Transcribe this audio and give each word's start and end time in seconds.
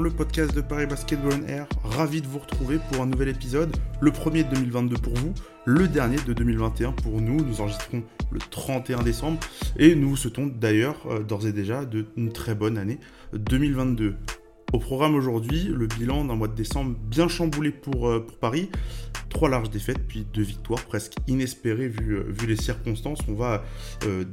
le 0.00 0.10
podcast 0.10 0.54
de 0.54 0.62
Paris 0.62 0.86
Basketball 0.86 1.32
on 1.42 1.46
Air. 1.46 1.66
Ravi 1.84 2.22
de 2.22 2.26
vous 2.26 2.38
retrouver 2.38 2.78
pour 2.90 3.02
un 3.02 3.06
nouvel 3.06 3.28
épisode, 3.28 3.76
le 4.00 4.10
premier 4.10 4.44
de 4.44 4.54
2022 4.54 4.96
pour 4.96 5.14
vous, 5.14 5.34
le 5.66 5.88
dernier 5.88 6.16
de 6.26 6.32
2021 6.32 6.92
pour 6.92 7.20
nous. 7.20 7.44
Nous 7.44 7.60
enregistrons 7.60 8.02
le 8.30 8.38
31 8.38 9.02
décembre 9.02 9.40
et 9.78 9.94
nous 9.94 10.10
vous 10.10 10.16
souhaitons 10.16 10.46
d'ailleurs 10.46 10.96
euh, 11.06 11.22
d'ores 11.22 11.46
et 11.46 11.52
déjà 11.52 11.84
de, 11.84 12.06
une 12.16 12.32
très 12.32 12.54
bonne 12.54 12.78
année 12.78 12.98
2022. 13.34 14.16
Au 14.72 14.78
programme 14.78 15.14
aujourd'hui, 15.16 15.64
le 15.64 15.86
bilan 15.86 16.24
d'un 16.24 16.36
mois 16.36 16.48
de 16.48 16.54
décembre 16.54 16.96
bien 16.96 17.28
chamboulé 17.28 17.70
pour, 17.70 18.08
euh, 18.08 18.20
pour 18.20 18.38
Paris. 18.38 18.70
Trois 19.28 19.50
larges 19.50 19.70
défaites, 19.70 20.06
puis 20.08 20.26
deux 20.32 20.42
victoires 20.42 20.84
presque 20.84 21.14
inespérées 21.26 21.88
vu, 21.88 22.16
euh, 22.16 22.24
vu 22.26 22.46
les 22.46 22.56
circonstances. 22.56 23.18
On 23.28 23.34
va 23.34 23.64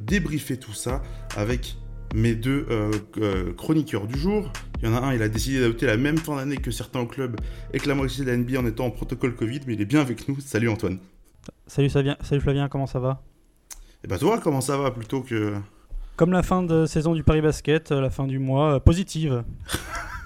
débriefer 0.05 0.57
tout 0.57 0.73
ça 0.73 1.03
avec 1.35 1.77
mes 2.15 2.35
deux 2.35 2.65
chroniqueurs 3.57 4.07
du 4.07 4.17
jour. 4.17 4.51
Il 4.81 4.87
y 4.87 4.91
en 4.91 4.95
a 4.95 4.99
un, 4.99 5.13
il 5.13 5.21
a 5.23 5.29
décidé 5.29 5.59
d'adopter 5.59 5.87
la 5.87 5.97
même 5.97 6.17
fin 6.17 6.35
d'année 6.35 6.57
que 6.57 6.69
certains 6.69 6.99
au 6.99 7.07
club 7.07 7.37
et 7.73 7.79
que 7.79 7.87
la 7.87 7.95
moitié 7.95 8.23
de 8.23 8.29
la 8.29 8.37
NBA 8.37 8.59
en 8.59 8.65
étant 8.67 8.85
en 8.85 8.91
protocole 8.91 9.35
Covid, 9.35 9.61
mais 9.65 9.73
il 9.73 9.81
est 9.81 9.85
bien 9.85 10.01
avec 10.01 10.27
nous. 10.27 10.39
Salut 10.39 10.69
Antoine. 10.69 10.99
Salut, 11.65 11.89
Flavien, 11.89 12.15
salut 12.21 12.41
Flavien, 12.41 12.69
comment 12.69 12.85
ça 12.85 12.99
va? 12.99 13.23
Et 14.03 14.07
bah 14.07 14.19
toi, 14.19 14.39
comment 14.39 14.61
ça 14.61 14.77
va 14.77 14.91
plutôt 14.91 15.21
que... 15.21 15.55
Comme 16.15 16.31
la 16.31 16.43
fin 16.43 16.61
de 16.61 16.85
saison 16.85 17.15
du 17.15 17.23
Paris 17.23 17.41
Basket, 17.41 17.91
euh, 17.91 18.01
la 18.01 18.09
fin 18.09 18.27
du 18.27 18.37
mois, 18.37 18.79
positive. 18.79 19.43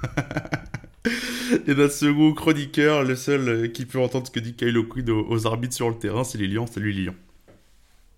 et 1.68 1.74
notre 1.74 1.94
second 1.94 2.34
chroniqueur, 2.34 3.04
le 3.04 3.16
seul 3.16 3.72
qui 3.72 3.86
peut 3.86 4.00
entendre 4.00 4.28
ce 4.28 4.32
que 4.32 4.40
dit 4.40 4.54
Kylo 4.54 4.84
Quid 4.84 5.10
aux, 5.10 5.26
aux 5.30 5.48
arbitres 5.48 5.76
sur 5.76 5.90
le 5.90 5.96
terrain, 5.96 6.24
c'est 6.24 6.38
Lilian. 6.38 6.68
Salut 6.68 6.92
Lilian. 6.92 7.14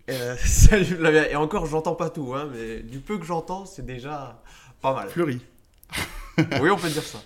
Euh, 0.09 0.35
salut 0.45 0.85
Flavien. 0.85 1.25
Et 1.29 1.35
encore, 1.35 1.67
j'entends 1.67 1.95
pas 1.95 2.09
tout, 2.09 2.33
hein, 2.33 2.49
mais 2.51 2.81
du 2.81 2.99
peu 2.99 3.19
que 3.19 3.25
j'entends, 3.25 3.65
c'est 3.65 3.85
déjà 3.85 4.41
pas 4.81 4.93
mal. 4.93 5.09
Fleury. 5.09 5.39
Oui, 6.37 6.69
on 6.69 6.77
peut 6.77 6.89
dire 6.89 7.03
ça. 7.03 7.23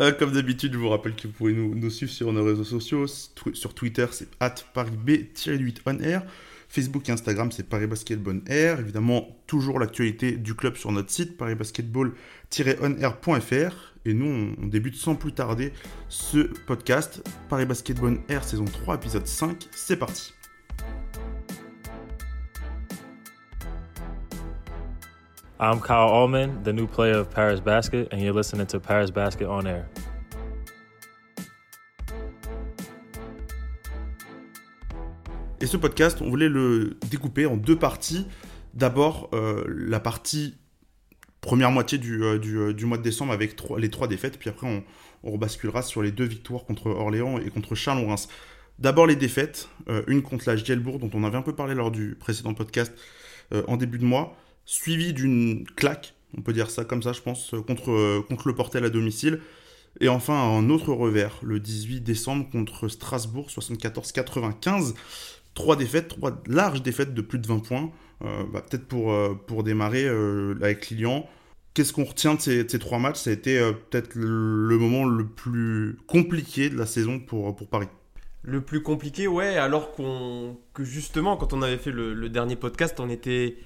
Euh, 0.00 0.12
comme 0.18 0.32
d'habitude, 0.32 0.72
je 0.72 0.78
vous 0.78 0.88
rappelle 0.88 1.14
que 1.14 1.26
vous 1.26 1.32
pouvez 1.32 1.52
nous, 1.52 1.90
suivre 1.90 2.12
sur 2.12 2.32
nos 2.32 2.44
réseaux 2.44 2.64
sociaux. 2.64 3.06
sur 3.06 3.74
Twitter, 3.74 4.06
c'est 4.10 4.30
parisb-8onair. 4.38 6.22
Facebook 6.68 7.08
et 7.08 7.12
Instagram, 7.12 7.52
c'est 7.52 7.68
Paris. 7.68 7.86
Évidemment, 8.48 9.36
toujours 9.46 9.78
l'actualité 9.78 10.32
du 10.32 10.54
club 10.54 10.74
sur 10.76 10.90
notre 10.92 11.10
site, 11.10 11.38
parisbasketball-onair.fr. 11.38 13.94
Et 14.04 14.12
nous, 14.14 14.54
on, 14.60 14.66
débute 14.66 14.96
sans 14.96 15.14
plus 15.16 15.32
tarder 15.32 15.72
ce 16.08 16.38
podcast. 16.66 17.22
Paris 17.48 17.66
Basketball 17.66 18.18
Air, 18.28 18.42
saison 18.44 18.64
3, 18.64 18.96
épisode 18.96 19.26
5. 19.26 19.68
C'est 19.72 19.96
parti. 19.96 20.32
I'm 25.58 25.80
Kyle 25.80 26.10
Allman, 26.10 26.62
the 26.64 26.72
new 26.72 26.86
player 26.86 27.16
of 27.16 27.30
Paris 27.30 27.60
Basket, 27.60 28.12
and 28.12 28.20
you're 28.20 28.34
listening 28.34 28.66
to 28.66 28.78
Paris 28.78 29.10
Basket 29.10 29.48
on 29.48 29.64
Air. 29.64 29.86
Et 35.62 35.66
ce 35.66 35.78
podcast, 35.78 36.20
on 36.20 36.28
voulait 36.28 36.50
le 36.50 36.98
découper 37.10 37.46
en 37.46 37.56
deux 37.56 37.78
parties. 37.78 38.26
D'abord, 38.74 39.30
euh, 39.32 39.64
la 39.66 39.98
partie 39.98 40.58
première 41.40 41.70
moitié 41.70 41.96
du, 41.96 42.22
euh, 42.22 42.38
euh, 42.38 42.74
du, 42.74 42.84
mois 42.84 42.98
de 42.98 43.02
décembre 43.02 43.32
avec 43.32 43.56
les 43.78 43.88
trois 43.88 44.08
défaites, 44.08 44.38
puis 44.38 44.50
après 44.50 44.66
on, 44.66 44.84
on, 45.22 45.32
rebasculera 45.32 45.80
sur 45.80 46.02
les 46.02 46.12
deux 46.12 46.26
victoires 46.26 46.66
contre 46.66 46.88
Orléans 46.90 47.38
et 47.38 47.48
contre 47.48 47.74
Charles-Reims. 47.74 48.28
D'abord 48.78 49.06
les 49.06 49.16
défaites, 49.16 49.70
une 50.06 50.20
contre 50.20 50.46
la 50.46 50.56
Gielbourg 50.56 50.98
dont 50.98 51.08
on 51.14 51.24
avait 51.24 51.38
un 51.38 51.42
peu 51.42 51.54
parlé 51.54 51.74
lors 51.74 51.90
du 51.90 52.14
précédent 52.14 52.52
podcast 52.52 52.92
en 53.68 53.78
début 53.78 53.96
de 53.96 54.04
mois, 54.04 54.36
suivi 54.66 55.14
d'une 55.14 55.64
claque, 55.64 56.14
on 56.36 56.42
peut 56.42 56.52
dire 56.52 56.70
ça 56.70 56.84
comme 56.84 57.02
ça, 57.02 57.12
je 57.12 57.22
pense, 57.22 57.54
contre, 57.66 58.20
contre 58.28 58.48
le 58.48 58.54
Portel 58.54 58.84
à 58.84 58.90
domicile. 58.90 59.40
Et 60.00 60.08
enfin, 60.08 60.34
un 60.34 60.68
autre 60.68 60.92
revers, 60.92 61.38
le 61.42 61.58
18 61.58 62.00
décembre 62.00 62.48
contre 62.50 62.88
Strasbourg, 62.88 63.48
74-95. 63.48 64.94
Trois 65.54 65.76
défaites, 65.76 66.08
trois 66.08 66.42
larges 66.46 66.82
défaites 66.82 67.14
de 67.14 67.22
plus 67.22 67.38
de 67.38 67.46
20 67.46 67.60
points. 67.60 67.90
Euh, 68.24 68.44
bah, 68.52 68.62
peut-être 68.62 68.86
pour, 68.86 69.12
euh, 69.12 69.34
pour 69.46 69.62
démarrer 69.62 70.04
euh, 70.06 70.54
avec 70.60 70.88
Lilian. 70.90 71.26
Qu'est-ce 71.72 71.92
qu'on 71.92 72.04
retient 72.04 72.34
de 72.34 72.40
ces, 72.40 72.66
trois 72.78 72.98
matchs? 72.98 73.18
Ça 73.18 73.30
a 73.30 73.32
été 73.32 73.58
peut-être 73.90 74.14
le 74.14 74.78
moment 74.78 75.04
le 75.04 75.26
plus 75.26 75.98
compliqué 76.06 76.70
de 76.70 76.78
la 76.78 76.86
saison 76.86 77.18
pour, 77.18 77.54
pour 77.54 77.68
Paris. 77.68 77.88
Le 78.42 78.62
plus 78.62 78.82
compliqué, 78.82 79.26
ouais, 79.26 79.58
alors 79.58 79.94
que 79.94 80.84
justement, 80.84 81.36
quand 81.36 81.52
on 81.52 81.60
avait 81.60 81.76
fait 81.76 81.90
le 81.90 82.28
dernier 82.30 82.56
podcast, 82.56 82.98
on 82.98 83.10
était 83.10 83.58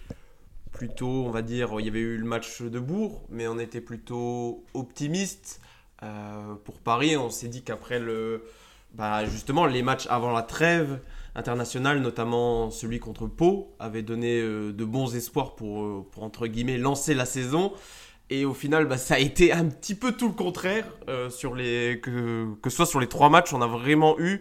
plutôt, 0.72 1.24
on 1.26 1.30
va 1.30 1.42
dire, 1.42 1.70
il 1.78 1.86
y 1.86 1.88
avait 1.88 2.00
eu 2.00 2.16
le 2.16 2.24
match 2.24 2.62
de 2.62 2.78
Bourg, 2.78 3.22
mais 3.28 3.48
on 3.48 3.58
était 3.58 3.80
plutôt 3.80 4.64
optimiste. 4.74 5.60
Euh, 6.02 6.54
pour 6.64 6.78
Paris, 6.78 7.16
on 7.16 7.30
s'est 7.30 7.48
dit 7.48 7.62
qu'après 7.62 7.98
le, 7.98 8.44
bah 8.94 9.24
justement, 9.24 9.66
les 9.66 9.82
matchs 9.82 10.06
avant 10.08 10.32
la 10.32 10.42
trêve 10.42 11.00
internationale, 11.34 12.00
notamment 12.00 12.70
celui 12.70 12.98
contre 12.98 13.26
Pau, 13.26 13.74
avaient 13.78 14.02
donné 14.02 14.40
euh, 14.40 14.72
de 14.72 14.84
bons 14.84 15.14
espoirs 15.14 15.54
pour, 15.54 15.82
euh, 15.82 16.06
pour, 16.10 16.22
entre 16.22 16.46
guillemets, 16.46 16.78
lancer 16.78 17.14
la 17.14 17.26
saison. 17.26 17.72
Et 18.30 18.44
au 18.44 18.54
final, 18.54 18.86
bah, 18.86 18.96
ça 18.96 19.14
a 19.14 19.18
été 19.18 19.52
un 19.52 19.66
petit 19.66 19.96
peu 19.96 20.12
tout 20.12 20.28
le 20.28 20.34
contraire. 20.34 20.86
sur 21.30 21.56
les, 21.56 22.00
que, 22.00 22.54
que 22.62 22.70
ce 22.70 22.76
soit 22.76 22.86
sur 22.86 23.00
les 23.00 23.08
trois 23.08 23.28
matchs, 23.28 23.52
on 23.52 23.60
a 23.60 23.66
vraiment 23.66 24.18
eu 24.20 24.40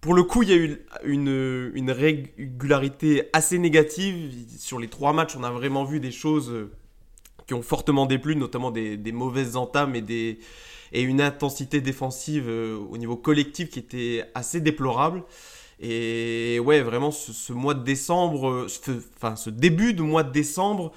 pour 0.00 0.14
le 0.14 0.22
coup, 0.22 0.42
il 0.42 0.48
y 0.48 0.52
a 0.52 0.56
eu 0.56 0.86
une, 1.04 1.90
régularité 1.90 3.28
assez 3.32 3.58
négative. 3.58 4.32
Sur 4.58 4.78
les 4.78 4.88
trois 4.88 5.12
matchs, 5.12 5.36
on 5.36 5.44
a 5.44 5.50
vraiment 5.50 5.84
vu 5.84 6.00
des 6.00 6.10
choses 6.10 6.50
euh, 6.50 6.70
qui 7.46 7.54
ont 7.54 7.62
fortement 7.62 8.06
déplu, 8.06 8.36
notamment 8.36 8.70
des, 8.70 9.12
mauvaises 9.12 9.56
entames 9.56 9.94
et, 9.96 10.38
une 10.92 11.20
intensité 11.20 11.80
défensive 11.80 12.46
euh, 12.48 12.76
au 12.76 12.96
niveau 12.96 13.16
collectif 13.16 13.70
qui 13.70 13.78
était 13.78 14.24
assez 14.34 14.60
déplorable. 14.60 15.22
Et 15.80 16.60
ouais, 16.60 16.82
vraiment, 16.82 17.10
ce, 17.10 17.52
mois 17.52 17.74
de 17.74 17.82
décembre, 17.82 18.66
ce, 18.68 18.92
enfin, 19.16 19.34
ce 19.34 19.48
début 19.48 19.94
de 19.94 20.02
mois 20.02 20.22
de 20.22 20.30
décembre 20.30 20.92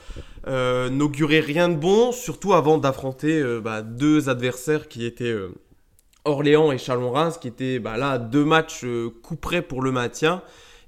euh, 0.48 0.90
n'augurait 0.90 1.40
rien 1.40 1.70
de 1.70 1.76
bon, 1.76 2.12
surtout 2.12 2.54
avant 2.54 2.78
d'affronter 2.78 3.40
euh, 3.40 3.62
bah, 3.62 3.82
deux 3.82 4.30
adversaires 4.30 4.90
qui 4.90 5.06
étaient 5.06 5.34
Orléans 6.26 6.72
et 6.72 6.78
Chalon-Reims, 6.78 7.38
qui 7.38 7.48
étaient 7.48 7.80
bah, 7.80 7.98
là 7.98 8.18
deux 8.18 8.46
matchs 8.46 8.84
euh, 8.84 9.10
coup 9.22 9.36
près 9.36 9.62
pour 9.62 9.82
le 9.82 9.92
maintien. 9.92 10.42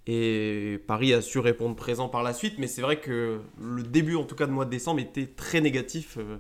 Et 0.08 0.80
Paris 0.88 1.14
a 1.14 1.22
su 1.22 1.40
répondre 1.40 1.76
présent 1.76 2.08
par 2.10 2.22
la 2.22 2.34
suite, 2.34 2.56
mais 2.60 2.68
c'est 2.68 2.82
vrai 2.82 3.00
que 3.00 3.40
le 3.60 3.84
début, 3.84 4.16
en 4.16 4.24
tout 4.24 4.36
cas 4.36 4.46
de 4.46 4.52
mois 4.52 4.66
de 4.66 4.70
décembre, 4.70 5.00
était 5.00 5.26
très 5.26 5.62
négatif 5.62 6.18
euh, 6.18 6.38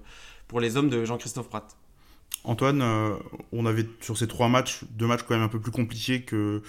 pour 0.47 0.59
les 0.59 0.78
hommes 0.78 0.89
de 0.89 1.03
Jean-Christophe 1.03 1.50
Pratt. 1.50 1.75
Antoine, 2.44 2.81
euh, 2.83 3.16
on 3.51 3.66
avait 3.66 3.88
sur 4.01 4.17
ces 4.17 4.28
trois 4.28 4.50
matchs, 4.50 4.81
deux 4.91 5.07
matchs 5.07 5.23
quand 5.23 5.33
même 5.33 5.44
un 5.44 5.50
peu 5.50 5.59
plus 5.59 5.72
compliqués 5.72 6.22
que, 6.22 6.62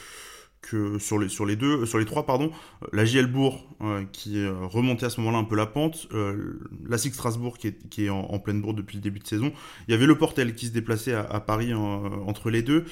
sur 0.99 1.19
les, 1.19 1.29
sur 1.29 1.47
les 1.47 1.57
deux, 1.57 1.87
sur 1.87 1.99
les 1.99 2.05
trois, 2.05 2.27
pardon, 2.27 2.51
la 2.93 3.05
Gielbourg 3.05 3.65
euh, 3.83 4.05
qui 4.13 4.41
est 4.41 4.49
remontée 4.49 5.07
à 5.07 5.11
ce 5.11 5.21
moment-là 5.21 5.39
un 5.39 5.45
peu 5.45 5.57
la 5.57 5.67
pente, 5.67 6.09
euh, 6.13 6.61
la 6.89 6.99
Six 6.99 7.13
Strasbourg 7.13 7.59
qui 7.59 7.69
est, 7.69 7.89
qui 7.89 8.07
est 8.07 8.11
en, 8.11 8.39
pleine 8.39 8.61
bourre 8.61 8.75
depuis 8.75 8.97
le 8.97 9.03
début 9.03 9.21
de 9.21 9.27
saison. 9.27 9.53
Il 9.87 9.93
y 9.93 9.95
avait 9.95 10.07
le 10.07 10.17
Portel 10.19 10.55
qui 10.55 10.67
se 10.67 10.73
déplaçait 10.73 11.15
à, 11.15 11.41
Paris 11.41 11.73
entre 11.75 12.51
les 12.51 12.63
deux, 12.63 12.85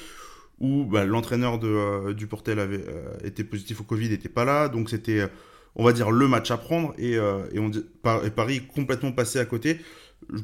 où 0.59 0.85
bah, 0.85 1.05
l'entraîneur 1.05 1.59
euh, 1.63 2.13
du 2.13 2.27
Portel 2.27 2.59
avait 2.59 2.85
été 3.23 3.43
positif 3.43 3.81
au 3.81 3.83
Covid, 3.83 4.09
n'était 4.09 4.29
pas 4.29 4.45
là, 4.45 4.69
donc 4.69 4.89
c'était, 4.89 5.27
on 5.75 5.83
va 5.83 5.91
dire, 5.91 6.11
le 6.11 6.27
match 6.27 6.51
à 6.51 6.57
prendre, 6.57 6.93
et, 6.97 7.13
et, 7.13 7.59
on, 7.59 7.71
et 7.71 8.29
Paris 8.29 8.61
complètement 8.73 9.11
passé 9.11 9.39
à 9.39 9.45
côté 9.45 9.79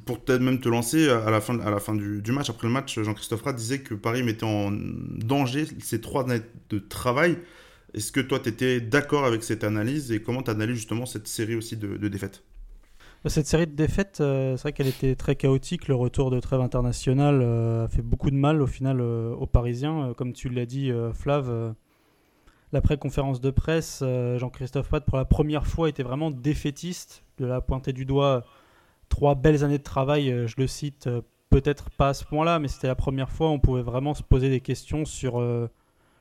pour 0.06 0.20
peut-être 0.20 0.42
même 0.42 0.60
te 0.60 0.70
lancer 0.70 1.10
à 1.10 1.30
la 1.30 1.42
fin, 1.42 1.60
à 1.60 1.70
la 1.70 1.80
fin 1.80 1.96
du, 1.96 2.32
match, 2.32 2.50
après 2.50 2.68
le 2.68 2.74
match, 2.74 3.00
Jean-Christophe 3.00 3.42
Rat 3.42 3.54
disait 3.54 3.80
que 3.80 3.94
Paris 3.94 4.24
mettait 4.24 4.46
en 4.46 4.72
danger 4.72 5.66
ces 5.80 6.02
trois 6.02 6.24
années 6.24 6.42
de 6.70 6.80
travail. 6.80 7.38
Est-ce 7.94 8.12
que 8.12 8.22
toi, 8.22 8.40
tu 8.40 8.50
étais 8.50 8.80
d'accord 8.80 9.26
avec 9.26 9.44
cette 9.44 9.64
analyse 9.64 10.12
et 10.12 10.22
comment 10.22 10.44
tu 10.44 10.52
analyses 10.52 10.78
justement 10.78 11.06
cette 11.06 11.28
série 11.28 11.56
aussi 11.56 11.76
de, 11.76 12.08
défaites? 12.08 12.44
Cette 13.26 13.46
série 13.46 13.68
de 13.68 13.76
défaites, 13.76 14.20
euh, 14.22 14.56
c'est 14.56 14.64
vrai 14.64 14.74
qu'elle 14.74 14.88
était 14.88 15.16
très 15.16 15.36
chaotique. 15.36 15.88
Le 15.88 15.96
retour 15.96 16.32
de 16.32 16.40
trêve 16.40 16.62
internationale 16.62 17.42
euh, 17.44 17.86
a 17.86 17.88
fait 17.88 18.02
beaucoup 18.02 18.32
de 18.32 18.36
mal 18.36 18.62
au 18.62 18.68
final 18.68 19.00
euh, 19.00 19.34
aux 19.36 19.46
Parisiens. 19.46 20.14
comme 20.18 20.34
tu 20.34 20.50
l'as 20.50 20.66
dit, 20.66 20.92
Flav, 21.14 21.76
l'après-conférence 22.72 23.42
de 23.42 23.52
presse, 23.52 24.04
Jean-Christophe 24.38 24.88
Pratt, 24.88 25.06
pour 25.06 25.18
la 25.18 25.26
première 25.26 25.68
fois, 25.68 25.90
était 25.90 26.04
vraiment 26.04 26.32
défaitiste, 26.32 27.24
de 27.38 27.46
la 27.46 27.62
pointer 27.62 27.94
du 27.94 28.06
doigt 28.06 28.44
trois 29.12 29.36
belles 29.36 29.64
années 29.64 29.78
de 29.78 29.84
travail, 29.84 30.32
euh, 30.32 30.48
je 30.48 30.56
le 30.58 30.66
cite, 30.66 31.06
euh, 31.06 31.22
peut-être 31.50 31.92
pas 31.92 32.10
à 32.10 32.14
ce 32.16 32.26
point-là, 32.26 32.60
mais 32.60 32.70
c'était 32.70 32.88
la 32.88 32.96
première 32.96 33.30
fois 33.30 33.50
où 33.50 33.52
on 33.52 33.60
pouvait 33.60 33.84
vraiment 33.84 34.14
se 34.16 34.24
poser 34.24 34.50
des 34.50 34.62
questions 34.62 35.04
sur 35.06 35.40
euh, 35.40 35.70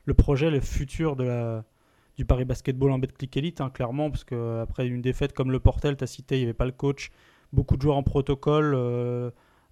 le 0.05 0.13
projet, 0.13 0.51
le 0.51 0.59
futur 0.59 1.15
du 1.15 2.25
Paris 2.25 2.43
Basketball 2.43 2.91
en 2.91 2.99
Betclic 2.99 3.35
Elite, 3.37 3.61
hein, 3.61 3.69
clairement, 3.69 4.11
parce 4.11 4.25
qu'après 4.25 4.87
une 4.87 5.01
défaite 5.01 5.31
comme 5.31 5.51
le 5.51 5.59
Portel, 5.61 5.95
tu 5.95 6.03
as 6.03 6.07
cité, 6.07 6.35
il 6.35 6.39
n'y 6.39 6.43
avait 6.43 6.53
pas 6.53 6.65
le 6.65 6.73
coach, 6.73 7.11
beaucoup 7.53 7.77
de 7.77 7.81
joueurs 7.81 7.95
en 7.95 8.03
protocole, 8.03 8.75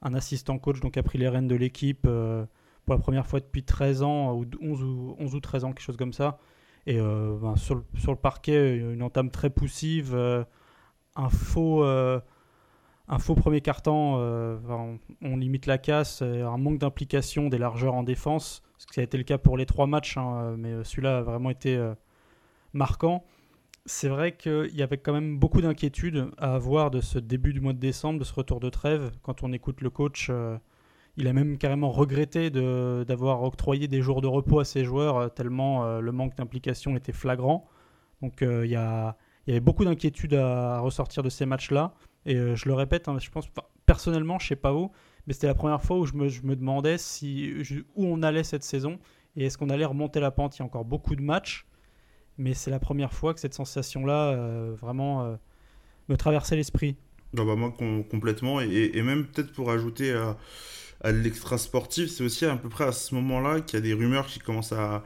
un 0.01 0.13
assistant 0.13 0.57
coach 0.57 0.79
donc 0.79 0.95
a 0.95 1.03
pris 1.03 1.17
les 1.17 1.27
rênes 1.27 1.47
de 1.47 1.55
l'équipe 1.55 2.03
pour 2.03 2.95
la 2.95 2.99
première 2.99 3.27
fois 3.27 3.41
depuis 3.41 3.63
13 3.63 4.01
ans, 4.01 4.33
ou 4.33 4.45
11 4.61 4.83
ou, 4.83 5.15
11 5.19 5.35
ou 5.35 5.39
13 5.41 5.65
ans, 5.65 5.69
quelque 5.73 5.81
chose 5.81 5.97
comme 5.97 6.13
ça. 6.13 6.39
Et 6.87 6.97
ben, 6.97 7.55
sur, 7.57 7.75
le, 7.75 7.83
sur, 7.95 8.11
le, 8.11 8.17
parquet, 8.17 8.77
une 8.77 9.03
entame 9.03 9.29
très 9.29 9.49
poussive, 9.49 10.15
un 10.15 11.29
faux 11.29 11.83
un 13.09 13.19
faux 13.19 13.35
premier 13.35 13.61
carton, 13.61 14.15
on, 15.21 15.37
limite 15.37 15.65
la 15.65 15.77
casse, 15.77 16.21
un 16.21 16.57
manque 16.57 16.77
d'implication 16.77 17.49
des 17.49 17.57
largeurs 17.57 17.95
en 17.95 18.03
défense, 18.03 18.61
ce 18.77 18.85
qui 18.87 18.99
a 18.99 19.03
été 19.03 19.17
le 19.17 19.23
cas 19.23 19.37
pour 19.37 19.57
les 19.57 19.65
trois 19.65 19.87
matchs, 19.87 20.17
hein, 20.17 20.55
mais 20.57 20.83
celui-là 20.83 21.17
a 21.17 21.21
vraiment 21.21 21.49
été 21.49 21.83
marquant. 22.73 23.25
C'est 23.85 24.09
vrai 24.09 24.37
qu'il 24.37 24.75
y 24.75 24.83
avait 24.83 24.99
quand 24.99 25.13
même 25.13 25.39
beaucoup 25.39 25.61
d'inquiétudes 25.61 26.29
à 26.37 26.53
avoir 26.53 26.91
de 26.91 27.01
ce 27.01 27.17
début 27.17 27.53
du 27.53 27.61
mois 27.61 27.73
de 27.73 27.79
décembre, 27.79 28.19
de 28.19 28.23
ce 28.23 28.33
retour 28.33 28.59
de 28.59 28.69
trêve. 28.69 29.11
Quand 29.23 29.41
on 29.41 29.51
écoute 29.53 29.81
le 29.81 29.89
coach, 29.89 30.31
il 31.17 31.27
a 31.27 31.33
même 31.33 31.57
carrément 31.57 31.91
regretté 31.91 32.49
d'avoir 32.49 33.43
octroyé 33.43 33.87
des 33.87 34.01
jours 34.01 34.21
de 34.21 34.27
repos 34.27 34.59
à 34.59 34.65
ses 34.65 34.85
joueurs, 34.85 35.33
tellement 35.33 35.99
le 35.99 36.11
manque 36.11 36.35
d'implication 36.35 36.95
était 36.95 37.11
flagrant. 37.11 37.67
Donc 38.21 38.41
il 38.41 38.71
y 38.71 38.77
y 39.49 39.51
avait 39.51 39.59
beaucoup 39.59 39.83
d'inquiétudes 39.83 40.35
à, 40.35 40.79
ressortir 40.79 41.23
de 41.23 41.29
ces 41.29 41.45
matchs-là. 41.45 41.93
Et 42.29 42.35
euh, 42.35 42.55
je 42.55 42.69
le 42.69 42.75
répète, 42.75 43.07
hein, 43.07 43.17
je 43.19 43.27
pense, 43.31 43.49
personnellement, 43.87 44.37
je 44.37 44.47
sais 44.47 44.55
pas 44.55 44.71
où, 44.71 44.91
mais 45.25 45.33
c'était 45.33 45.47
la 45.47 45.55
première 45.55 45.81
fois 45.81 45.97
où 45.97 46.05
je 46.05 46.13
me, 46.13 46.55
demandais 46.55 46.97
où 47.95 48.05
on 48.05 48.21
allait 48.21 48.43
cette 48.43 48.63
saison 48.63 48.99
et 49.35 49.45
est-ce 49.45 49.57
qu'on 49.57 49.71
allait 49.71 49.85
remonter 49.85 50.19
la 50.19 50.29
pente. 50.29 50.55
Il 50.55 50.59
y 50.59 50.61
a 50.61 50.65
encore 50.65 50.85
beaucoup 50.85 51.15
de 51.15 51.23
matchs, 51.23 51.65
mais 52.37 52.53
c'est 52.53 52.69
la 52.69 52.79
première 52.79 53.13
fois 53.13 53.33
que 53.33 53.39
cette 53.39 53.55
sensation-là 53.55 54.29
euh, 54.29 54.75
vraiment 54.79 55.25
euh, 55.25 55.35
me 56.07 56.17
traversait 56.17 56.55
l'esprit. 56.55 56.97
Non, 57.33 57.45
bah 57.45 57.55
moi 57.55 57.73
complètement, 58.11 58.61
et, 58.61 59.01
même 59.01 59.25
peut-être 59.25 59.51
pour 59.51 59.71
ajouter 59.71 60.13
à, 60.13 60.37
à 61.01 61.11
l'extra 61.11 61.57
sportif, 61.57 62.11
c'est 62.11 62.23
aussi 62.23 62.45
à 62.45 62.55
peu 62.57 62.69
près 62.69 62.83
à 62.83 62.91
ce 62.91 63.15
moment-là 63.15 63.61
qu'il 63.61 63.79
y 63.79 63.81
a 63.81 63.83
des 63.83 63.93
rumeurs 63.93 64.27
qui 64.27 64.37
commencent 64.39 64.73
à, 64.73 65.03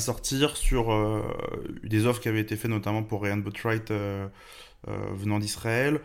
sortir 0.00 0.56
sur 0.56 0.94
des 1.82 2.06
offres 2.06 2.20
qui 2.20 2.28
avaient 2.28 2.40
été 2.40 2.56
faites 2.56 2.70
notamment 2.70 3.02
pour 3.02 3.22
Ryan 3.22 3.38
Botwright 3.38 3.92
venant 4.86 5.38
d'Israël, 5.38 6.00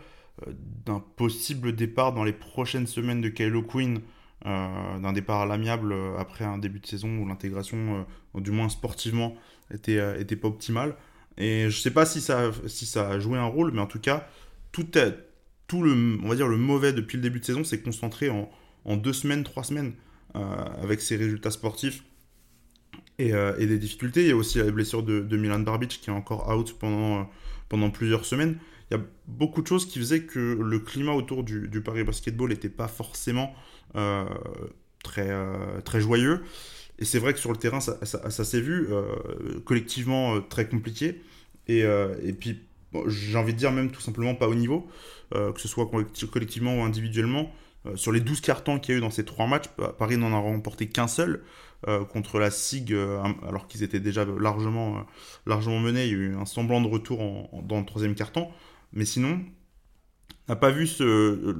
d'un 0.85 0.99
possible 0.99 1.75
départ 1.75 2.13
dans 2.13 2.23
les 2.23 2.33
prochaines 2.33 2.87
semaines 2.87 3.21
de 3.21 3.29
Kylo 3.29 3.63
Quinn, 3.63 4.01
d'un 4.43 5.13
départ 5.13 5.41
à 5.41 5.45
l'amiable 5.45 5.93
après 6.17 6.45
un 6.45 6.57
début 6.57 6.79
de 6.79 6.87
saison 6.87 7.19
où 7.19 7.27
l'intégration, 7.27 8.05
du 8.33 8.49
moins 8.49 8.69
sportivement, 8.69 9.35
était, 9.71 10.19
était 10.19 10.35
pas 10.35 10.47
optimale. 10.47 10.95
Et 11.37 11.69
je 11.69 11.79
sais 11.79 11.91
pas 11.91 12.05
si 12.05 12.21
ça, 12.21 12.51
si 12.65 12.87
ça 12.87 13.09
a 13.09 13.19
joué 13.19 13.37
un 13.37 13.45
rôle, 13.45 13.71
mais 13.71 13.81
en 13.81 13.85
tout 13.85 13.99
cas, 13.99 14.27
tout, 14.71 14.87
tout 15.67 15.83
le, 15.83 16.17
on 16.23 16.27
va 16.27 16.35
dire, 16.35 16.47
le 16.47 16.57
mauvais 16.57 16.91
depuis 16.91 17.17
le 17.17 17.21
début 17.21 17.39
de 17.39 17.45
saison 17.45 17.63
s'est 17.63 17.81
concentré 17.81 18.29
en, 18.29 18.97
deux 18.97 19.13
semaines, 19.13 19.43
trois 19.43 19.63
semaines, 19.63 19.93
avec 20.33 21.01
ses 21.01 21.17
résultats 21.17 21.51
sportifs 21.51 22.03
euh, 23.29 23.55
et, 23.57 23.67
des 23.67 23.77
difficultés. 23.77 24.21
Il 24.21 24.27
y 24.29 24.31
a 24.31 24.35
aussi 24.35 24.57
la 24.57 24.71
blessure 24.71 25.03
de, 25.03 25.37
Milan 25.37 25.59
Barbic 25.59 25.99
qui 26.01 26.09
est 26.09 26.13
encore 26.13 26.49
out 26.49 26.75
pendant, 26.79 27.21
euh, 27.21 27.23
pendant 27.69 27.89
plusieurs 27.91 28.25
semaines. 28.25 28.57
Il 28.91 28.97
y 28.97 28.99
a 28.99 29.03
beaucoup 29.27 29.61
de 29.61 29.67
choses 29.67 29.85
qui 29.87 29.99
faisaient 29.99 30.23
que 30.23 30.39
le 30.39 30.79
climat 30.79 31.13
autour 31.13 31.43
du, 31.43 31.81
Paris 31.81 32.03
Basketball 32.03 32.49
n'était 32.49 32.69
pas 32.69 32.89
forcément 32.89 33.55
euh, 33.95 34.25
très, 35.03 35.31
très 35.83 36.01
joyeux. 36.01 36.43
Et 36.99 37.05
c'est 37.05 37.17
vrai 37.17 37.33
que 37.33 37.39
sur 37.39 37.51
le 37.51 37.57
terrain, 37.57 37.79
ça, 37.79 38.43
s'est 38.43 38.61
vu 38.61 38.89
collectivement 39.65 40.41
très 40.41 40.67
compliqué. 40.67 41.21
Et, 41.67 41.79
et 41.79 42.33
puis, 42.33 42.59
j'ai 43.07 43.37
envie 43.37 43.53
de 43.53 43.57
dire 43.57 43.71
même 43.71 43.91
tout 43.91 44.01
simplement 44.01 44.35
pas 44.35 44.47
au 44.47 44.55
niveau, 44.55 44.87
que 45.31 45.59
ce 45.59 45.67
soit 45.69 45.89
collectivement 46.29 46.75
ou 46.79 46.83
individuellement. 46.83 47.49
sur 47.95 48.11
les 48.11 48.19
12 48.19 48.41
cartons 48.41 48.77
qu'il 48.77 48.93
y 48.93 48.95
a 48.95 48.97
eu 48.99 49.01
dans 49.01 49.09
ces 49.09 49.23
trois 49.23 49.47
matchs, 49.47 49.69
Paris 49.97 50.17
n'en 50.17 50.33
a 50.33 50.37
remporté 50.37 50.89
qu'un 50.89 51.07
seul. 51.07 51.41
Euh, 51.87 52.05
contre 52.05 52.37
la 52.37 52.51
SIG, 52.51 52.93
euh, 52.93 53.23
alors 53.47 53.65
qu'ils 53.65 53.81
étaient 53.81 53.99
déjà 53.99 54.23
largement, 54.23 54.97
euh, 54.97 55.01
largement 55.47 55.79
menés. 55.79 56.05
Il 56.05 56.11
y 56.11 56.13
a 56.13 56.17
eu 56.17 56.35
un 56.35 56.45
semblant 56.45 56.79
de 56.79 56.87
retour 56.87 57.49
dans 57.63 57.79
le 57.79 57.85
troisième 57.85 58.13
carton. 58.13 58.49
Mais 58.93 59.05
sinon, 59.05 59.41
n'a 60.47 60.55
pas 60.55 60.71
vu 60.71 60.87
ce, 60.87 61.55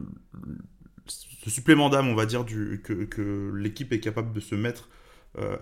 supplément 1.47 1.89
d'âme, 1.89 2.07
on 2.07 2.15
va 2.15 2.25
dire, 2.25 2.45
que, 2.45 3.51
l'équipe 3.55 3.91
est 3.93 3.99
capable 3.99 4.33
de 4.33 4.39
se 4.39 4.55
mettre 4.55 4.89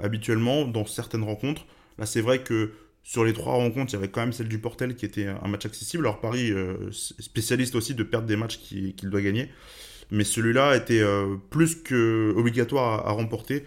habituellement 0.01 0.66
dans 0.66 0.86
certaines 0.86 1.24
rencontres. 1.24 1.66
Là, 2.00 2.06
c'est 2.06 2.21
vrai 2.21 2.42
que 2.42 2.71
sur 3.04 3.24
les 3.24 3.33
trois 3.33 3.54
rencontres, 3.54 3.94
il 3.94 3.95
y 3.95 3.98
avait 3.98 4.10
quand 4.10 4.21
même 4.21 4.33
celle 4.33 4.48
du 4.48 4.60
Portel 4.60 4.95
qui 4.95 5.06
était 5.06 5.27
un 5.27 5.48
match 5.48 5.66
accessible. 5.66 6.06
Alors 6.07 6.21
Paris, 6.21 6.51
spécialiste 6.92 7.75
aussi 7.75 7.94
de 7.94 8.04
perdre 8.04 8.27
des 8.27 8.36
matchs 8.36 8.57
qu'il 8.60 9.10
doit 9.10 9.21
gagner. 9.21 9.50
Mais 10.12 10.24
celui-là 10.24 10.75
était 10.75 11.04
plus 11.51 11.75
que 11.75 12.33
obligatoire 12.36 13.07
à 13.07 13.12
remporter 13.12 13.63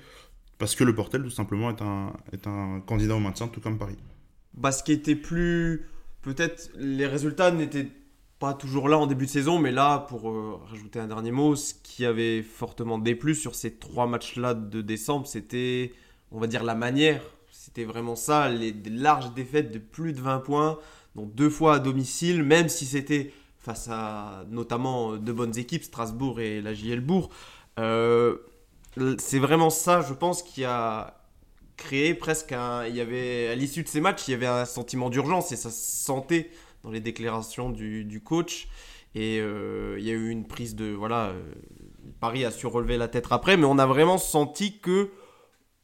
parce 0.62 0.76
que 0.76 0.84
le 0.84 0.94
Portel, 0.94 1.24
tout 1.24 1.30
simplement, 1.30 1.70
est 1.70 1.82
un, 1.82 2.12
est 2.32 2.46
un 2.46 2.80
candidat 2.86 3.16
au 3.16 3.18
maintien, 3.18 3.48
tout 3.48 3.60
comme 3.60 3.78
Paris. 3.78 3.96
Parce 4.62 4.78
ce 4.78 4.84
qui 4.84 4.92
était 4.92 5.16
plus. 5.16 5.88
Peut-être 6.22 6.70
les 6.76 7.06
résultats 7.06 7.50
n'étaient 7.50 7.88
pas 8.38 8.54
toujours 8.54 8.88
là 8.88 8.98
en 8.98 9.06
début 9.06 9.26
de 9.26 9.30
saison, 9.30 9.58
mais 9.58 9.70
là, 9.70 10.00
pour 10.08 10.30
euh, 10.30 10.58
rajouter 10.68 10.98
un 10.98 11.06
dernier 11.06 11.30
mot, 11.30 11.54
ce 11.54 11.74
qui 11.74 12.04
avait 12.04 12.42
fortement 12.42 12.98
déplu 12.98 13.34
sur 13.34 13.54
ces 13.54 13.74
trois 13.74 14.06
matchs-là 14.06 14.54
de 14.54 14.80
décembre, 14.80 15.26
c'était, 15.26 15.92
on 16.30 16.40
va 16.40 16.46
dire, 16.46 16.64
la 16.64 16.74
manière. 16.74 17.22
C'était 17.50 17.84
vraiment 17.84 18.16
ça, 18.16 18.48
les 18.48 18.72
larges 18.88 19.32
défaites 19.34 19.70
de 19.70 19.78
plus 19.78 20.12
de 20.12 20.20
20 20.20 20.40
points, 20.40 20.78
donc 21.14 21.34
deux 21.34 21.50
fois 21.50 21.74
à 21.74 21.78
domicile, 21.78 22.42
même 22.42 22.68
si 22.68 22.86
c'était 22.86 23.32
face 23.58 23.88
à 23.88 24.44
notamment 24.50 25.16
deux 25.16 25.32
bonnes 25.32 25.56
équipes, 25.56 25.84
Strasbourg 25.84 26.40
et 26.40 26.60
la 26.60 26.74
JL 26.74 27.00
Bourg. 27.00 27.30
Euh, 27.78 28.38
c'est 29.18 29.38
vraiment 29.38 29.70
ça, 29.70 30.02
je 30.02 30.14
pense, 30.14 30.42
qui 30.42 30.64
a 30.64 31.21
créé 31.82 32.14
presque 32.14 32.52
un. 32.52 32.86
Il 32.86 32.94
y 32.94 33.00
avait, 33.00 33.48
à 33.48 33.54
l'issue 33.54 33.82
de 33.82 33.88
ces 33.88 34.00
matchs, 34.00 34.28
il 34.28 34.32
y 34.32 34.34
avait 34.34 34.46
un 34.46 34.64
sentiment 34.64 35.10
d'urgence 35.10 35.52
et 35.52 35.56
ça 35.56 35.70
se 35.70 36.04
sentait 36.04 36.50
dans 36.84 36.90
les 36.90 37.00
déclarations 37.00 37.70
du, 37.70 38.22
coach. 38.24 38.68
Et 39.14 39.40
euh, 39.40 39.96
il 39.98 40.04
y 40.04 40.10
a 40.10 40.14
eu 40.14 40.30
une 40.30 40.46
prise 40.46 40.74
de. 40.74 40.86
Voilà, 40.86 41.26
euh, 41.26 41.42
Paris 42.20 42.44
a 42.44 42.50
su 42.50 42.66
relever 42.66 42.96
la 42.96 43.08
tête 43.08 43.26
après, 43.30 43.56
mais 43.56 43.64
on 43.64 43.78
a 43.78 43.86
vraiment 43.86 44.18
senti 44.18 44.78
que 44.78 45.10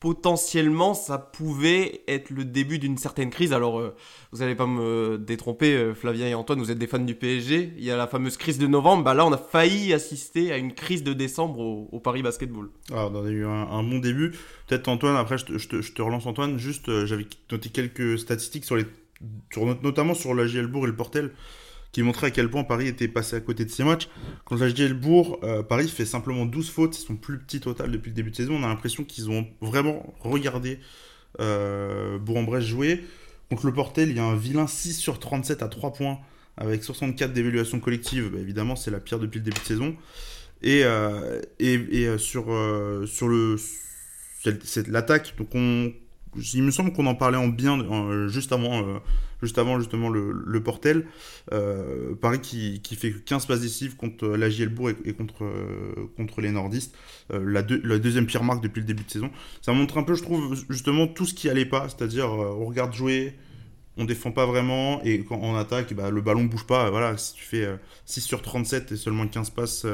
potentiellement 0.00 0.94
ça 0.94 1.18
pouvait 1.18 2.02
être 2.06 2.30
le 2.30 2.44
début 2.44 2.78
d'une 2.78 2.98
certaine 2.98 3.30
crise. 3.30 3.52
Alors, 3.52 3.80
euh, 3.80 3.94
vous 4.32 4.38
n'allez 4.38 4.54
pas 4.54 4.66
me 4.66 5.18
détromper, 5.18 5.74
euh, 5.74 5.94
Flavien 5.94 6.26
et 6.26 6.34
Antoine, 6.34 6.58
vous 6.60 6.70
êtes 6.70 6.78
des 6.78 6.86
fans 6.86 6.98
du 6.98 7.14
PSG. 7.14 7.72
Il 7.76 7.84
y 7.84 7.90
a 7.90 7.96
la 7.96 8.06
fameuse 8.06 8.36
crise 8.36 8.58
de 8.58 8.66
novembre. 8.66 9.04
Bah 9.04 9.14
là, 9.14 9.26
on 9.26 9.32
a 9.32 9.38
failli 9.38 9.92
assister 9.92 10.52
à 10.52 10.58
une 10.58 10.72
crise 10.72 11.02
de 11.02 11.12
décembre 11.12 11.60
au, 11.60 12.00
Paris 12.00 12.22
Basketball. 12.22 12.70
Alors, 12.90 13.10
on 13.12 13.24
a 13.24 13.28
eu 13.28 13.44
un, 13.44 13.82
bon 13.82 13.98
début. 13.98 14.32
Peut-être 14.66 14.88
Antoine, 14.88 15.16
après 15.16 15.36
je 15.38 15.44
te, 15.44 16.02
relance 16.02 16.26
Antoine. 16.26 16.58
Juste, 16.58 16.88
euh, 16.88 17.06
j'avais 17.06 17.26
noté 17.50 17.70
quelques 17.70 18.18
statistiques 18.18 18.64
sur 18.64 18.76
les, 18.76 18.84
notamment 19.82 20.14
sur 20.14 20.34
la 20.34 20.46
Gielbourg 20.46 20.84
et 20.84 20.88
le 20.88 20.96
Portel 20.96 21.32
qui 21.98 22.04
montrait 22.04 22.28
à 22.28 22.30
quel 22.30 22.48
point 22.48 22.62
Paris 22.62 22.86
était 22.86 23.08
passé 23.08 23.34
à 23.34 23.40
côté 23.40 23.64
de 23.64 23.70
ses 23.70 23.82
matchs. 23.82 24.08
Quand 24.44 24.54
le 24.54 24.94
Bourg, 24.94 25.40
euh, 25.42 25.64
Paris 25.64 25.88
fait 25.88 26.04
simplement 26.04 26.46
12 26.46 26.70
fautes, 26.70 26.94
c'est 26.94 27.04
son 27.04 27.16
plus 27.16 27.40
petit 27.40 27.58
total 27.58 27.90
depuis 27.90 28.10
le 28.10 28.14
début 28.14 28.30
de 28.30 28.36
saison. 28.36 28.54
On 28.54 28.62
a 28.62 28.68
l'impression 28.68 29.02
qu'ils 29.02 29.30
ont 29.30 29.48
vraiment 29.60 30.14
regardé 30.20 30.78
euh, 31.40 32.16
Bourg-en-Bresse 32.18 32.62
jouer. 32.62 33.02
Contre 33.50 33.66
le 33.66 33.72
Portel, 33.72 34.10
il 34.10 34.16
y 34.16 34.20
a 34.20 34.24
un 34.24 34.36
vilain 34.36 34.68
6 34.68 34.92
sur 34.92 35.18
37 35.18 35.60
à 35.60 35.66
3 35.66 35.92
points, 35.92 36.20
avec 36.56 36.84
64 36.84 37.32
d'évaluation 37.32 37.80
collective. 37.80 38.30
Bah, 38.32 38.38
évidemment, 38.38 38.76
c'est 38.76 38.92
la 38.92 39.00
pire 39.00 39.18
depuis 39.18 39.40
le 39.40 39.46
début 39.46 39.58
de 39.58 39.66
saison. 39.66 39.96
Et, 40.62 40.82
euh, 40.84 41.40
et, 41.58 42.16
sur, 42.16 42.44
sur 43.08 43.26
le 43.26 43.56
l'attaque, 44.86 45.34
donc 45.36 45.48
on, 45.52 45.92
il 46.54 46.62
me 46.62 46.70
semble 46.70 46.92
qu'on 46.92 47.06
en 47.06 47.16
parlait 47.16 47.38
en 47.38 47.48
bien 47.48 48.28
juste 48.28 48.52
avant 48.52 49.00
juste 49.42 49.58
avant 49.58 49.78
justement 49.78 50.08
le, 50.08 50.62
Portel. 50.62 51.06
Euh, 51.52 52.14
Paris 52.14 52.40
qui, 52.40 52.96
fait 52.96 53.12
15 53.12 53.46
passes 53.46 53.60
décisives 53.60 53.96
contre 53.96 54.26
la 54.28 54.50
Gielbourg 54.50 54.90
et, 55.04 55.12
contre, 55.12 55.44
euh, 55.44 56.10
contre 56.16 56.40
les 56.40 56.50
nordistes. 56.50 56.94
Euh, 57.32 57.44
la, 57.44 57.62
la, 57.84 57.98
deuxième 57.98 58.26
pire 58.26 58.42
marque 58.42 58.62
depuis 58.62 58.80
le 58.80 58.86
début 58.86 59.04
de 59.04 59.10
saison. 59.10 59.30
Ça 59.62 59.72
montre 59.72 59.98
un 59.98 60.02
peu, 60.02 60.14
je 60.14 60.22
trouve, 60.22 60.56
justement 60.68 61.06
tout 61.06 61.26
ce 61.26 61.34
qui 61.34 61.48
allait 61.48 61.64
pas. 61.64 61.88
C'est-à-dire, 61.88 62.28
on 62.30 62.66
regarde 62.66 62.92
jouer, 62.92 63.34
on 63.96 64.04
défend 64.04 64.32
pas 64.32 64.46
vraiment 64.46 65.02
et 65.02 65.24
quand 65.24 65.38
on 65.42 65.56
attaque, 65.56 65.94
bah, 65.94 66.10
le 66.10 66.20
ballon 66.20 66.44
bouge 66.44 66.66
pas. 66.66 66.90
Voilà, 66.90 67.16
si 67.16 67.34
tu 67.34 67.44
fais 67.44 67.68
6 68.04 68.20
sur 68.20 68.42
37 68.42 68.92
et 68.92 68.96
seulement 68.96 69.26
15 69.26 69.50
passes 69.50 69.86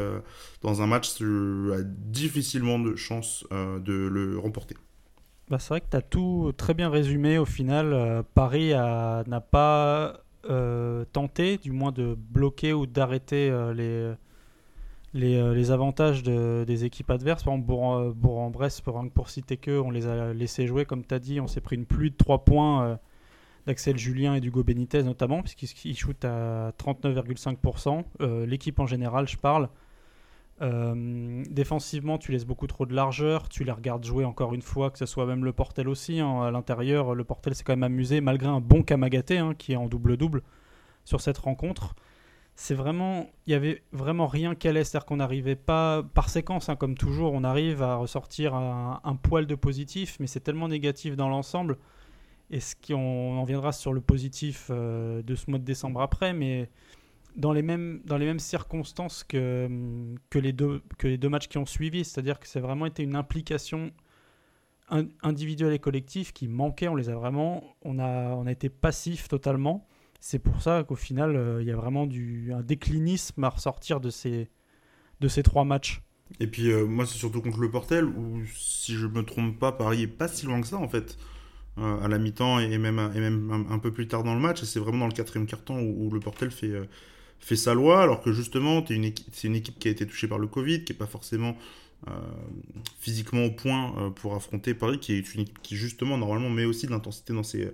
dans 0.63 0.83
un 0.83 0.87
match, 0.87 1.17
tu 1.17 1.73
as 1.73 1.83
difficilement 1.83 2.79
de 2.79 2.97
chance 2.97 3.47
de 3.51 3.93
le 3.93 4.39
remporter. 4.39 4.77
Bah, 5.51 5.59
c'est 5.59 5.69
vrai 5.69 5.81
que 5.83 5.91
tu 5.91 5.97
as 5.97 6.03
tout 6.03 6.53
très 6.57 6.73
bien 6.75 6.89
résumé. 6.89 7.37
Au 7.37 7.45
final, 7.45 7.93
euh, 7.93 8.23
Paris 8.35 8.71
n'a 8.71 9.41
pas 9.41 10.21
euh, 10.49 11.05
tenté, 11.13 11.59
du 11.59 11.71
moins, 11.71 11.93
de 11.93 12.15
bloquer 12.15 12.73
ou 12.73 12.87
d'arrêter 12.87 13.51
euh, 13.51 14.17
les, 15.13 15.35
les, 15.55 15.71
avantages 15.71 16.23
des 16.23 16.85
équipes 16.85 17.11
adverses. 17.11 17.45
Par 17.45 17.55
exemple, 17.55 18.15
Bourg-en-Bresse, 18.15 18.81
pour, 18.81 19.05
pour 19.13 19.29
citer 19.29 19.59
que, 19.59 19.79
on 19.79 19.91
les 19.91 20.07
a 20.07 20.33
laissés 20.33 20.67
jouer, 20.67 20.87
comme 20.87 21.05
tu 21.05 21.15
as 21.15 21.19
dit. 21.19 21.41
On 21.41 21.47
s'est 21.47 21.61
pris 21.61 21.77
une 21.77 21.87
pluie 21.87 22.11
de 22.11 22.17
3 22.17 22.45
points 22.45 22.99
d'Axel 23.67 23.99
Julien 23.99 24.35
et 24.35 24.41
d'Hugo 24.41 24.65
Benitez, 24.65 25.03
notamment, 25.03 25.43
puisqu'ils 25.43 25.97
shootent 25.97 26.25
à 26.25 26.73
39,5%. 26.79 28.47
L'équipe 28.47 28.81
en 28.81 28.87
général, 28.87 29.29
je 29.29 29.37
parle. 29.37 29.69
Euh, 30.63 31.43
défensivement, 31.51 32.19
tu 32.19 32.33
laisses 32.33 32.45
beaucoup 32.45 32.67
trop 32.67 32.87
de 32.87 32.95
largeur. 32.95 33.49
Tu 33.49 33.65
les 33.65 33.73
regardes 33.73 34.05
jouer 34.05 34.25
encore 34.25 34.55
une 34.55 34.63
fois, 34.63 34.91
que 34.91 34.99
ce 34.99 35.07
soit 35.07 35.27
même 35.27 35.45
le 35.45 35.53
Portel 35.53 35.89
aussi. 35.89 36.21
Hein. 36.21 36.43
à 36.43 36.51
l'intérieur, 36.51 37.15
le 37.15 37.25
Portel 37.25 37.55
s'est 37.55 37.65
quand 37.65 37.73
même 37.73 37.83
amusé, 37.83 38.21
malgré 38.21 38.49
un 38.49 38.61
bon 38.61 38.83
Kamagaté 38.83 39.39
hein, 39.39 39.55
qui 39.55 39.73
est 39.73 39.77
en 39.77 39.87
double-double 39.87 40.43
sur 41.05 41.21
cette 41.21 41.39
rencontre. 41.39 41.95
c'est 42.57 42.75
vraiment, 42.75 43.31
il 43.47 43.53
y 43.53 43.55
avait 43.55 43.83
vraiment 43.93 44.27
rien 44.27 44.55
qu'à 44.55 44.71
allait, 44.71 44.85
c'est-à-dire 44.85 45.07
qu'on 45.07 45.17
n'arrivait 45.17 45.57
pas 45.57 46.03
par 46.15 46.29
séquence, 46.31 46.69
hein, 46.69 46.77
comme 46.77 46.97
toujours, 46.97 47.33
on 47.33 47.45
arrive 47.45 47.83
à 47.83 47.97
ressortir 47.97 48.55
un, 48.55 49.17
poil 49.23 49.47
de 49.47 49.55
positif, 49.57 50.17
mais 50.21 50.27
c'est 50.27 50.41
tellement 50.41 50.69
négatif 50.69 51.17
dans 51.17 51.29
l'ensemble. 51.29 51.79
Et 52.51 52.61
ce 52.61 52.77
qui, 52.77 52.95
on 52.95 53.41
en 53.41 53.45
viendra 53.45 53.73
sur 53.73 53.93
le 53.93 54.01
positif 54.01 54.69
euh, 54.71 55.23
de 55.23 55.35
ce 55.35 55.51
mois 55.51 55.59
de 55.59 55.65
décembre 55.65 56.01
après, 56.03 56.33
mais 56.33 56.71
dans 57.37 57.53
les 57.53 57.63
mêmes, 57.63 58.01
dans 58.05 58.17
les 58.17 58.27
mêmes 58.27 58.39
circonstances 58.39 59.25
que, 59.25 59.69
que, 60.31 60.39
les 60.39 60.53
deux, 60.53 60.83
que 60.99 61.09
les 61.09 61.19
deux 61.19 61.29
matchs 61.29 61.49
qui 61.49 61.59
ont 61.59 61.67
suivi, 61.67 62.05
c'est-à-dire 62.05 62.39
que 62.39 62.47
c'est 62.47 62.61
vraiment 62.61 62.87
été 62.87 63.03
une 63.03 63.17
implication 63.17 63.93
individuelle 65.23 65.73
et 65.73 65.79
collective 65.79 66.33
qui 66.33 66.49
manquait, 66.49 66.89
on 66.89 66.95
les 66.95 67.09
a 67.09 67.15
vraiment, 67.15 67.77
on 67.83 67.99
a, 67.99 68.35
on 68.35 68.47
a 68.47 68.53
été 68.53 68.69
passif 68.69 69.29
totalement. 69.29 69.87
C'est 70.21 70.39
pour 70.39 70.63
ça 70.63 70.85
qu'au 70.85 70.95
final, 70.95 71.37
euh, 71.37 71.63
il 71.63 71.69
y 71.69 71.71
a 71.71 71.77
vraiment 71.77 72.07
du, 72.07 72.53
un 72.53 72.63
déclinisme 72.63 73.43
à 73.45 73.49
ressortir 73.49 74.01
de 74.01 74.11
ces, 74.11 74.49
de 75.21 75.29
ces 75.29 75.43
trois 75.43 75.65
matchs. 75.65 76.03
Et 76.41 76.47
puis 76.47 76.71
euh, 76.71 76.87
moi, 76.87 77.07
c'est 77.07 77.19
surtout 77.19 77.43
contre 77.43 77.61
le 77.61 77.71
Portel, 77.71 78.05
où 78.05 78.43
si 78.55 78.95
je 78.95 79.07
me 79.07 79.23
trompe 79.23 79.59
pas, 79.59 79.73
Paris 79.73 80.03
est 80.03 80.07
pas 80.07 80.29
si 80.29 80.47
loin 80.47 80.61
que 80.61 80.67
ça 80.67 80.77
en 80.77 80.89
fait. 80.89 81.19
Euh, 81.77 82.01
à 82.03 82.07
la 82.07 82.19
mi-temps 82.19 82.61
et 82.61 82.79
même, 82.79 83.11
et 83.17 83.19
même 83.21 83.67
un, 83.69 83.79
peu 83.81 83.93
plus 83.93 84.07
tard 84.07 84.23
dans 84.23 84.35
le 84.35 84.41
match. 84.41 84.63
Et 84.63 84.67
c'est 84.67 84.79
vraiment 84.79 85.01
dans 85.01 85.09
le 85.09 85.13
quatrième 85.13 85.47
quart-temps 85.47 85.81
où, 85.81 86.09
le 86.11 86.21
Portel 86.21 86.53
fait, 86.53 86.73
fait 87.39 87.57
sa 87.57 87.75
loi, 87.75 88.03
alors 88.03 88.21
que 88.21 88.33
justement, 88.33 88.85
c'est 88.87 88.95
une, 88.95 89.13
une, 89.45 89.57
équipe 89.57 89.79
qui 89.79 89.89
a 89.89 89.91
été 89.91 90.07
touchée 90.07 90.29
par 90.29 90.39
le 90.39 90.47
Covid, 90.47 90.85
qui 90.85 90.93
n'est 90.93 90.99
pas 90.99 91.07
forcément 91.07 91.57
physiquement 93.01 93.47
au 93.47 93.51
point 93.51 94.13
pour 94.17 94.35
affronter 94.35 94.75
Paris, 94.75 94.99
qui 94.99 95.15
est 95.15 95.35
une 95.35 95.41
équipe 95.41 95.63
qui 95.63 95.75
justement, 95.75 96.19
normalement, 96.19 96.51
met 96.51 96.67
aussi 96.67 96.85
de 96.85 96.91
l'intensité 96.91 97.33
dans 97.33 97.43
ses, 97.43 97.71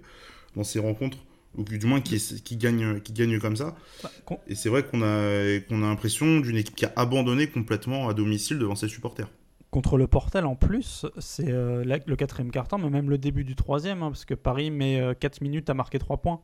dans 0.54 0.62
ses 0.62 0.78
rencontres 0.78 1.18
ou 1.56 1.64
du 1.64 1.84
moins 1.86 2.00
qui, 2.00 2.18
qui, 2.44 2.56
gagne, 2.56 3.00
qui 3.00 3.12
gagne 3.12 3.38
comme 3.38 3.56
ça. 3.56 3.74
Bah, 4.02 4.10
et 4.46 4.54
c'est 4.54 4.68
vrai 4.68 4.84
qu'on 4.84 5.02
a, 5.02 5.60
qu'on 5.68 5.82
a 5.82 5.86
l'impression 5.86 6.40
d'une 6.40 6.56
équipe 6.56 6.76
qui 6.76 6.84
a 6.84 6.92
abandonné 6.96 7.48
complètement 7.48 8.08
à 8.08 8.14
domicile 8.14 8.58
devant 8.58 8.76
ses 8.76 8.88
supporters. 8.88 9.28
Contre 9.70 9.98
le 9.98 10.06
Portel 10.06 10.46
en 10.46 10.56
plus, 10.56 11.06
c'est 11.18 11.50
euh, 11.50 11.84
le 11.84 12.16
quatrième 12.16 12.50
quart-temps, 12.50 12.78
mais 12.78 12.90
même 12.90 13.08
le 13.08 13.18
début 13.18 13.44
du 13.44 13.54
troisième, 13.54 14.02
hein, 14.02 14.10
parce 14.10 14.24
que 14.24 14.34
Paris 14.34 14.70
met 14.70 15.00
4 15.20 15.34
euh, 15.34 15.44
minutes 15.44 15.70
à 15.70 15.74
marquer 15.74 15.98
3 15.98 16.18
points. 16.18 16.40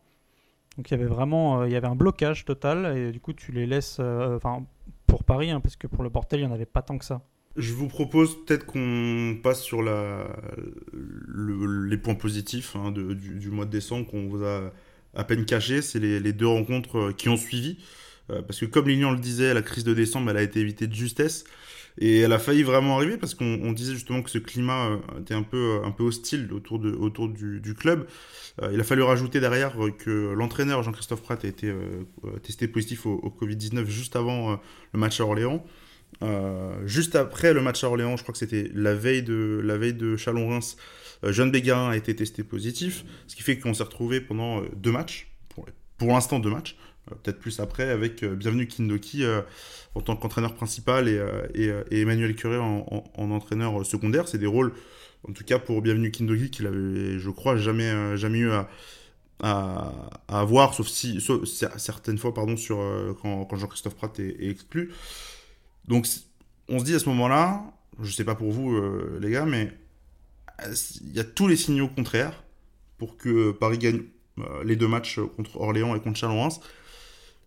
Donc 0.77 0.91
il 0.91 0.93
y 0.93 0.95
avait 0.95 1.07
vraiment 1.07 1.61
euh, 1.61 1.67
il 1.67 1.73
y 1.73 1.77
avait 1.77 1.87
un 1.87 1.97
blocage 1.97 2.45
total, 2.45 2.97
et 2.97 3.13
du 3.13 3.21
coup 3.21 3.33
tu 3.33 3.53
les 3.53 3.67
laisses, 3.67 4.01
enfin 4.01 4.65
pour 5.07 5.25
Paris, 5.25 5.51
hein, 5.51 5.61
parce 5.61 5.77
que 5.77 5.87
pour 5.87 6.03
le 6.03 6.11
Portel 6.11 6.41
il 6.41 6.47
n'y 6.47 6.51
en 6.51 6.55
avait 6.55 6.67
pas 6.67 6.83
tant 6.83 6.99
que 6.99 7.05
ça. 7.05 7.23
Je 7.57 7.73
vous 7.73 7.89
propose 7.89 8.45
peut-être 8.45 8.67
qu'on 8.67 9.39
passe 9.43 9.63
sur 9.63 9.83
la, 9.83 10.27
les 11.33 11.97
points 11.97 12.15
positifs 12.15 12.77
hein, 12.77 12.93
du, 12.93 13.51
mois 13.51 13.65
de 13.65 13.71
décembre 13.71 14.07
qu'on 14.07 14.29
vous 14.29 14.45
a 14.45 14.73
à 15.15 15.25
peine 15.25 15.47
caché, 15.47 15.81
c'est 15.81 15.99
les, 15.99 16.33
deux 16.35 16.47
rencontres 16.47 16.99
euh, 16.99 17.13
qui 17.13 17.31
ont 17.31 17.39
suivi. 17.39 17.79
Euh, 18.31 18.43
parce 18.43 18.61
que 18.61 18.67
comme 18.67 18.89
Lilian 18.89 19.13
le 19.13 19.19
disait, 19.19 19.55
la 19.55 19.63
crise 19.63 19.85
de 19.85 19.95
décembre, 19.95 20.31
elle 20.31 20.37
a 20.37 20.43
été 20.43 20.61
évitée 20.61 20.87
de 20.87 20.95
justesse. 20.95 21.45
Et 21.99 22.19
elle 22.19 22.33
a 22.33 22.39
failli 22.39 22.63
vraiment 22.63 22.97
arriver 22.97 23.17
parce 23.17 23.35
qu'on 23.35 23.73
disait 23.73 23.95
justement 23.95 24.23
que 24.23 24.29
ce 24.29 24.37
climat 24.37 24.87
euh, 24.87 25.21
était 25.21 25.33
un 25.33 25.43
peu, 25.43 25.81
un 25.83 25.91
peu 25.91 26.05
hostile 26.05 26.53
autour, 26.53 26.79
de, 26.79 26.91
autour 26.93 27.29
du, 27.29 27.75
club. 27.75 28.07
il 28.71 28.79
a 28.79 28.85
fallu 28.85 29.03
rajouter 29.03 29.41
derrière 29.41 29.77
que 29.99 30.35
l'entraîneur 30.35 30.83
Jean-Christophe 30.83 31.23
Pratt 31.23 31.43
a 31.43 31.49
été 31.49 31.75
testé 32.43 32.69
positif 32.69 33.07
au, 33.07 33.35
Covid-19 33.41 33.87
juste 33.87 34.15
avant 34.15 34.61
le 34.93 35.01
match 35.01 35.21
à 35.21 35.25
Orléans. 35.25 35.65
juste 36.85 37.17
après 37.17 37.55
le 37.55 37.63
match 37.63 37.83
à 37.83 37.89
Orléans, 37.89 38.19
je 38.19 38.23
crois 38.25 38.33
que 38.35 38.39
c'était 38.39 38.71
la 38.75 38.95
veille 38.95 39.23
de, 39.23 39.63
la 39.65 39.79
veille 39.79 39.95
de 39.95 40.19
Chalon-Reims, 40.19 40.77
euh, 41.25 41.33
Jeanne 41.33 41.51
Bégarin 41.51 41.91
a 41.91 41.97
été 41.97 42.15
testé 42.15 42.43
positif, 42.43 43.05
ce 43.27 43.37
qui 43.37 43.43
fait 43.43 43.59
qu'on 43.59 43.75
s'est 43.75 43.83
retrouvé 43.83 44.21
pendant 44.21 44.61
euh, 44.61 44.69
deux 44.75 44.93
matchs, 44.93 45.29
pour, 45.99 46.09
l'instant 46.09 46.39
deux 46.39 46.51
matchs, 46.51 46.77
euh, 46.77 46.86
peut-être 47.07 47.39
plus 47.39 47.61
après, 47.61 47.91
avec 47.91 48.25
Bienvenue 48.25 48.67
Kindoki 48.67 49.25
en 49.95 50.01
tant 50.01 50.17
qu'entraîneur 50.17 50.55
principal 50.55 51.09
et, 51.09 51.73
Emmanuel 51.91 52.35
Curé 52.35 52.59
en, 52.59 53.03
entraîneur 53.17 53.85
secondaire. 53.87 54.29
C'est 54.29 54.39
des 54.39 54.47
rôles, 54.47 54.73
en 55.29 55.33
tout 55.33 55.45
cas 55.45 55.59
pour 55.59 55.83
Bienvenue 55.83 56.11
Kindoki, 56.11 56.51
qu'il 56.51 56.67
avait, 56.67 57.19
je 57.19 57.31
crois, 57.31 57.57
jamais, 57.57 58.17
jamais 58.17 58.39
eu 58.39 58.51
à, 58.51 60.11
avoir, 60.29 60.75
sauf 60.75 60.89
si 60.89 61.25
certaines 61.77 62.19
fois 62.19 62.35
pardon, 62.35 62.57
sur, 62.57 62.79
quand, 63.23 63.49
Jean-Christophe 63.57 63.95
Pratt 63.95 64.19
est, 64.19 64.51
exclu. 64.51 64.93
Donc 65.89 66.07
on 66.69 66.79
se 66.79 66.85
dit 66.85 66.95
à 66.95 66.99
ce 66.99 67.09
moment-là, 67.09 67.65
je 68.03 68.11
sais 68.11 68.25
pas 68.25 68.35
pour 68.35 68.51
vous 68.51 68.81
les 69.21 69.31
gars, 69.31 69.47
mais 69.47 69.73
il 71.01 71.13
y 71.13 71.21
a 71.21 71.25
tous 71.25 71.47
les 71.47 71.57
signaux 71.57 71.89
contraires 71.89 72.45
pour 72.99 73.17
que 73.17 73.53
Paris 73.53 73.79
gagne 73.79 74.03
euh, 74.39 74.65
les 74.65 74.77
deux 74.77 74.89
matchs 74.89 75.21
contre 75.37 75.61
Orléans 75.61 75.95
et 75.95 76.01
contre 76.01 76.19
Chalon-Reims. 76.19 76.61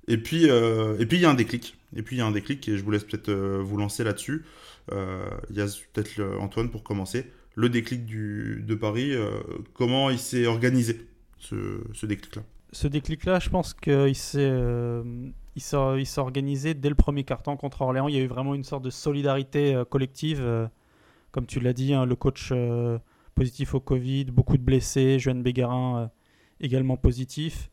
Et 0.10 0.18
puis, 0.18 0.50
euh, 0.50 0.98
et 1.00 1.06
puis 1.06 1.18
il 1.18 1.22
y 1.22 1.26
a 1.26 1.30
un 1.30 1.36
déclic. 1.36 1.78
Et 1.96 2.02
puis 2.02 2.18
il 2.18 2.20
y 2.20 2.22
a 2.22 2.26
un 2.26 2.32
déclic 2.32 2.68
et 2.68 2.78
je 2.78 2.84
vous 2.84 2.92
laisse 2.92 3.06
peut-être 3.06 3.30
euh, 3.30 3.62
vous 3.64 3.78
lancer 3.78 4.04
là-dessus. 4.04 4.44
Il 4.92 5.56
y 5.56 5.62
a 5.62 5.68
peut-être 5.94 6.20
Antoine 6.40 6.70
pour 6.70 6.84
commencer. 6.84 7.32
Le 7.56 7.70
déclic 7.70 8.06
du, 8.06 8.64
de 8.66 8.74
Paris, 8.74 9.14
comment 9.76 10.10
il 10.10 10.18
s'est 10.18 10.48
organisé 10.48 11.08
ce, 11.38 11.82
ce 11.94 12.08
déclic-là? 12.08 12.42
Ce 12.72 12.88
déclic-là, 12.88 13.40
je 13.40 13.50
pense 13.50 13.76
qu'il 13.76 14.16
s'est 14.16 14.52
il 15.56 15.62
s'est 15.62 16.20
organisé 16.22 16.74
dès 16.74 16.90
le 16.90 16.96
premier 16.96 17.24
carton 17.24 17.56
contre 17.56 17.82
Orléans. 17.82 18.08
Il 18.08 18.16
y 18.16 18.18
a 18.18 18.22
eu 18.22 18.28
vraiment 18.28 18.56
une 18.56 18.64
sorte 18.64 18.84
de 18.84 18.90
solidarité 18.90 19.80
collective 19.92 20.70
comme 21.32 21.46
tu 21.46 21.60
l'as 21.60 21.74
dit, 21.74 21.94
hein, 21.94 22.06
le 22.06 22.16
coach 22.16 22.50
euh, 22.52 22.98
positif 23.36 23.74
au 23.76 23.80
Covid, 23.80 24.26
beaucoup 24.26 24.58
de 24.58 24.64
blessés, 24.64 25.20
Joanne 25.20 25.44
Bégarin 25.44 26.00
euh, 26.00 26.08
également 26.60 26.98
positif. 26.98 27.70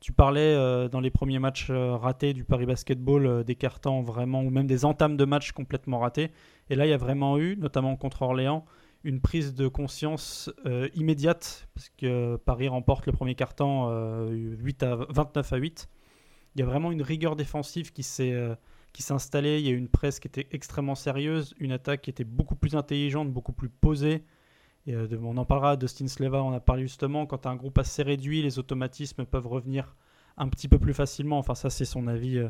Tu 0.00 0.12
parlais 0.12 0.54
euh, 0.54 0.88
dans 0.88 1.00
les 1.00 1.10
premiers 1.10 1.38
matchs 1.38 1.70
ratés 1.70 2.32
du 2.32 2.44
Paris 2.44 2.66
Basketball 2.66 3.44
des 3.44 3.54
cartons 3.54 4.02
vraiment, 4.02 4.42
ou 4.42 4.50
même 4.50 4.66
des 4.66 4.84
entames 4.84 5.16
de 5.16 5.24
matchs 5.24 5.52
complètement 5.52 5.98
ratés. 5.98 6.30
Et 6.70 6.74
là, 6.74 6.86
il 6.86 6.90
y 6.90 6.94
a 6.94 6.98
vraiment 6.98 7.38
eu, 7.38 7.56
notamment 7.56 7.96
contre 7.96 8.22
Orléans, 8.22 8.64
une 9.04 9.20
prise 9.20 9.54
de 9.54 9.68
conscience 9.68 10.50
immédiate, 10.94 11.68
parce 11.74 11.90
que 11.90 12.36
Paris 12.36 12.68
remporte 12.68 13.06
le 13.06 13.12
premier 13.12 13.34
carton 13.34 13.90
8 14.28 14.82
à 14.82 14.96
29 15.08 15.52
à 15.52 15.56
8. 15.56 15.88
Il 16.54 16.60
y 16.60 16.62
a 16.62 16.66
vraiment 16.66 16.92
une 16.92 17.02
rigueur 17.02 17.36
défensive 17.36 17.92
qui 17.92 18.02
s'est 18.02 18.34
qui 18.92 19.02
s'installait. 19.02 19.60
Il 19.60 19.66
y 19.66 19.70
a 19.70 19.72
eu 19.72 19.76
une 19.76 19.88
presse 19.88 20.20
qui 20.20 20.28
était 20.28 20.48
extrêmement 20.52 20.94
sérieuse, 20.94 21.54
une 21.58 21.72
attaque 21.72 22.02
qui 22.02 22.10
était 22.10 22.24
beaucoup 22.24 22.56
plus 22.56 22.74
intelligente, 22.74 23.30
beaucoup 23.32 23.52
plus 23.52 23.68
posée. 23.68 24.24
Et, 24.86 24.94
euh, 24.94 25.08
on 25.22 25.36
en 25.36 25.44
parlera, 25.44 25.76
Dustin 25.76 26.08
Sleva 26.08 26.42
on 26.42 26.52
a 26.52 26.60
parlé 26.60 26.82
justement, 26.82 27.26
quand 27.26 27.46
un 27.46 27.56
groupe 27.56 27.78
assez 27.78 28.02
réduit, 28.02 28.42
les 28.42 28.58
automatismes 28.58 29.24
peuvent 29.24 29.46
revenir 29.46 29.96
un 30.36 30.48
petit 30.48 30.68
peu 30.68 30.78
plus 30.78 30.94
facilement. 30.94 31.38
Enfin, 31.38 31.54
ça, 31.54 31.70
c'est 31.70 31.84
son 31.84 32.06
avis 32.06 32.38
euh, 32.38 32.48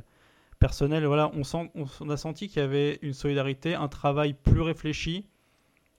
personnel. 0.59 1.05
Voilà, 1.07 1.31
on, 1.35 2.11
a 2.11 2.17
senti 2.17 2.49
qu'il 2.49 2.63
y 2.63 2.65
avait 2.65 2.99
une 3.03 3.15
solidarité, 3.15 3.75
un 3.75 3.89
travail 3.89 4.35
plus 4.35 4.61
réfléchi. 4.61 5.27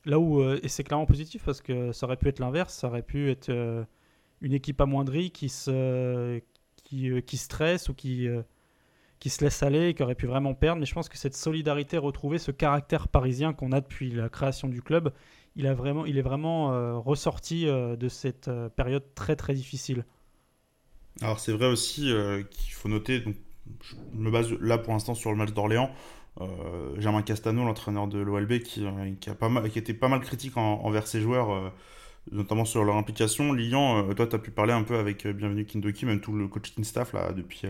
Là 0.05 0.19
où, 0.19 0.41
euh, 0.41 0.59
et 0.63 0.67
c'est 0.67 0.83
clairement 0.83 1.05
positif 1.05 1.43
parce 1.45 1.61
que 1.61 1.91
ça 1.91 2.05
aurait 2.05 2.17
pu 2.17 2.27
être 2.29 2.39
l'inverse, 2.39 2.73
ça 2.73 2.87
aurait 2.87 3.03
pu 3.03 3.29
être 3.29 3.51
une 4.41 4.53
équipe 4.53 4.81
amoindrie 4.81 5.31
qui, 5.31 5.49
se, 5.49 6.39
qui, 6.83 7.21
qui 7.23 7.37
stresse 7.37 7.89
ou 7.89 7.93
qui 7.93 8.27
qui 9.21 9.29
se 9.29 9.43
laisse 9.43 9.61
aller 9.61 9.89
et 9.89 9.93
qui 9.93 10.01
aurait 10.01 10.15
pu 10.15 10.25
vraiment 10.25 10.55
perdre. 10.55 10.79
Mais 10.79 10.87
je 10.87 10.95
pense 10.95 11.07
que 11.07 11.15
cette 11.15 11.35
solidarité 11.35 11.99
retrouvée, 11.99 12.39
ce 12.39 12.49
caractère 12.49 13.07
parisien 13.07 13.53
qu'on 13.53 13.71
a 13.71 13.79
depuis 13.79 14.09
la 14.09 14.29
création 14.29 14.67
du 14.67 14.81
club, 14.81 15.13
il, 15.55 15.67
a 15.67 15.73
vraiment, 15.73 16.05
il 16.05 16.17
est 16.17 16.21
vraiment 16.21 16.71
euh, 16.71 16.97
ressorti 16.97 17.67
euh, 17.67 17.95
de 17.95 18.09
cette 18.09 18.47
euh, 18.47 18.69
période 18.69 19.03
très 19.15 19.35
très 19.35 19.53
difficile. 19.53 20.05
Alors 21.21 21.39
c'est 21.39 21.51
vrai 21.51 21.67
aussi 21.67 22.13
qu'il 22.49 22.73
faut 22.73 22.87
noter, 22.87 23.19
donc, 23.19 23.35
je 23.81 23.95
me 24.13 24.31
base 24.31 24.51
là 24.61 24.77
pour 24.77 24.93
l'instant 24.93 25.13
sur 25.13 25.29
le 25.29 25.35
match 25.35 25.51
d'Orléans, 25.51 25.91
Germain 26.97 27.21
Castano, 27.21 27.65
l'entraîneur 27.65 28.07
de 28.07 28.17
l'OLB, 28.17 28.59
qui, 28.59 28.85
a 28.85 29.35
pas 29.35 29.49
mal, 29.49 29.69
qui 29.69 29.77
était 29.77 29.93
pas 29.93 30.07
mal 30.07 30.21
critique 30.21 30.55
envers 30.55 31.05
ses 31.07 31.19
joueurs 31.19 31.73
notamment 32.31 32.63
sur 32.63 32.85
leur 32.85 32.95
implication. 32.95 33.51
Lilian, 33.51 34.13
toi, 34.13 34.25
tu 34.25 34.35
as 34.35 34.39
pu 34.39 34.51
parler 34.51 34.71
un 34.71 34.83
peu 34.83 34.97
avec 34.97 35.27
Bienvenue 35.27 35.65
Kindoki, 35.65 36.05
même 36.05 36.21
tout 36.21 36.31
le 36.31 36.47
coaching 36.47 36.85
staff 36.85 37.11
là, 37.11 37.33
depuis, 37.33 37.63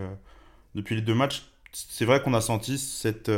depuis 0.76 0.96
les 0.96 1.02
deux 1.02 1.16
matchs, 1.16 1.52
c'est 1.74 2.06
vrai 2.06 2.22
qu'on 2.22 2.36
a 2.36 2.42
senti 2.42 2.78
cette, 2.78 3.32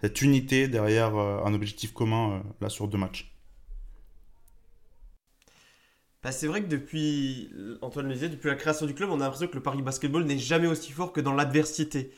cette 0.00 0.22
unité 0.22 0.66
derrière 0.66 1.14
un 1.14 1.52
objectif 1.52 1.92
commun 1.92 2.42
là 2.62 2.70
sur 2.70 2.88
deux 2.88 2.98
matchs. 2.98 3.31
Bah, 6.22 6.32
c'est 6.32 6.46
vrai 6.46 6.62
que 6.62 6.68
depuis, 6.68 7.50
Antoine 7.82 8.06
le 8.08 8.14
disait, 8.14 8.28
depuis 8.28 8.48
la 8.48 8.54
création 8.54 8.86
du 8.86 8.94
club, 8.94 9.10
on 9.10 9.16
a 9.20 9.24
l'impression 9.24 9.48
que 9.48 9.54
le 9.54 9.62
Paris 9.62 9.82
Basketball 9.82 10.24
n'est 10.24 10.38
jamais 10.38 10.68
aussi 10.68 10.92
fort 10.92 11.12
que 11.12 11.20
dans 11.20 11.34
l'adversité. 11.34 12.12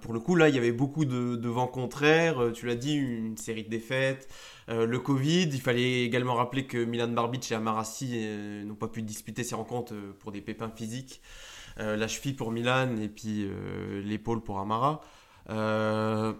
pour 0.00 0.12
le 0.14 0.20
coup, 0.20 0.34
là, 0.34 0.48
il 0.48 0.54
y 0.54 0.58
avait 0.58 0.72
beaucoup 0.72 1.04
de, 1.04 1.48
vents 1.48 1.66
contraires. 1.66 2.52
tu 2.54 2.66
l'as 2.66 2.74
dit, 2.74 2.94
une 2.94 3.36
série 3.36 3.64
de 3.64 3.68
défaites. 3.68 4.28
le 4.68 4.98
Covid, 4.98 5.42
il 5.44 5.60
fallait 5.60 6.04
également 6.04 6.34
rappeler 6.34 6.66
que 6.66 6.84
Milan 6.84 7.08
Barbic 7.08 7.52
et 7.52 7.54
Amarassi 7.54 8.26
n'ont 8.64 8.74
pas 8.74 8.88
pu 8.88 9.02
disputer 9.02 9.44
ces 9.44 9.54
rencontres 9.54 9.94
pour 10.20 10.32
des 10.32 10.40
pépins 10.40 10.70
physiques. 10.74 11.20
Euh, 11.78 11.96
la 11.96 12.08
cheville 12.08 12.32
pour 12.32 12.52
Milan 12.52 12.96
et 12.96 13.08
puis 13.08 13.44
euh, 13.44 14.00
l'épaule 14.02 14.40
pour 14.40 14.58
Amara. 14.60 15.02
Euh, 15.50 16.32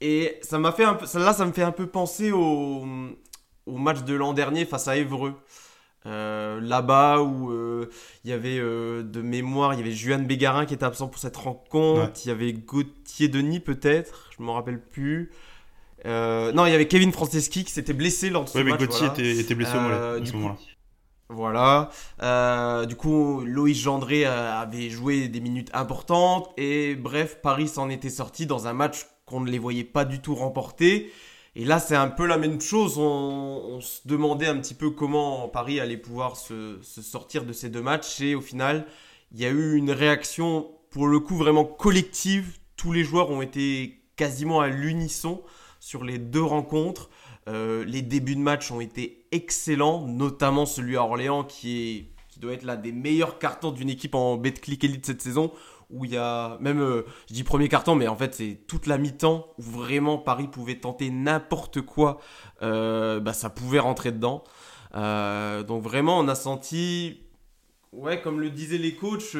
et 0.00 0.38
ça 0.42 0.58
m'a 0.60 0.70
fait 0.70 0.84
un 0.84 0.94
peu, 0.94 1.06
là, 1.18 1.32
ça 1.32 1.44
me 1.44 1.52
fait 1.52 1.64
un 1.64 1.72
peu 1.72 1.88
penser 1.88 2.30
au, 2.30 2.86
au 3.68 3.76
match 3.76 4.02
de 4.04 4.14
l'an 4.14 4.32
dernier 4.32 4.64
face 4.64 4.88
à 4.88 4.96
Évreux. 4.96 5.34
Euh, 6.06 6.60
là-bas 6.60 7.20
où 7.20 7.50
euh, 7.50 7.90
il 8.24 8.30
y 8.30 8.32
avait 8.32 8.58
euh, 8.58 9.02
de 9.02 9.20
mémoire, 9.20 9.74
il 9.74 9.80
y 9.80 9.82
avait 9.82 9.92
Juan 9.92 10.24
Bégarin 10.26 10.64
qui 10.64 10.72
était 10.72 10.84
absent 10.84 11.08
pour 11.08 11.20
cette 11.20 11.36
rencontre, 11.36 12.12
il 12.24 12.28
y 12.28 12.30
avait 12.30 12.52
Gauthier 12.52 13.28
Denis 13.28 13.60
peut-être, 13.60 14.30
je 14.38 14.42
me 14.42 14.50
rappelle 14.50 14.80
plus. 14.80 15.32
non, 16.04 16.66
il 16.66 16.70
y 16.70 16.74
avait 16.74 16.86
Kevin 16.86 17.12
Franceschi 17.12 17.64
qui 17.64 17.72
s'était 17.72 17.92
blessé 17.92 18.30
lors 18.30 18.44
de 18.44 18.48
ce 18.48 18.58
match. 18.58 18.80
Oui, 18.80 18.86
Gauthier 18.86 19.08
était, 19.08 19.38
était, 19.38 19.54
blessé 19.54 19.76
au 19.76 19.80
à 19.80 20.24
ce 20.24 20.32
moment-là. 20.34 20.56
Voilà. 21.30 22.86
du 22.86 22.96
coup, 22.96 23.42
Loïs 23.44 23.78
Gendré 23.78 24.24
avait 24.24 24.90
joué 24.90 25.28
des 25.28 25.40
minutes 25.40 25.70
importantes 25.74 26.48
et 26.56 26.94
bref, 26.94 27.40
Paris 27.42 27.68
s'en 27.68 27.90
était 27.90 28.08
sorti 28.08 28.46
dans 28.46 28.66
un 28.66 28.72
match 28.72 29.06
qu'on 29.26 29.40
ne 29.40 29.50
les 29.50 29.58
voyait 29.58 29.84
pas 29.84 30.04
du 30.04 30.20
tout 30.20 30.34
remporter. 30.34 31.12
Et 31.58 31.64
là, 31.64 31.80
c'est 31.80 31.96
un 31.96 32.06
peu 32.06 32.24
la 32.24 32.38
même 32.38 32.60
chose. 32.60 32.98
On, 32.98 33.80
se 33.80 34.06
demandait 34.06 34.46
un 34.46 34.58
petit 34.58 34.74
peu 34.74 34.90
comment 34.90 35.48
Paris 35.48 35.80
allait 35.80 35.96
pouvoir 35.96 36.36
se, 36.36 36.78
sortir 36.82 37.44
de 37.44 37.52
ces 37.52 37.68
deux 37.68 37.82
matchs. 37.82 38.20
Et 38.20 38.36
au 38.36 38.40
final, 38.40 38.86
il 39.32 39.40
y 39.40 39.44
a 39.44 39.48
eu 39.48 39.74
une 39.74 39.90
réaction, 39.90 40.70
pour 40.90 41.08
le 41.08 41.18
coup, 41.18 41.36
vraiment 41.36 41.64
collective. 41.64 42.58
Tous 42.76 42.92
les 42.92 43.02
joueurs 43.02 43.30
ont 43.30 43.42
été 43.42 44.04
quasiment 44.14 44.60
à 44.60 44.68
l'unisson 44.68 45.42
sur 45.80 46.04
les 46.04 46.18
deux 46.18 46.44
rencontres. 46.44 47.10
Euh, 47.48 47.84
les 47.84 48.02
débuts 48.02 48.36
de 48.36 48.40
match 48.40 48.70
ont 48.70 48.80
été 48.80 49.26
excellents, 49.32 50.06
notamment 50.06 50.64
celui 50.64 50.96
à 50.96 51.02
Orléans 51.02 51.42
qui, 51.42 52.06
doit 52.36 52.52
être 52.52 52.62
l'un 52.62 52.76
des 52.76 52.92
meilleurs 52.92 53.40
cartons 53.40 53.72
d'une 53.72 53.90
équipe 53.90 54.14
en 54.14 54.36
Betclic 54.36 54.84
Elite 54.84 55.06
cette 55.06 55.22
saison 55.22 55.50
où 55.90 56.04
il 56.04 56.12
y 56.12 56.16
a 56.16 56.58
même, 56.60 56.80
euh, 56.80 57.06
je 57.28 57.34
dis 57.34 57.44
premier 57.44 57.68
carton, 57.68 57.94
mais 57.94 58.08
en 58.08 58.16
fait 58.16 58.34
c'est 58.34 58.60
toute 58.66 58.86
la 58.86 58.98
mi-temps 58.98 59.54
où 59.58 59.62
vraiment 59.62 60.18
Paris 60.18 60.48
pouvait 60.48 60.76
tenter 60.76 61.10
n'importe 61.10 61.80
quoi, 61.80 62.20
euh, 62.62 63.20
bah, 63.20 63.32
ça 63.32 63.50
pouvait 63.50 63.78
rentrer 63.78 64.12
dedans. 64.12 64.44
Euh, 64.94 65.62
donc 65.62 65.82
vraiment 65.82 66.18
on 66.18 66.28
a 66.28 66.34
senti, 66.34 67.20
ouais, 67.92 68.20
comme 68.20 68.40
le 68.40 68.50
disaient 68.50 68.78
les 68.78 68.94
coachs, 68.94 69.36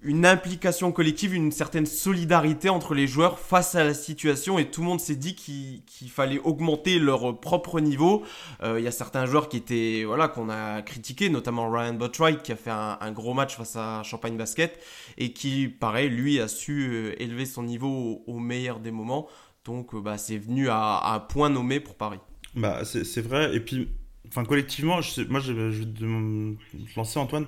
une 0.00 0.24
implication 0.26 0.92
collective, 0.92 1.34
une 1.34 1.50
certaine 1.50 1.86
solidarité 1.86 2.68
entre 2.68 2.94
les 2.94 3.08
joueurs 3.08 3.40
face 3.40 3.74
à 3.74 3.82
la 3.82 3.94
situation 3.94 4.58
et 4.58 4.70
tout 4.70 4.80
le 4.80 4.86
monde 4.86 5.00
s'est 5.00 5.16
dit 5.16 5.34
qu'il 5.34 6.10
fallait 6.10 6.38
augmenter 6.38 7.00
leur 7.00 7.40
propre 7.40 7.80
niveau. 7.80 8.22
Euh, 8.62 8.78
il 8.78 8.84
y 8.84 8.86
a 8.86 8.92
certains 8.92 9.26
joueurs 9.26 9.48
qui 9.48 9.56
étaient 9.56 10.04
voilà 10.06 10.28
qu'on 10.28 10.50
a 10.50 10.82
critiqué, 10.82 11.30
notamment 11.30 11.68
Ryan 11.68 11.94
Botwright 11.94 12.42
qui 12.42 12.52
a 12.52 12.56
fait 12.56 12.70
un, 12.70 13.10
gros 13.10 13.34
match 13.34 13.56
face 13.56 13.74
à 13.74 14.04
Champagne 14.04 14.36
Basket 14.36 14.78
et 15.16 15.32
qui, 15.32 15.66
pareil, 15.66 16.10
lui 16.10 16.38
a 16.38 16.46
su 16.46 16.88
euh, 16.88 17.20
élever 17.20 17.44
son 17.44 17.64
niveau 17.64 18.22
au, 18.26 18.38
meilleur 18.38 18.78
des 18.78 18.92
moments. 18.92 19.26
Donc 19.64 19.94
euh, 19.94 20.00
bah, 20.00 20.16
c'est 20.16 20.38
venu 20.38 20.68
à, 20.68 21.12
un 21.12 21.18
point 21.18 21.50
nommé 21.50 21.80
pour 21.80 21.96
Paris. 21.96 22.20
Bah, 22.54 22.84
c'est 22.84 23.20
vrai. 23.20 23.54
Et 23.56 23.60
puis, 23.60 23.88
enfin, 24.28 24.44
collectivement, 24.44 25.00
je 25.00 25.22
moi 25.22 25.40
je, 25.40 25.52
vais 25.52 25.84
te 25.86 26.96
lancer 26.96 27.18
Antoine. 27.18 27.46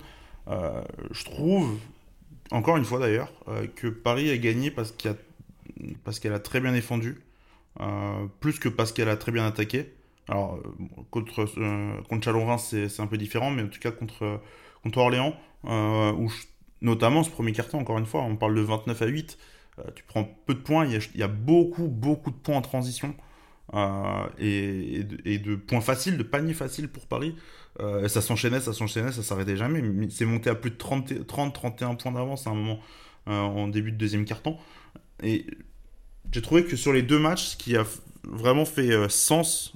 je 0.49 1.25
trouve 1.25 1.79
encore 2.51 2.77
une 2.77 2.85
fois 2.85 2.99
d'ailleurs, 2.99 3.33
euh, 3.49 3.67
que 3.75 3.87
Paris 3.87 4.31
a 4.31 4.37
gagné 4.37 4.71
parce 4.71 4.93
qu'elle 4.93 6.33
a, 6.33 6.39
très 6.39 6.61
bien 6.61 6.73
défendu, 6.73 7.21
euh, 7.81 8.27
plus 8.41 8.59
que 8.59 8.69
parce 8.69 8.93
qu'elle 8.93 9.09
a 9.09 9.17
très 9.17 9.33
bien 9.33 9.47
attaqué. 9.47 9.93
Alors, 10.29 10.57
euh, 10.57 10.87
contre, 11.11 11.45
contre 12.09 12.25
Chalon-Reims, 12.25 12.75
c'est 12.89 13.01
un 13.01 13.07
peu 13.07 13.19
différent, 13.19 13.51
mais 13.51 13.63
en 13.63 13.69
tout 13.69 13.81
cas 13.81 13.91
contre, 13.91 14.41
Orléans, 14.97 15.35
où 15.65 16.31
notamment 16.83 17.23
ce 17.23 17.31
premier 17.31 17.53
carton, 17.53 17.79
encore 17.79 17.99
une 17.99 18.07
fois, 18.07 18.23
on 18.23 18.37
parle 18.37 18.55
de 18.55 18.63
29 18.63 19.03
à 19.03 19.07
8, 19.07 19.39
tu 19.95 20.05
prends 20.05 20.25
peu 20.47 20.55
de 20.55 20.61
points, 20.61 20.87
il 20.87 21.21
y 21.21 21.23
a 21.23 21.29
beaucoup, 21.29 21.89
beaucoup 21.89 22.31
de 22.31 22.37
points 22.37 22.57
en 22.57 22.63
transition. 22.63 23.15
Et, 24.39 25.07
et, 25.25 25.39
de, 25.39 25.57
points 25.57 25.81
faciles, 25.81 26.17
de 26.17 26.23
paniers 26.23 26.55
faciles 26.55 26.89
pour 26.89 27.07
Paris. 27.07 27.35
Euh, 27.79 28.09
ça 28.09 28.21
s'enchaînait, 28.21 28.61
ça 28.61 28.73
s'enchaînait, 28.73 29.13
ça 29.13 29.23
s'arrêtait 29.23 29.57
jamais. 29.57 29.83
C'est 30.11 30.25
monté 30.25 30.51
à 30.51 30.55
plus 30.55 30.71
de 30.71 30.77
30-31 30.77 31.97
points 31.97 32.13
d'avance 32.13 32.47
à 32.47 32.51
un 32.51 32.55
moment 32.55 32.81
euh, 33.29 33.33
en 33.33 33.69
début 33.69 33.93
de 33.93 33.97
deuxième 33.97 34.25
carton. 34.25 34.57
Et 35.23 35.47
j'ai 36.33 36.43
trouvé 36.43 36.65
que 36.65 36.77
sur 36.77 36.93
les 36.93 37.03
deux 37.03 37.19
matchs, 37.19 37.45
ce 37.45 37.57
qui 37.57 37.77
a 37.77 37.85
vraiment 38.25 38.65
fait 38.65 38.91
euh, 38.93 39.09
sens, 39.09 39.75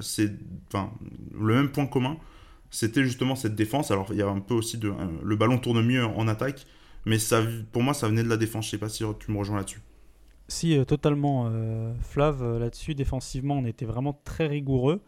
c'est 0.00 0.32
le 0.72 1.54
même 1.54 1.70
point 1.70 1.86
commun, 1.86 2.16
c'était 2.70 3.04
justement 3.04 3.36
cette 3.36 3.54
défense. 3.54 3.90
Alors 3.90 4.08
il 4.10 4.18
y 4.18 4.22
a 4.22 4.28
un 4.28 4.40
peu 4.40 4.54
aussi 4.54 4.80
le 4.80 5.36
ballon 5.36 5.58
tourne 5.58 5.84
mieux 5.84 6.04
en 6.04 6.28
attaque, 6.28 6.66
mais 7.04 7.18
pour 7.72 7.82
moi 7.82 7.94
ça 7.94 8.08
venait 8.08 8.24
de 8.24 8.28
la 8.28 8.36
défense. 8.36 8.66
Je 8.66 8.70
sais 8.70 8.78
pas 8.78 8.88
si 8.88 9.04
tu 9.20 9.30
me 9.30 9.38
rejoins 9.38 9.58
là-dessus. 9.58 9.80
Si, 10.48 10.82
totalement. 10.86 11.50
Flav, 12.00 12.58
là-dessus, 12.58 12.94
défensivement, 12.94 13.54
on 13.54 13.64
était 13.64 13.84
vraiment 13.84 14.18
très 14.24 14.46
rigoureux. 14.46 15.02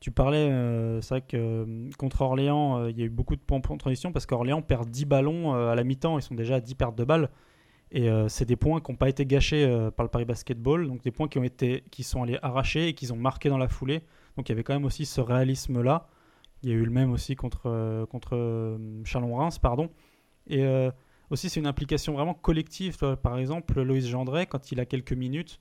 Tu 0.00 0.10
parlais, 0.10 0.50
euh, 0.50 1.00
c'est 1.00 1.14
vrai 1.14 1.20
que 1.22 1.36
euh, 1.36 1.90
contre 1.98 2.20
Orléans, 2.20 2.78
euh, 2.78 2.90
il 2.90 2.98
y 2.98 3.02
a 3.02 3.06
eu 3.06 3.10
beaucoup 3.10 3.34
de 3.34 3.40
points 3.40 3.60
en 3.68 3.76
transition 3.78 4.12
parce 4.12 4.26
qu'Orléans 4.26 4.60
perd 4.60 4.90
10 4.90 5.06
ballons 5.06 5.54
à 5.54 5.74
la 5.74 5.84
mi-temps, 5.84 6.18
ils 6.18 6.22
sont 6.22 6.34
déjà 6.34 6.56
à 6.56 6.60
10 6.60 6.74
pertes 6.74 6.96
de 6.96 7.04
balles. 7.04 7.30
Et 7.92 8.08
c'est 8.28 8.44
des 8.44 8.56
points 8.56 8.80
qui 8.80 8.90
n'ont 8.90 8.96
pas 8.96 9.08
été 9.08 9.24
gâchés 9.24 9.64
par 9.96 10.04
le 10.04 10.10
Paris 10.10 10.24
Basketball, 10.24 10.88
donc 10.88 11.02
des 11.02 11.12
points 11.12 11.28
qui, 11.28 11.38
ont 11.38 11.44
été, 11.44 11.84
qui 11.92 12.02
sont 12.02 12.22
allés 12.22 12.36
arrachés 12.42 12.88
et 12.88 12.94
qu'ils 12.94 13.12
ont 13.12 13.16
marqués 13.16 13.48
dans 13.48 13.58
la 13.58 13.68
foulée. 13.68 14.02
Donc 14.36 14.48
il 14.48 14.52
y 14.52 14.54
avait 14.54 14.64
quand 14.64 14.74
même 14.74 14.84
aussi 14.84 15.06
ce 15.06 15.20
réalisme-là. 15.20 16.08
Il 16.62 16.68
y 16.68 16.72
a 16.72 16.74
eu 16.74 16.84
le 16.84 16.90
même 16.90 17.12
aussi 17.12 17.36
contre, 17.36 18.06
contre 18.10 18.76
Chalon-Reims, 19.04 19.60
pardon. 19.60 19.88
Et 20.48 20.64
aussi, 21.30 21.48
c'est 21.48 21.60
une 21.60 21.66
implication 21.66 22.12
vraiment 22.12 22.34
collective. 22.34 22.98
Par 23.22 23.38
exemple, 23.38 23.82
Loïs 23.82 24.06
Gendret, 24.06 24.46
quand 24.46 24.70
il 24.72 24.80
a 24.80 24.86
quelques 24.86 25.12
minutes, 25.12 25.60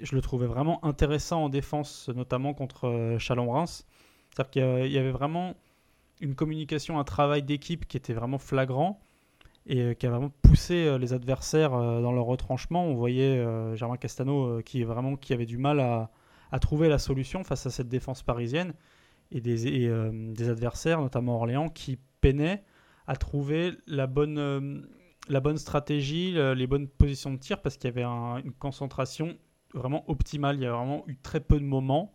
je 0.00 0.14
le 0.14 0.20
trouvais 0.20 0.46
vraiment 0.46 0.84
intéressant 0.84 1.44
en 1.44 1.48
défense, 1.48 2.08
notamment 2.08 2.54
contre 2.54 2.88
euh, 2.88 3.18
Chalon-Reims. 3.18 3.86
C'est-à-dire 4.30 4.50
qu'il 4.50 4.92
y 4.92 4.98
avait 4.98 5.10
vraiment 5.10 5.54
une 6.20 6.34
communication, 6.34 6.98
un 6.98 7.04
travail 7.04 7.42
d'équipe 7.42 7.86
qui 7.86 7.96
était 7.96 8.12
vraiment 8.12 8.38
flagrant 8.38 9.00
et 9.66 9.80
euh, 9.80 9.94
qui 9.94 10.06
a 10.06 10.10
vraiment 10.10 10.30
poussé 10.42 10.86
euh, 10.86 10.98
les 10.98 11.12
adversaires 11.12 11.70
dans 11.70 12.12
leur 12.12 12.24
retranchement. 12.26 12.84
On 12.84 12.94
voyait 12.94 13.44
Germain 13.76 13.96
Castano 13.96 14.62
qui, 14.62 14.82
vraiment, 14.84 15.16
qui 15.16 15.32
avait 15.32 15.46
du 15.46 15.58
mal 15.58 15.80
à, 15.80 16.10
trouver 16.60 16.88
la 16.88 16.98
solution 16.98 17.44
face 17.44 17.66
à 17.66 17.70
cette 17.70 17.88
défense 17.88 18.22
parisienne 18.22 18.74
et 19.30 19.40
des, 19.40 19.90
des 20.10 20.48
adversaires, 20.48 21.00
notamment 21.00 21.36
Orléans, 21.36 21.68
qui 21.68 21.98
peinaient 22.20 22.64
à 23.08 23.16
trouver 23.16 23.72
la 23.88 24.06
bonne, 24.06 24.86
la 25.28 25.40
bonne 25.40 25.58
stratégie, 25.58 26.32
les 26.32 26.66
bonnes 26.68 26.86
positions 26.86 27.32
de 27.32 27.38
tir 27.38 27.60
parce 27.60 27.76
qu'il 27.76 27.90
y 27.90 27.92
avait 27.92 28.04
une 28.04 28.52
concentration 28.52 29.36
vraiment 29.74 30.08
optimal. 30.08 30.56
Il 30.56 30.62
y 30.62 30.66
a 30.66 30.72
vraiment 30.72 31.04
eu 31.08 31.16
très 31.16 31.40
peu 31.40 31.58
de 31.58 31.64
moments 31.64 32.12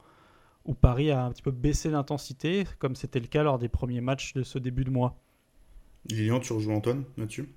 où 0.65 0.73
Paris 0.73 1.11
a 1.11 1.25
un 1.25 1.31
petit 1.31 1.41
peu 1.41 1.51
baissé 1.51 1.89
l'intensité, 1.89 2.65
comme 2.79 2.95
c'était 2.95 3.19
le 3.19 3.27
cas 3.27 3.43
lors 3.43 3.59
des 3.59 3.69
premiers 3.69 4.01
matchs 4.01 4.33
de 4.33 4.43
ce 4.43 4.59
début 4.59 4.85
de 4.85 4.91
mois. 4.91 5.19
Lilian, 6.09 6.39
tu 6.39 6.53
rejoins 6.53 6.75
Antoine 6.75 7.03
là-dessus 7.17 7.53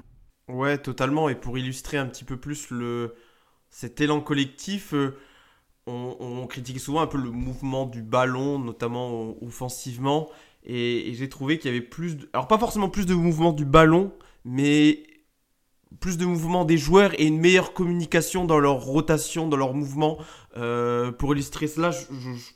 Ouais, 0.49 0.79
totalement. 0.79 1.29
Et 1.29 1.35
pour 1.35 1.59
illustrer 1.59 1.99
un 1.99 2.07
petit 2.07 2.25
peu 2.25 2.37
plus 2.37 2.71
le... 2.71 3.15
cet 3.71 4.01
élan 4.01 4.21
collectif, 4.21 4.95
euh, 4.95 5.17
on, 5.87 6.47
critique 6.47 6.81
souvent 6.81 7.01
un 7.01 7.07
peu 7.07 7.19
le 7.19 7.31
mouvement 7.31 7.87
du 7.87 8.03
ballon, 8.03 8.59
notamment 8.59 9.37
offensivement. 9.43 10.29
Et, 10.67 11.11
et 11.11 11.15
j'ai 11.15 11.29
trouvé 11.29 11.59
qu'il 11.59 11.71
y 11.71 11.75
avait 11.75 11.85
plus... 11.85 12.17
De... 12.17 12.29
Alors 12.33 12.49
pas 12.49 12.59
forcément 12.59 12.89
plus 12.89 13.07
de 13.07 13.15
mouvement 13.15 13.53
du 13.53 13.65
ballon, 13.65 14.13
mais 14.45 15.05
plus 16.01 16.19
de 16.19 16.27
mouvement 16.27 16.65
des 16.65 16.79
joueurs 16.79 17.13
et 17.19 17.27
une 17.27 17.39
meilleure 17.39 17.73
communication 17.73 18.45
dans 18.45 18.59
leur 18.59 18.81
rotation, 18.81 19.49
dans 19.49 19.57
leur 19.57 19.75
mouvement. 19.75 20.19
Euh, 20.57 21.13
pour 21.13 21.35
illustrer 21.35 21.67
cela, 21.67 21.91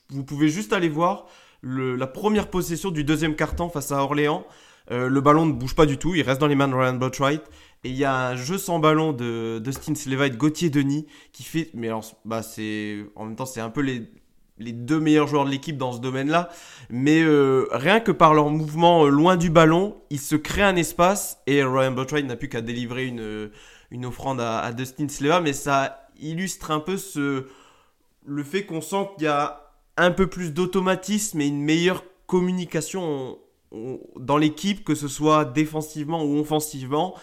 vous 0.09 0.25
pouvez 0.25 0.49
juste 0.49 0.73
aller 0.73 0.88
voir 0.88 1.27
la 1.62 2.07
première 2.07 2.49
possession 2.49 2.90
du 2.90 3.05
deuxième 3.05 3.37
carton 3.37 3.68
face 3.68 3.92
à 3.92 4.03
Orléans. 4.03 4.46
Euh, 4.90 5.09
le 5.09 5.20
ballon 5.20 5.46
ne 5.46 5.53
bouge 5.53 5.75
pas 5.75 5.87
du 5.87 5.99
tout, 5.99 6.14
il 6.14 6.23
reste 6.23 6.40
dans 6.40 6.46
les 6.46 6.55
mains 6.55 6.68
de 6.68 6.75
Ryan 6.75 6.94
Botwright. 6.94 7.42
Et 7.85 7.90
il 7.90 7.96
y 7.96 8.05
a 8.05 8.29
un 8.29 8.37
jeu 8.37 8.59
sans 8.59 8.79
ballon 8.79 9.12
de 9.12 9.61
Dustin 9.62 9.94
Slevite, 9.94 10.37
Gauthier 10.37 10.68
Denis, 10.68 11.07
qui 11.33 11.44
fait. 11.44 11.70
Mais 11.73 11.87
alors, 11.87 12.05
bah. 12.25 12.42
En 13.16 13.25
même 13.25 13.37
temps, 13.37 13.46
c'est 13.46 13.61
un 13.61 13.70
peu 13.70 13.81
les, 13.81 14.11
les 14.61 14.73
deux 14.73 15.01
meilleurs 15.01 15.27
joueurs 15.27 15.46
de 15.46 15.51
l'équipe 15.51 15.77
dans 15.77 15.92
ce 15.92 15.99
domaine-là. 15.99 16.51
Mais 16.90 17.23
euh, 17.23 17.66
rien 17.73 17.99
que 17.99 18.12
par 18.12 18.35
leur 18.35 18.51
mouvement 18.51 19.07
euh, 19.07 19.09
loin 19.09 19.37
du 19.37 19.51
ballon, 19.51 19.96
ils 20.11 20.20
se 20.20 20.37
créent 20.37 20.62
un 20.62 20.77
espace 20.77 21.38
et 21.46 21.64
Ryan 21.64 21.92
Botwright 21.92 22.27
n'a 22.27 22.37
plus 22.37 22.49
qu'à 22.49 22.61
délivrer 22.61 23.07
une, 23.07 23.20
euh, 23.20 23.53
une 23.90 24.07
offrande 24.07 24.40
à, 24.40 24.70
Dustin 24.73 25.09
Sleva. 25.09 25.40
Mais 25.40 25.55
ça 25.55 26.09
illustre 26.20 26.70
un 26.70 26.81
peu 26.81 26.99
ce, 26.99 27.46
le 28.27 28.44
fait 28.44 28.66
qu'on 28.66 28.83
sent 28.83 29.09
qu'il 29.16 29.25
y 29.25 29.29
a 29.29 29.73
un 29.96 30.11
peu 30.11 30.27
plus 30.29 30.53
d'automatisme 30.53 31.40
et 31.40 31.46
une 31.46 31.62
meilleure 31.62 32.05
communication 32.27 33.38
dans 34.16 34.37
l'équipe, 34.37 34.85
que 34.85 34.94
ce 34.94 35.09
soit 35.09 35.44
défensivement 35.44 36.23
ou 36.25 36.38
offensivement. 36.38 37.14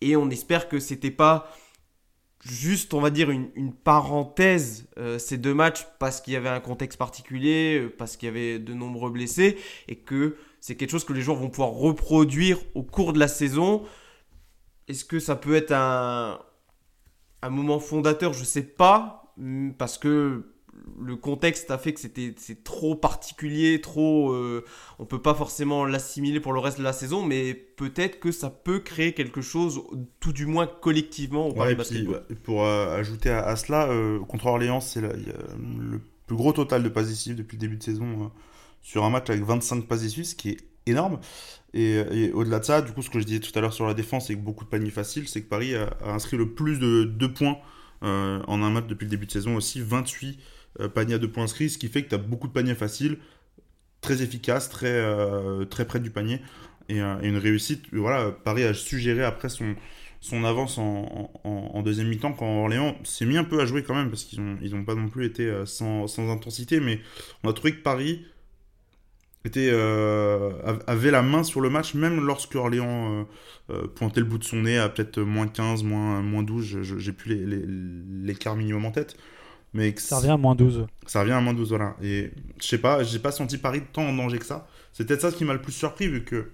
Et 0.00 0.16
on 0.16 0.30
espère 0.30 0.68
que 0.68 0.78
c'était 0.78 1.10
pas 1.10 1.50
juste, 2.42 2.94
on 2.94 3.00
va 3.00 3.10
dire, 3.10 3.30
une, 3.30 3.72
parenthèse, 3.72 4.88
euh, 4.98 5.18
ces 5.18 5.38
deux 5.38 5.54
matchs, 5.54 5.86
parce 5.98 6.20
qu'il 6.20 6.32
y 6.32 6.36
avait 6.36 6.48
un 6.48 6.60
contexte 6.60 6.98
particulier, 6.98 7.80
euh, 7.80 7.94
parce 7.96 8.16
qu'il 8.16 8.26
y 8.26 8.30
avait 8.30 8.58
de 8.58 8.72
nombreux 8.74 9.10
blessés, 9.10 9.58
et 9.88 9.96
que 9.96 10.36
c'est 10.60 10.76
quelque 10.76 10.90
chose 10.90 11.04
que 11.04 11.12
les 11.12 11.22
joueurs 11.22 11.38
vont 11.38 11.50
pouvoir 11.50 11.70
reproduire 11.70 12.58
au 12.74 12.82
cours 12.82 13.12
de 13.12 13.18
la 13.18 13.28
saison. 13.28 13.84
Est-ce 14.88 15.04
que 15.04 15.18
ça 15.18 15.36
peut 15.36 15.54
être 15.54 15.72
un, 15.72 16.40
un 17.42 17.50
moment 17.50 17.78
fondateur? 17.78 18.32
Je 18.32 18.40
ne 18.40 18.44
sais 18.44 18.62
pas, 18.62 19.34
parce 19.78 19.98
que 19.98 20.54
le 21.00 21.16
contexte 21.16 21.70
a 21.70 21.78
fait 21.78 21.92
que 21.92 22.00
c'était 22.00 22.34
c'est 22.36 22.62
trop 22.62 22.94
particulier, 22.94 23.80
trop 23.80 24.32
euh, 24.32 24.64
on 24.98 25.06
peut 25.06 25.20
pas 25.20 25.34
forcément 25.34 25.84
l'assimiler 25.84 26.40
pour 26.40 26.52
le 26.52 26.60
reste 26.60 26.78
de 26.78 26.82
la 26.82 26.92
saison, 26.92 27.24
mais 27.24 27.54
peut-être 27.54 28.20
que 28.20 28.32
ça 28.32 28.50
peut 28.50 28.80
créer 28.80 29.12
quelque 29.12 29.40
chose, 29.40 29.82
tout 30.20 30.32
du 30.32 30.46
moins 30.46 30.66
collectivement 30.66 31.48
au 31.48 31.54
Ouais, 31.54 31.74
puis, 31.74 32.06
ouais, 32.06 32.20
pour 32.42 32.64
euh, 32.64 32.96
ajouter 32.96 33.30
à, 33.30 33.42
à 33.44 33.56
cela, 33.56 33.88
euh, 33.88 34.20
contre 34.20 34.46
Orléans, 34.46 34.80
c'est 34.80 35.00
le 35.00 36.00
plus 36.26 36.36
gros 36.36 36.52
total 36.52 36.82
de 36.82 36.88
passes 36.88 37.08
décisives 37.08 37.36
depuis 37.36 37.56
le 37.56 37.60
début 37.60 37.76
de 37.76 37.82
saison 37.82 38.04
euh, 38.04 38.28
sur 38.82 39.04
un 39.04 39.10
match 39.10 39.30
avec 39.30 39.42
25 39.42 39.86
passes 39.86 40.02
décisives, 40.02 40.24
ce 40.24 40.34
qui 40.34 40.50
est 40.50 40.58
énorme. 40.86 41.18
Et, 41.72 41.94
et 41.94 42.32
au-delà 42.32 42.58
de 42.58 42.64
ça, 42.64 42.82
du 42.82 42.92
coup, 42.92 43.02
ce 43.02 43.10
que 43.10 43.20
je 43.20 43.24
disais 43.24 43.40
tout 43.40 43.56
à 43.56 43.60
l'heure 43.62 43.72
sur 43.72 43.86
la 43.86 43.94
défense 43.94 44.28
et 44.30 44.34
que 44.34 44.40
beaucoup 44.40 44.64
de 44.64 44.70
paniers 44.70 44.90
faciles, 44.90 45.28
c'est 45.28 45.42
que 45.42 45.48
Paris 45.48 45.74
a, 45.74 45.88
a 46.04 46.10
inscrit 46.12 46.36
le 46.36 46.52
plus 46.52 46.78
de 46.78 47.04
2 47.04 47.32
points 47.32 47.58
en 48.02 48.62
un 48.62 48.70
match 48.70 48.86
depuis 48.86 49.04
le 49.04 49.10
début 49.10 49.26
de 49.26 49.30
saison 49.30 49.56
aussi, 49.56 49.80
28 49.80 50.38
euh, 50.80 50.88
paniers 50.88 51.14
à 51.14 51.18
2 51.18 51.30
points 51.30 51.44
inscrits, 51.44 51.70
ce 51.70 51.78
qui 51.78 51.88
fait 51.88 52.02
que 52.04 52.10
tu 52.10 52.14
as 52.14 52.18
beaucoup 52.18 52.46
de 52.48 52.52
paniers 52.52 52.74
faciles, 52.74 53.18
très 54.00 54.22
efficaces, 54.22 54.68
très, 54.70 54.88
euh, 54.92 55.64
très 55.64 55.84
près 55.86 56.00
du 56.00 56.10
panier, 56.10 56.40
et, 56.88 57.00
euh, 57.00 57.16
et 57.22 57.28
une 57.28 57.36
réussite. 57.38 57.84
Voilà, 57.92 58.30
Paris 58.30 58.64
a 58.64 58.74
su 58.74 58.98
gérer 58.98 59.24
après 59.24 59.48
son, 59.48 59.74
son 60.20 60.44
avance 60.44 60.78
en, 60.78 61.30
en- 61.44 61.82
deuxième 61.82 62.08
mi-temps 62.08 62.32
quand 62.34 62.60
Orléans 62.62 62.96
s'est 63.04 63.24
mis 63.26 63.36
un 63.38 63.44
peu 63.44 63.60
à 63.60 63.64
jouer 63.66 63.82
quand 63.82 63.94
même 63.94 64.10
parce 64.10 64.24
qu'ils 64.24 64.40
n'ont 64.42 64.58
ils 64.60 64.74
ont 64.74 64.84
pas 64.84 64.94
non 64.94 65.08
plus 65.08 65.24
été 65.24 65.50
sans, 65.64 66.06
sans 66.06 66.30
intensité 66.30 66.78
mais 66.78 67.00
on 67.42 67.48
a 67.48 67.52
trouvé 67.54 67.72
que 67.72 67.80
Paris 67.82 68.26
était, 69.46 69.70
av- 69.70 70.82
avait 70.86 71.10
la 71.10 71.22
main 71.22 71.42
sur 71.42 71.60
le 71.62 71.70
match 71.70 71.94
même 71.94 72.20
lorsque 72.24 72.54
Orléans 72.54 73.26
pointait 73.96 74.20
le 74.20 74.26
bout 74.26 74.38
de 74.38 74.44
son 74.44 74.56
nez 74.62 74.76
à 74.78 74.88
peut-être 74.90 75.20
moins 75.20 75.48
15, 75.48 75.82
moins, 75.84 76.20
moins 76.22 76.42
12, 76.42 76.66
je- 76.66 76.82
je- 76.82 76.98
j'ai 76.98 77.12
plus 77.12 77.34
les- 77.34 77.46
les- 77.46 77.66
l'écart 78.26 78.56
minimum 78.56 78.84
en 78.84 78.90
tête. 78.90 79.16
Mais 79.72 79.94
Ça 79.96 80.18
revient 80.18 80.30
à 80.30 80.36
moins 80.36 80.54
12. 80.54 80.86
ça 81.06 81.20
revient 81.20 81.32
à 81.32 81.40
moins 81.40 81.54
12, 81.54 81.68
voilà. 81.70 81.96
Et 82.02 82.30
je 82.60 82.66
sais 82.66 82.78
pas, 82.78 83.02
j'ai 83.04 83.18
pas 83.20 83.32
senti 83.32 83.58
Paris 83.58 83.82
tant 83.92 84.02
en 84.02 84.12
danger 84.12 84.38
que 84.38 84.46
ça. 84.46 84.66
C'est 84.92 85.06
peut-être 85.06 85.20
ça 85.22 85.32
qui 85.32 85.44
m'a 85.44 85.52
le 85.52 85.62
plus 85.62 85.72
surpris, 85.72 86.08
vu 86.08 86.24
que 86.24 86.50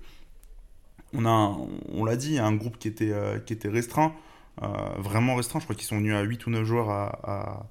on 1.12 1.24
a, 1.24 1.30
un- 1.30 1.56
on 1.92 2.04
l'a 2.04 2.16
dit, 2.16 2.38
un 2.38 2.52
groupe 2.54 2.78
qui 2.78 2.88
était, 2.88 3.12
euh, 3.12 3.38
qui 3.38 3.52
était 3.52 3.68
restreint, 3.68 4.14
euh, 4.62 4.66
vraiment 4.98 5.34
restreint. 5.36 5.60
Je 5.60 5.64
crois 5.64 5.76
qu'ils 5.76 5.86
sont 5.86 5.98
venus 5.98 6.14
à 6.14 6.22
8 6.22 6.46
ou 6.46 6.50
9 6.50 6.64
joueurs 6.64 6.90
à, 6.90 7.06
à, 7.22 7.66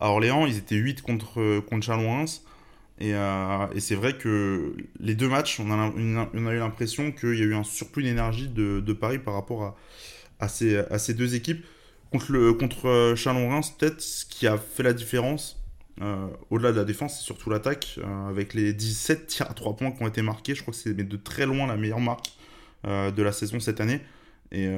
à 0.00 0.08
Orléans. 0.10 0.46
Ils 0.46 0.58
étaient 0.58 0.76
8 0.76 1.02
contre, 1.02 1.60
contre 1.60 1.86
Chalon-Reims. 1.86 2.44
Et, 2.98 3.14
euh, 3.14 3.66
et 3.74 3.80
c'est 3.80 3.94
vrai 3.94 4.16
que 4.18 4.76
les 5.00 5.14
deux 5.14 5.28
matchs, 5.28 5.58
on 5.60 5.70
a, 5.70 5.76
l'im- 5.76 5.94
une- 5.96 6.26
on 6.34 6.46
a 6.46 6.52
eu 6.52 6.58
l'impression 6.58 7.12
qu'il 7.12 7.34
y 7.38 7.42
a 7.42 7.44
eu 7.44 7.54
un 7.54 7.64
surplus 7.64 8.02
d'énergie 8.02 8.48
de, 8.48 8.80
de 8.80 8.92
Paris 8.92 9.18
par 9.18 9.34
rapport 9.34 9.62
à, 9.62 9.76
à, 10.40 10.48
ces, 10.48 10.76
à 10.78 10.98
ces 10.98 11.14
deux 11.14 11.34
équipes. 11.34 11.64
Contre, 12.12 12.30
le, 12.30 12.52
contre 12.52 12.88
euh, 12.88 13.16
Chalon-Reims, 13.16 13.74
peut-être 13.78 14.02
ce 14.02 14.26
qui 14.26 14.46
a 14.46 14.58
fait 14.58 14.82
la 14.82 14.92
différence, 14.92 15.58
euh, 16.02 16.26
au-delà 16.50 16.72
de 16.72 16.76
la 16.76 16.84
défense, 16.84 17.16
c'est 17.16 17.24
surtout 17.24 17.48
l'attaque, 17.48 17.98
euh, 18.04 18.28
avec 18.28 18.52
les 18.52 18.74
17 18.74 19.28
tirs 19.28 19.50
à 19.50 19.54
3 19.54 19.76
points 19.76 19.90
qui 19.92 20.02
ont 20.02 20.08
été 20.08 20.20
marqués. 20.20 20.54
Je 20.54 20.60
crois 20.60 20.72
que 20.72 20.78
c'est 20.78 20.92
de 20.92 21.16
très 21.16 21.46
loin 21.46 21.66
la 21.66 21.76
meilleure 21.76 22.00
marque 22.00 22.32
de 22.84 23.22
la 23.22 23.30
saison 23.32 23.60
cette 23.60 23.80
année. 23.80 24.00
Et 24.50 24.68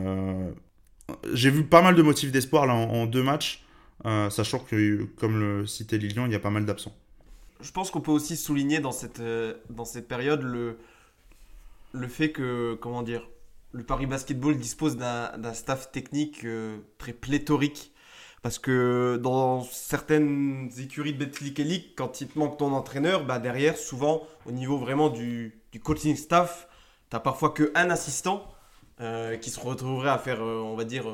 j'ai 1.32 1.48
vu 1.48 1.64
pas 1.64 1.80
mal 1.80 1.94
de 1.94 2.02
motifs 2.02 2.30
d'espoir 2.30 2.66
là 2.66 2.74
en, 2.74 2.82
en 2.82 3.06
deux 3.06 3.22
matchs, 3.22 3.64
sachant 4.04 4.58
que, 4.58 5.04
comme 5.16 5.40
le 5.40 5.66
citait 5.66 5.96
Lilian, 5.96 6.26
il 6.26 6.32
y 6.32 6.34
a 6.34 6.38
pas 6.38 6.50
mal 6.50 6.66
d'absents. 6.66 6.94
Je 7.62 7.72
pense 7.72 7.90
qu'on 7.90 8.02
peut 8.02 8.12
aussi 8.12 8.36
souligner 8.36 8.80
dans 8.80 8.92
cette, 8.92 9.22
dans 9.70 9.86
cette 9.86 10.06
période 10.06 10.42
le, 10.42 10.76
le 11.94 12.08
fait 12.08 12.30
que, 12.30 12.74
comment 12.74 13.02
dire, 13.02 13.26
le 13.74 13.82
Paris 13.82 14.06
Basketball 14.06 14.56
dispose 14.56 14.96
d'un 14.96 15.52
staff 15.52 15.90
technique 15.90 16.44
euh, 16.44 16.78
très 16.96 17.12
pléthorique. 17.12 17.92
Parce 18.40 18.58
que 18.58 19.18
dans 19.22 19.62
certaines 19.62 20.70
écuries 20.78 21.14
de 21.14 21.18
Betclic 21.18 21.58
League, 21.58 21.84
quand 21.96 22.20
il 22.20 22.28
te 22.28 22.38
manque 22.38 22.58
ton 22.58 22.72
entraîneur, 22.72 23.24
bah 23.24 23.38
derrière, 23.38 23.76
souvent, 23.76 24.22
au 24.46 24.52
niveau 24.52 24.78
vraiment 24.78 25.08
du, 25.08 25.60
coaching 25.82 26.14
staff, 26.14 26.68
tu 27.10 27.18
parfois 27.20 27.52
qu'un 27.54 27.90
assistant 27.90 28.46
euh, 29.00 29.36
qui 29.38 29.50
se 29.50 29.58
retrouverait 29.58 30.10
à 30.10 30.18
faire, 30.18 30.42
euh, 30.42 30.60
on 30.62 30.76
va 30.76 30.84
dire, 30.84 31.06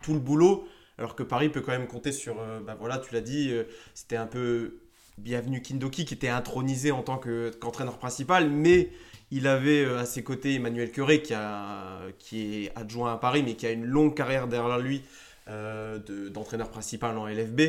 tout 0.00 0.14
le 0.14 0.20
boulot. 0.20 0.66
Alors 0.96 1.16
que 1.16 1.22
Paris 1.22 1.48
peut 1.48 1.60
quand 1.60 1.72
même 1.72 1.88
compter 1.88 2.12
sur, 2.12 2.36
bah 2.64 2.76
voilà, 2.78 2.98
tu 2.98 3.12
l'as 3.12 3.20
dit, 3.20 3.52
c'était 3.92 4.16
un 4.16 4.26
peu 4.26 4.80
bienvenu 5.18 5.60
Kindoki 5.60 6.06
qui 6.06 6.14
était 6.14 6.28
intronisé 6.28 6.90
en 6.90 7.02
tant 7.02 7.18
que- 7.18 7.50
qu'entraîneur 7.60 7.98
principal, 7.98 8.48
mais 8.48 8.90
il 9.30 9.46
avait 9.46 9.84
euh, 9.84 9.98
à 9.98 10.06
ses 10.06 10.22
côtés 10.22 10.54
Emmanuel 10.54 10.90
Curé 10.90 11.22
qui, 11.22 11.34
est 11.34 12.72
adjoint 12.76 13.12
à 13.12 13.16
Paris, 13.16 13.42
mais 13.44 13.54
qui 13.54 13.66
a 13.66 13.72
une 13.72 13.84
longue 13.84 14.14
carrière 14.14 14.48
derrière 14.48 14.78
lui 14.78 15.02
euh, 15.48 15.98
de- 15.98 16.28
d'entraîneur 16.28 16.70
principal 16.70 17.16
en 17.18 17.26
LFB. 17.26 17.60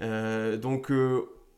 Euh, 0.00 0.56
donc 0.56 0.92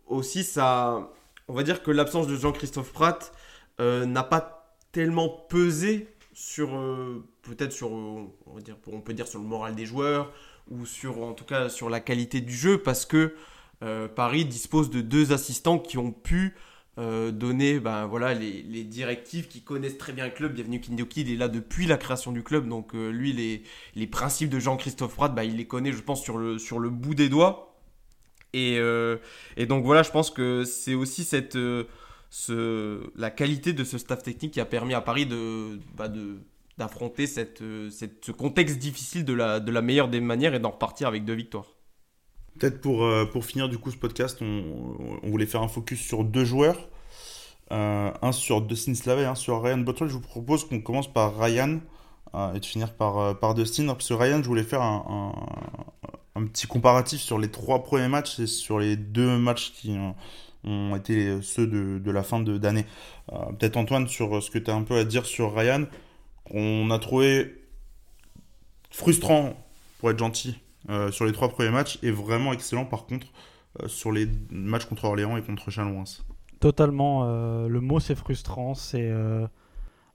aussi, 0.06 0.44
ça, 0.44 1.10
on 1.48 1.54
va 1.54 1.62
dire 1.62 1.82
que 1.82 1.90
l'absence 1.90 2.26
de 2.26 2.36
Jean-Christophe 2.36 2.92
Pratt 2.92 3.32
n'a 3.78 4.22
pas 4.22 4.76
tellement 4.92 5.28
pesé 5.28 6.06
sur, 6.34 6.68
peut-être 7.42 7.72
sur, 7.72 7.90
on, 7.90 8.30
peut 9.00 9.12
dire 9.12 9.26
sur 9.26 9.40
le 9.40 9.44
moral 9.44 9.74
des 9.74 9.86
joueurs, 9.86 10.32
ou 10.70 10.86
sur, 10.86 11.20
en 11.20 11.32
tout 11.32 11.44
cas 11.44 11.68
sur 11.68 11.90
la 11.90 11.98
qualité 11.98 12.40
du 12.40 12.54
jeu, 12.54 12.78
parce 12.78 13.06
que 13.06 13.34
Paris 14.14 14.44
dispose 14.44 14.90
de 14.90 15.00
deux 15.00 15.32
assistants 15.32 15.80
qui 15.80 15.98
ont 15.98 16.12
pu 16.12 16.54
euh, 16.98 17.30
donner 17.32 17.80
ben, 17.80 18.06
voilà, 18.06 18.34
les, 18.34 18.84
directives, 18.84 19.48
qui 19.48 19.62
connaissent 19.62 19.98
très 19.98 20.12
bien 20.12 20.26
le 20.26 20.32
club. 20.32 20.54
Bienvenue 20.54 20.80
Kindoki, 20.80 21.22
il 21.22 21.30
est 21.32 21.36
là 21.36 21.48
depuis 21.48 21.86
la 21.86 21.96
création 21.96 22.32
du 22.32 22.42
club, 22.42 22.68
donc 22.68 22.94
euh, 22.94 23.10
lui, 23.10 23.32
les, 23.32 23.62
les 23.94 24.06
principes 24.06 24.50
de 24.50 24.58
Jean-Christophe 24.58 25.14
Pratt, 25.14 25.34
ben, 25.34 25.42
il 25.42 25.56
les 25.56 25.66
connaît, 25.66 25.92
je 25.92 26.02
pense, 26.02 26.22
sur 26.22 26.38
le, 26.38 26.58
sur 26.58 26.78
le 26.78 26.90
bout 26.90 27.14
des 27.14 27.28
doigts. 27.28 27.74
Et, 28.52 28.76
euh, 28.78 29.16
et 29.56 29.66
donc 29.66 29.84
voilà, 29.84 30.02
je 30.02 30.10
pense 30.10 30.30
que 30.30 30.64
c'est 30.64 30.94
aussi 30.94 31.24
cette, 31.24 31.56
ce, 32.30 33.00
la 33.16 33.30
qualité 33.30 33.72
de 33.72 33.84
ce 33.84 33.96
staff 33.98 34.22
technique 34.22 34.52
qui 34.52 34.60
a 34.60 34.66
permis 34.66 34.94
à 34.94 35.00
Paris 35.00 35.26
de, 35.26 35.78
bah, 35.96 36.08
de, 36.08 36.38
d'affronter 36.78 37.26
cette, 37.26 37.62
cette- 37.90 38.24
ce 38.24 38.32
contexte 38.32 38.78
difficile 38.78 39.24
de 39.24 39.32
la, 39.32 39.60
de 39.60 39.72
la 39.72 39.82
meilleure 39.82 40.08
des 40.08 40.20
manières 40.20 40.54
et 40.54 40.58
d'en 40.60 40.70
repartir 40.70 41.08
avec 41.08 41.24
deux 41.24 41.34
victoires. 41.34 41.66
Peut-être 42.58 42.80
pour, 42.80 43.04
euh, 43.04 43.24
pour 43.24 43.44
finir 43.44 43.68
du 43.68 43.78
coup 43.78 43.90
ce 43.90 43.96
podcast, 43.96 44.38
on, 44.42 45.18
voulait 45.24 45.46
faire 45.46 45.62
un 45.62 45.68
focus 45.68 46.00
sur 46.00 46.24
deux 46.24 46.44
joueurs. 46.44 46.88
Euh, 47.70 48.10
un 48.20 48.32
sur 48.32 48.60
Dustin 48.60 48.94
Slavey, 48.94 49.24
un 49.24 49.34
sur 49.34 49.62
Ryan 49.62 49.78
Botwell. 49.78 50.08
Je 50.08 50.14
vous 50.14 50.20
propose 50.20 50.68
qu'on 50.68 50.80
commence 50.80 51.10
par 51.10 51.38
Ryan 51.38 51.80
euh, 52.34 52.54
et 52.54 52.60
de 52.60 52.64
finir 52.64 52.92
par, 52.94 53.38
par 53.38 53.54
Dustin. 53.54 53.86
Parce 53.86 54.08
que 54.08 54.14
Ryan, 54.14 54.42
je 54.42 54.48
voulais 54.48 54.64
faire 54.64 54.82
un, 54.82 55.34
un, 56.34 56.46
petit 56.46 56.66
comparatif 56.66 57.20
sur 57.20 57.38
les 57.38 57.50
trois 57.50 57.82
premiers 57.82 58.08
matchs 58.08 58.38
et 58.38 58.46
sur 58.46 58.78
les 58.78 58.96
deux 58.96 59.38
matchs 59.38 59.72
qui 59.72 59.96
ont, 60.64 60.94
été 60.94 61.42
ceux 61.42 61.66
de, 61.66 61.98
de 61.98 62.10
la 62.10 62.22
fin 62.22 62.38
d'année. 62.40 62.86
Peut-être 63.58 63.76
Antoine, 63.76 64.06
sur 64.06 64.40
ce 64.42 64.50
que 64.50 64.58
tu 64.58 64.70
as 64.70 64.74
un 64.74 64.82
peu 64.82 64.96
à 64.96 65.04
dire 65.04 65.26
sur 65.26 65.54
Ryan, 65.56 65.86
qu'on 66.44 66.90
a 66.90 66.98
trouvé 66.98 67.62
frustrant, 68.90 69.54
pour 69.98 70.10
être 70.10 70.18
gentil, 70.18 70.58
sur 71.10 71.24
les 71.24 71.32
trois 71.32 71.48
premiers 71.48 71.70
matchs 71.70 71.98
et 72.02 72.10
vraiment 72.10 72.52
excellent 72.52 72.84
par 72.84 73.06
contre 73.06 73.28
euh, 73.82 73.88
sur 73.88 74.12
les 74.12 74.26
matchs 74.50 74.84
contre 74.86 75.04
Orléans 75.04 75.36
et 75.36 75.42
contre 75.42 75.70
Chalon-Reims. 75.70 76.24
Totalement. 76.60 77.24
euh, 77.24 77.68
le 77.68 77.80
mot, 77.80 78.00
c'est 78.00 78.14
frustrant. 78.14 78.74
C'est 78.74 79.08
euh, 79.10 79.46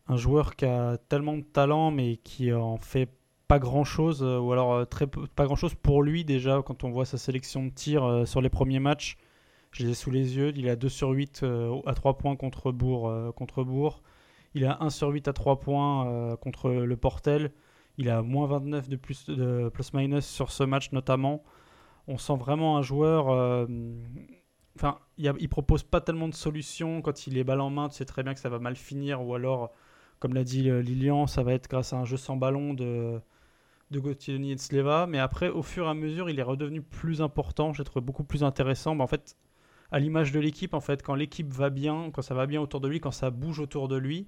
un 0.08 0.18
joueur 0.18 0.56
qui 0.56 0.66
a 0.66 0.98
tellement 1.10 1.36
de 1.38 1.42
talent, 1.44 1.92
mais 1.92 2.18
qui 2.18 2.54
en 2.54 2.78
fait 2.78 3.10
pas 3.48 3.60
grand 3.60 3.84
chose, 3.86 4.22
ou 4.24 4.52
alors 4.52 4.74
euh, 4.74 4.86
très 4.86 5.08
peu- 5.08 5.26
pas 5.28 5.46
grand 5.46 5.56
chose 5.56 5.74
pour 5.76 6.04
lui 6.04 6.24
déjà. 6.26 6.62
Quand 6.66 6.84
on 6.84 6.90
voit 6.92 7.06
sa 7.06 7.18
sélection 7.18 7.66
de 7.66 7.98
euh, 7.98 8.26
sur 8.26 8.42
les 8.42 8.50
premiers 8.50 8.80
matchs, 8.80 9.18
je 9.72 9.84
les 9.84 9.92
ai 9.92 9.94
sous 9.94 10.12
les 10.12 10.36
yeux. 10.38 10.52
Il 10.56 10.70
a 10.70 10.76
2 10.76 10.90
sur 10.90 11.10
8 11.10 11.42
euh, 11.44 11.76
à 11.86 11.94
3 11.94 12.18
points 12.18 12.36
contre 12.36 12.72
Bourg, 12.72 13.08
euh, 13.10 13.32
contre 13.32 13.64
Bourg. 13.64 14.02
Il 14.54 14.66
a 14.66 14.78
1 14.82 14.90
sur 14.90 15.10
8 15.10 15.28
à 15.28 15.34
3 15.34 15.60
points 15.60 16.08
euh, 16.08 16.36
contre 16.38 16.70
le 16.72 16.98
Portel. 16.98 17.52
Il 17.98 18.10
a 18.10 18.22
moins 18.22 18.48
29 18.48 18.90
de 18.90 18.96
plus 18.96 19.26
de 19.26 19.70
plus-minus 19.70 20.26
sur 20.26 20.52
ce 20.52 20.64
match 20.64 20.92
notamment. 20.92 21.44
On 22.08 22.18
sent 22.18 22.36
vraiment 22.38 22.78
un 22.78 22.82
joueur. 22.82 23.30
euh, 23.30 23.66
Enfin, 24.78 25.00
il, 25.18 25.50
propose 25.50 25.82
pas 25.84 26.02
tellement 26.02 26.28
de 26.28 26.36
solutions. 26.36 27.02
Quand 27.02 27.26
il 27.26 27.38
est 27.38 27.44
balle 27.44 27.62
en 27.62 27.72
main, 27.72 27.90
tu 27.90 27.96
sais 27.96 28.06
très 28.06 28.22
bien 28.22 28.36
que 28.36 28.40
ça 28.40 28.50
va 28.50 28.60
mal 28.60 28.76
finir. 28.76 29.26
Ou 29.26 29.34
alors, 29.34 29.72
comme 30.20 30.36
l'a 30.36 30.44
dit 30.44 30.70
euh, 30.70 30.82
Lilian, 30.82 31.26
ça 31.26 31.42
va 31.44 31.54
être 31.54 31.68
grâce 31.68 31.94
à 31.94 31.98
un 31.98 32.06
jeu 32.06 32.18
sans 32.18 32.38
ballon 32.38 32.76
de, 32.76 33.20
de 33.92 34.00
Gauthier 34.00 34.36
et 34.36 34.56
de 34.56 34.60
Sleva. 34.60 35.08
Mais 35.08 35.18
après, 35.18 35.50
au 35.50 35.64
fur 35.64 35.88
et 35.88 35.90
à 35.90 35.94
mesure, 35.96 36.30
il 36.30 36.40
est 36.40 36.44
redevenu 36.44 36.84
plus 36.84 37.24
important. 37.24 37.74
J'ai 37.74 37.84
trouvé 37.84 38.06
beaucoup 38.06 38.24
plus 38.24 38.44
intéressant. 38.44 38.96
Bah, 38.96 39.04
en 39.04 39.08
fait, 39.08 39.36
à 39.92 40.00
l'image 40.00 40.32
de 40.32 40.40
l'équipe, 40.40 40.76
en 40.76 40.82
fait, 40.82 41.02
quand 41.02 41.16
l'équipe 41.16 41.52
va 41.52 41.72
bien, 41.72 42.12
quand 42.14 42.22
ça 42.22 42.36
va 42.36 42.46
bien 42.46 42.62
autour 42.62 42.80
de 42.80 42.88
lui, 42.88 43.00
quand 43.00 43.12
ça 43.12 43.32
bouge 43.32 43.60
autour 43.60 43.88
de 43.88 43.98
lui, 43.98 44.28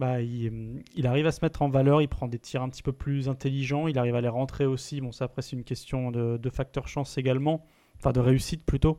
bah, 0.00 0.22
il, 0.22 0.82
il 0.96 1.06
arrive 1.06 1.26
à 1.26 1.32
se 1.32 1.40
mettre 1.42 1.60
en 1.62 1.68
valeur. 1.68 2.00
Il 2.00 2.08
prend 2.08 2.26
des 2.26 2.38
tirs 2.38 2.62
un 2.62 2.70
petit 2.70 2.82
peu 2.82 2.92
plus 2.92 3.28
intelligents. 3.28 3.86
Il 3.86 3.98
arrive 3.98 4.14
à 4.14 4.22
les 4.22 4.28
rentrer 4.28 4.64
aussi. 4.64 5.00
Bon, 5.00 5.12
ça, 5.12 5.26
après, 5.26 5.42
c'est 5.42 5.54
une 5.54 5.64
question 5.64 6.10
de, 6.10 6.38
de 6.38 6.50
facteur 6.50 6.88
chance 6.88 7.18
également. 7.18 7.66
Enfin, 7.98 8.12
de 8.12 8.20
réussite 8.20 8.64
plutôt. 8.64 8.98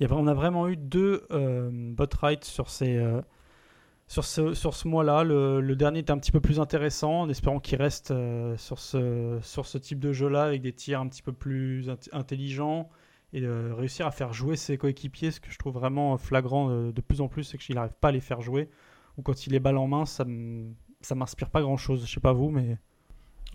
On 0.00 0.26
a 0.26 0.34
vraiment 0.34 0.68
eu 0.68 0.76
deux 0.76 1.26
euh, 1.32 1.70
bot 1.72 2.04
rights 2.20 2.44
sur, 2.44 2.66
euh, 2.82 3.22
ce, 4.08 4.88
mois-là. 4.88 5.24
Le, 5.24 5.74
dernier 5.74 6.00
était 6.00 6.12
un 6.12 6.18
petit 6.18 6.32
peu 6.32 6.40
plus 6.40 6.60
intéressant, 6.60 7.22
en 7.22 7.28
espérant 7.28 7.58
qu'il 7.58 7.78
reste 7.78 8.12
euh, 8.12 8.56
sur, 8.56 8.78
ce, 8.78 9.78
type 9.78 9.98
de 9.98 10.12
jeu-là 10.12 10.44
avec 10.44 10.62
des 10.62 10.72
tirs 10.72 11.00
un 11.00 11.08
petit 11.08 11.22
peu 11.22 11.32
plus 11.32 11.88
int- 11.88 12.08
intelligents 12.12 12.88
et 13.32 13.42
euh, 13.42 13.74
réussir 13.74 14.06
à 14.06 14.12
faire 14.12 14.32
jouer 14.32 14.54
ses 14.54 14.78
coéquipiers, 14.78 15.32
ce 15.32 15.40
que 15.40 15.50
je 15.50 15.58
trouve 15.58 15.74
vraiment 15.74 16.16
flagrant 16.18 16.70
de 16.70 17.00
plus 17.00 17.20
en 17.20 17.28
plus, 17.28 17.42
c'est 17.42 17.58
qu'il 17.58 17.74
n'arrive 17.74 17.94
pas 18.00 18.08
à 18.08 18.12
les 18.12 18.20
faire 18.20 18.40
jouer. 18.40 18.68
Ou 19.16 19.22
quand 19.22 19.46
il 19.46 19.54
est 19.54 19.60
balle 19.60 19.78
en 19.78 19.86
main, 19.86 20.06
ça 20.06 20.24
ça 21.00 21.14
m'inspire 21.14 21.50
pas 21.50 21.60
grand 21.62 21.76
chose. 21.76 22.04
Je 22.06 22.12
sais 22.12 22.20
pas 22.20 22.32
vous, 22.32 22.50
mais 22.50 22.78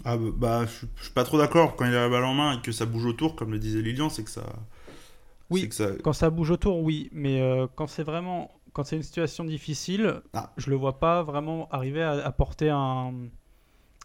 Ah 0.06 0.18
bah, 0.18 0.30
bah, 0.36 0.66
je 0.66 0.86
je 0.98 1.04
suis 1.04 1.14
pas 1.14 1.24
trop 1.24 1.38
d'accord. 1.38 1.76
Quand 1.76 1.86
il 1.86 1.96
a 1.96 2.02
la 2.02 2.10
balle 2.10 2.24
en 2.26 2.34
main 2.34 2.58
et 2.58 2.62
que 2.62 2.72
ça 2.72 2.86
bouge 2.86 3.06
autour, 3.06 3.36
comme 3.36 3.52
le 3.52 3.60
disait 3.60 3.82
Lilian, 3.82 4.10
c'est 4.10 4.24
que 4.24 4.30
ça. 4.32 4.44
Oui. 5.50 5.62
c'est 5.62 5.70
que 5.70 5.76
ça. 5.76 5.90
quand 6.04 6.14
ça 6.14 6.30
bouge 6.30 6.52
autour, 6.52 6.80
oui. 6.82 7.10
Mais 7.12 7.42
euh, 7.42 7.68
quand 7.76 7.88
c'est 7.88 8.04
vraiment, 8.04 8.52
quand 8.74 8.84
c'est 8.84 8.96
une 8.96 9.04
situation 9.04 9.44
difficile, 9.44 10.22
Ah. 10.34 10.52
je 10.58 10.70
le 10.70 10.76
vois 10.78 10.98
pas 11.00 11.24
vraiment 11.24 11.68
arriver 11.72 12.02
à 12.02 12.12
apporter 12.26 12.70
un, 12.70 13.14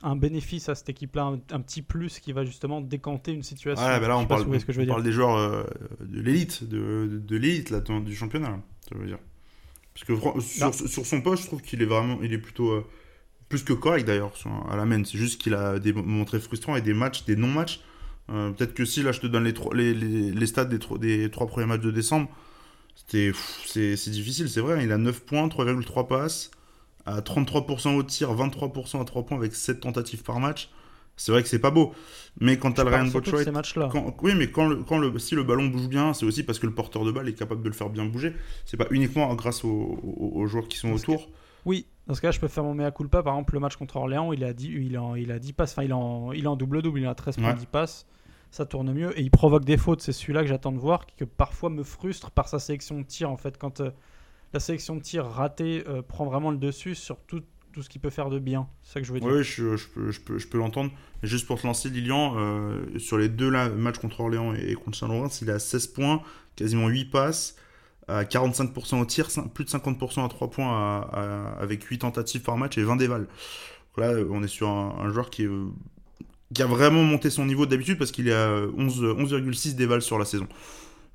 un 0.02 0.16
bénéfice 0.16 0.68
à 0.68 0.74
cette 0.74 0.88
équipe-là, 0.88 1.22
un, 1.24 1.40
un 1.52 1.60
petit 1.60 1.82
plus 1.82 2.18
qui 2.18 2.32
va 2.32 2.44
justement 2.44 2.80
décanter 2.80 3.32
une 3.32 3.42
situation. 3.44 3.86
Ah, 3.86 4.00
bah 4.00 4.08
là, 4.08 4.18
on 4.18 4.26
parle, 4.26 4.40
vous 4.42 4.48
voyez 4.48 4.60
ce 4.60 4.66
que 4.66 4.72
je 4.72 4.78
veux 4.78 4.82
on 4.82 4.86
dire. 4.86 4.94
parle 4.94 5.04
des 5.04 5.12
joueurs 5.12 5.36
euh, 5.36 5.64
de 6.00 6.20
l'élite, 6.20 6.64
de, 6.64 7.06
de, 7.10 7.18
de 7.18 7.36
l'élite 7.36 7.72
du 8.04 8.14
championnat, 8.16 8.50
là, 8.50 8.60
ça 8.88 8.96
veut 8.98 9.06
dire. 9.06 9.18
Parce 9.96 10.04
que 10.04 10.40
sur, 10.42 10.74
sur 10.74 11.06
son 11.06 11.22
poste, 11.22 11.44
je 11.44 11.48
trouve 11.48 11.62
qu'il 11.62 11.80
est 11.82 11.86
vraiment, 11.86 12.18
il 12.22 12.32
est 12.32 12.38
plutôt 12.38 12.70
euh, 12.70 12.84
plus 13.48 13.64
que 13.64 13.72
correct 13.72 14.06
d'ailleurs 14.06 14.32
à 14.70 14.76
la 14.76 14.84
main. 14.84 15.02
C'est 15.04 15.18
juste 15.18 15.40
qu'il 15.40 15.54
a 15.54 15.78
des 15.78 15.92
moments 15.94 16.24
très 16.26 16.40
frustrants 16.40 16.76
et 16.76 16.82
des 16.82 16.94
matchs, 16.94 17.24
des 17.24 17.36
non-matchs. 17.36 17.80
Euh, 18.30 18.50
Peut-être 18.50 18.74
que 18.74 18.84
si 18.84 19.02
là, 19.02 19.12
je 19.12 19.20
te 19.20 19.26
donne 19.26 19.44
les, 19.44 19.54
trois, 19.54 19.74
les, 19.74 19.94
les, 19.94 20.32
les 20.32 20.46
stats 20.46 20.66
des, 20.66 20.78
tro- 20.78 20.98
des 20.98 21.30
trois 21.30 21.46
premiers 21.46 21.66
matchs 21.66 21.80
de 21.82 21.90
décembre, 21.90 22.28
c'était, 22.96 23.32
c'est 23.66 23.96
c'est 23.96 24.10
difficile, 24.10 24.48
c'est 24.48 24.60
vrai. 24.60 24.84
Il 24.84 24.92
a 24.92 24.98
9 24.98 25.20
points, 25.24 25.48
3,3 25.48 26.06
passes, 26.08 26.50
à 27.06 27.20
33% 27.22 27.96
au 27.96 28.02
tir, 28.02 28.34
23% 28.34 29.00
à 29.00 29.04
3 29.04 29.24
points 29.26 29.38
avec 29.38 29.54
7 29.54 29.80
tentatives 29.80 30.22
par 30.22 30.40
match. 30.40 30.70
C'est 31.16 31.32
vrai 31.32 31.42
que 31.42 31.48
c'est 31.48 31.58
pas 31.58 31.70
beau. 31.70 31.92
Mais 32.40 32.58
quand 32.58 32.68
Je 32.70 32.74
t'as 32.74 32.84
le 32.84 32.90
Ryan 32.90 33.06
Botchwright 33.06 33.48
oui, 34.22 34.32
mais 34.36 34.50
quand 34.50 34.68
le, 34.68 34.76
quand 34.82 34.98
le, 34.98 35.18
si 35.18 35.34
le 35.34 35.42
ballon 35.44 35.66
bouge 35.68 35.88
bien, 35.88 36.12
c'est 36.12 36.26
aussi 36.26 36.42
parce 36.42 36.58
que 36.58 36.66
le 36.66 36.74
porteur 36.74 37.04
de 37.04 37.10
balle 37.12 37.28
est 37.28 37.32
capable 37.34 37.62
de 37.62 37.68
le 37.68 37.74
faire 37.74 37.88
bien 37.88 38.04
bouger. 38.04 38.34
C'est 38.66 38.76
pas 38.76 38.86
uniquement 38.90 39.34
grâce 39.34 39.64
aux, 39.64 39.68
aux- 39.70 40.32
aux 40.34 40.46
joueurs 40.46 40.68
qui 40.68 40.76
sont 40.76 40.90
Parce 40.90 41.04
que- 41.04 41.12
autour. 41.12 41.28
Oui, 41.64 41.86
dans 42.06 42.14
ce 42.14 42.20
cas, 42.20 42.30
je 42.30 42.38
peux 42.38 42.46
faire 42.48 42.62
mon 42.62 42.74
mea 42.74 42.90
culpa. 42.92 43.22
Par 43.22 43.34
exemple, 43.34 43.54
le 43.54 43.60
match 43.60 43.76
contre 43.76 43.96
Orléans, 43.96 44.32
il 44.32 44.44
a 44.44 44.52
10, 44.52 44.68
il 44.68 44.96
a, 44.96 45.14
il 45.16 45.32
a 45.32 45.38
10 45.38 45.52
passes, 45.54 45.72
enfin, 45.72 45.82
il 45.82 45.90
est 45.90 45.94
en, 45.94 46.30
il 46.32 46.46
en 46.46 46.54
double-double, 46.56 47.00
il 47.00 47.06
a 47.06 47.14
13 47.14 47.36
points, 47.38 47.48
Ouais. 47.48 47.54
10 47.54 47.66
passes. 47.66 48.06
Ça 48.52 48.64
tourne 48.66 48.92
mieux 48.92 49.18
et 49.18 49.22
il 49.22 49.30
provoque 49.30 49.64
des 49.64 49.76
fautes. 49.76 50.00
C'est 50.02 50.12
celui-là 50.12 50.42
que 50.42 50.46
j'attends 50.48 50.70
de 50.72 50.78
voir, 50.78 51.06
qui 51.06 51.16
que 51.16 51.24
parfois 51.24 51.68
me 51.70 51.82
frustre 51.82 52.30
par 52.30 52.48
sa 52.48 52.58
sélection 52.60 52.98
de 53.00 53.04
tir. 53.04 53.30
En 53.30 53.36
fait, 53.36 53.58
quand 53.58 53.80
euh, 53.80 53.90
la 54.52 54.60
sélection 54.60 54.94
de 54.94 55.00
tir 55.00 55.24
ratée 55.24 55.82
euh, 55.88 56.02
prend 56.02 56.24
vraiment 56.26 56.50
le 56.52 56.56
dessus 56.58 56.94
sur 56.94 57.16
tout, 57.26 57.42
tout 57.76 57.82
ce 57.82 57.90
qu'il 57.90 58.00
peut 58.00 58.08
faire 58.08 58.30
de 58.30 58.38
bien. 58.38 58.66
C'est 58.82 58.94
ça 58.94 59.00
que 59.00 59.06
je 59.06 59.12
veux 59.12 59.20
dire. 59.20 59.28
Oui, 59.28 59.44
je, 59.44 60.48
peux, 60.48 60.56
l'entendre. 60.56 60.90
Juste 61.22 61.46
pour 61.46 61.60
te 61.60 61.66
lancer, 61.66 61.90
Lilian, 61.90 62.32
euh, 62.38 62.98
sur 62.98 63.18
les 63.18 63.28
deux 63.28 63.50
matchs 63.50 63.98
contre 63.98 64.20
Orléans 64.20 64.54
et 64.54 64.72
contre 64.76 64.96
Saint-Laurent, 64.96 65.28
il 65.42 65.50
a 65.50 65.58
16 65.58 65.88
points, 65.88 66.22
quasiment 66.56 66.88
8 66.88 67.04
passes, 67.10 67.54
à 68.08 68.24
45% 68.24 68.98
au 68.98 69.04
tir, 69.04 69.28
plus 69.52 69.64
de 69.64 69.68
50% 69.68 70.24
à 70.24 70.28
3 70.28 70.50
points 70.50 71.00
avec 71.60 71.84
8 71.84 71.98
tentatives 71.98 72.40
par 72.40 72.56
match 72.56 72.78
et 72.78 72.82
20 72.82 72.96
dévals. 72.96 73.26
Là, 73.98 74.14
on 74.30 74.42
est 74.42 74.48
sur 74.48 74.68
un, 74.68 75.10
joueur 75.12 75.28
euh, 75.40 75.66
qui 76.54 76.62
a 76.62 76.66
vraiment 76.66 77.02
monté 77.02 77.28
son 77.28 77.44
niveau 77.44 77.66
d'habitude 77.66 77.98
parce 77.98 78.10
qu'il 78.10 78.28
est 78.28 78.34
à 78.34 78.62
11 78.74 79.02
11,6 79.02 79.74
dévals 79.74 80.00
sur 80.00 80.18
la 80.18 80.24
saison. 80.24 80.48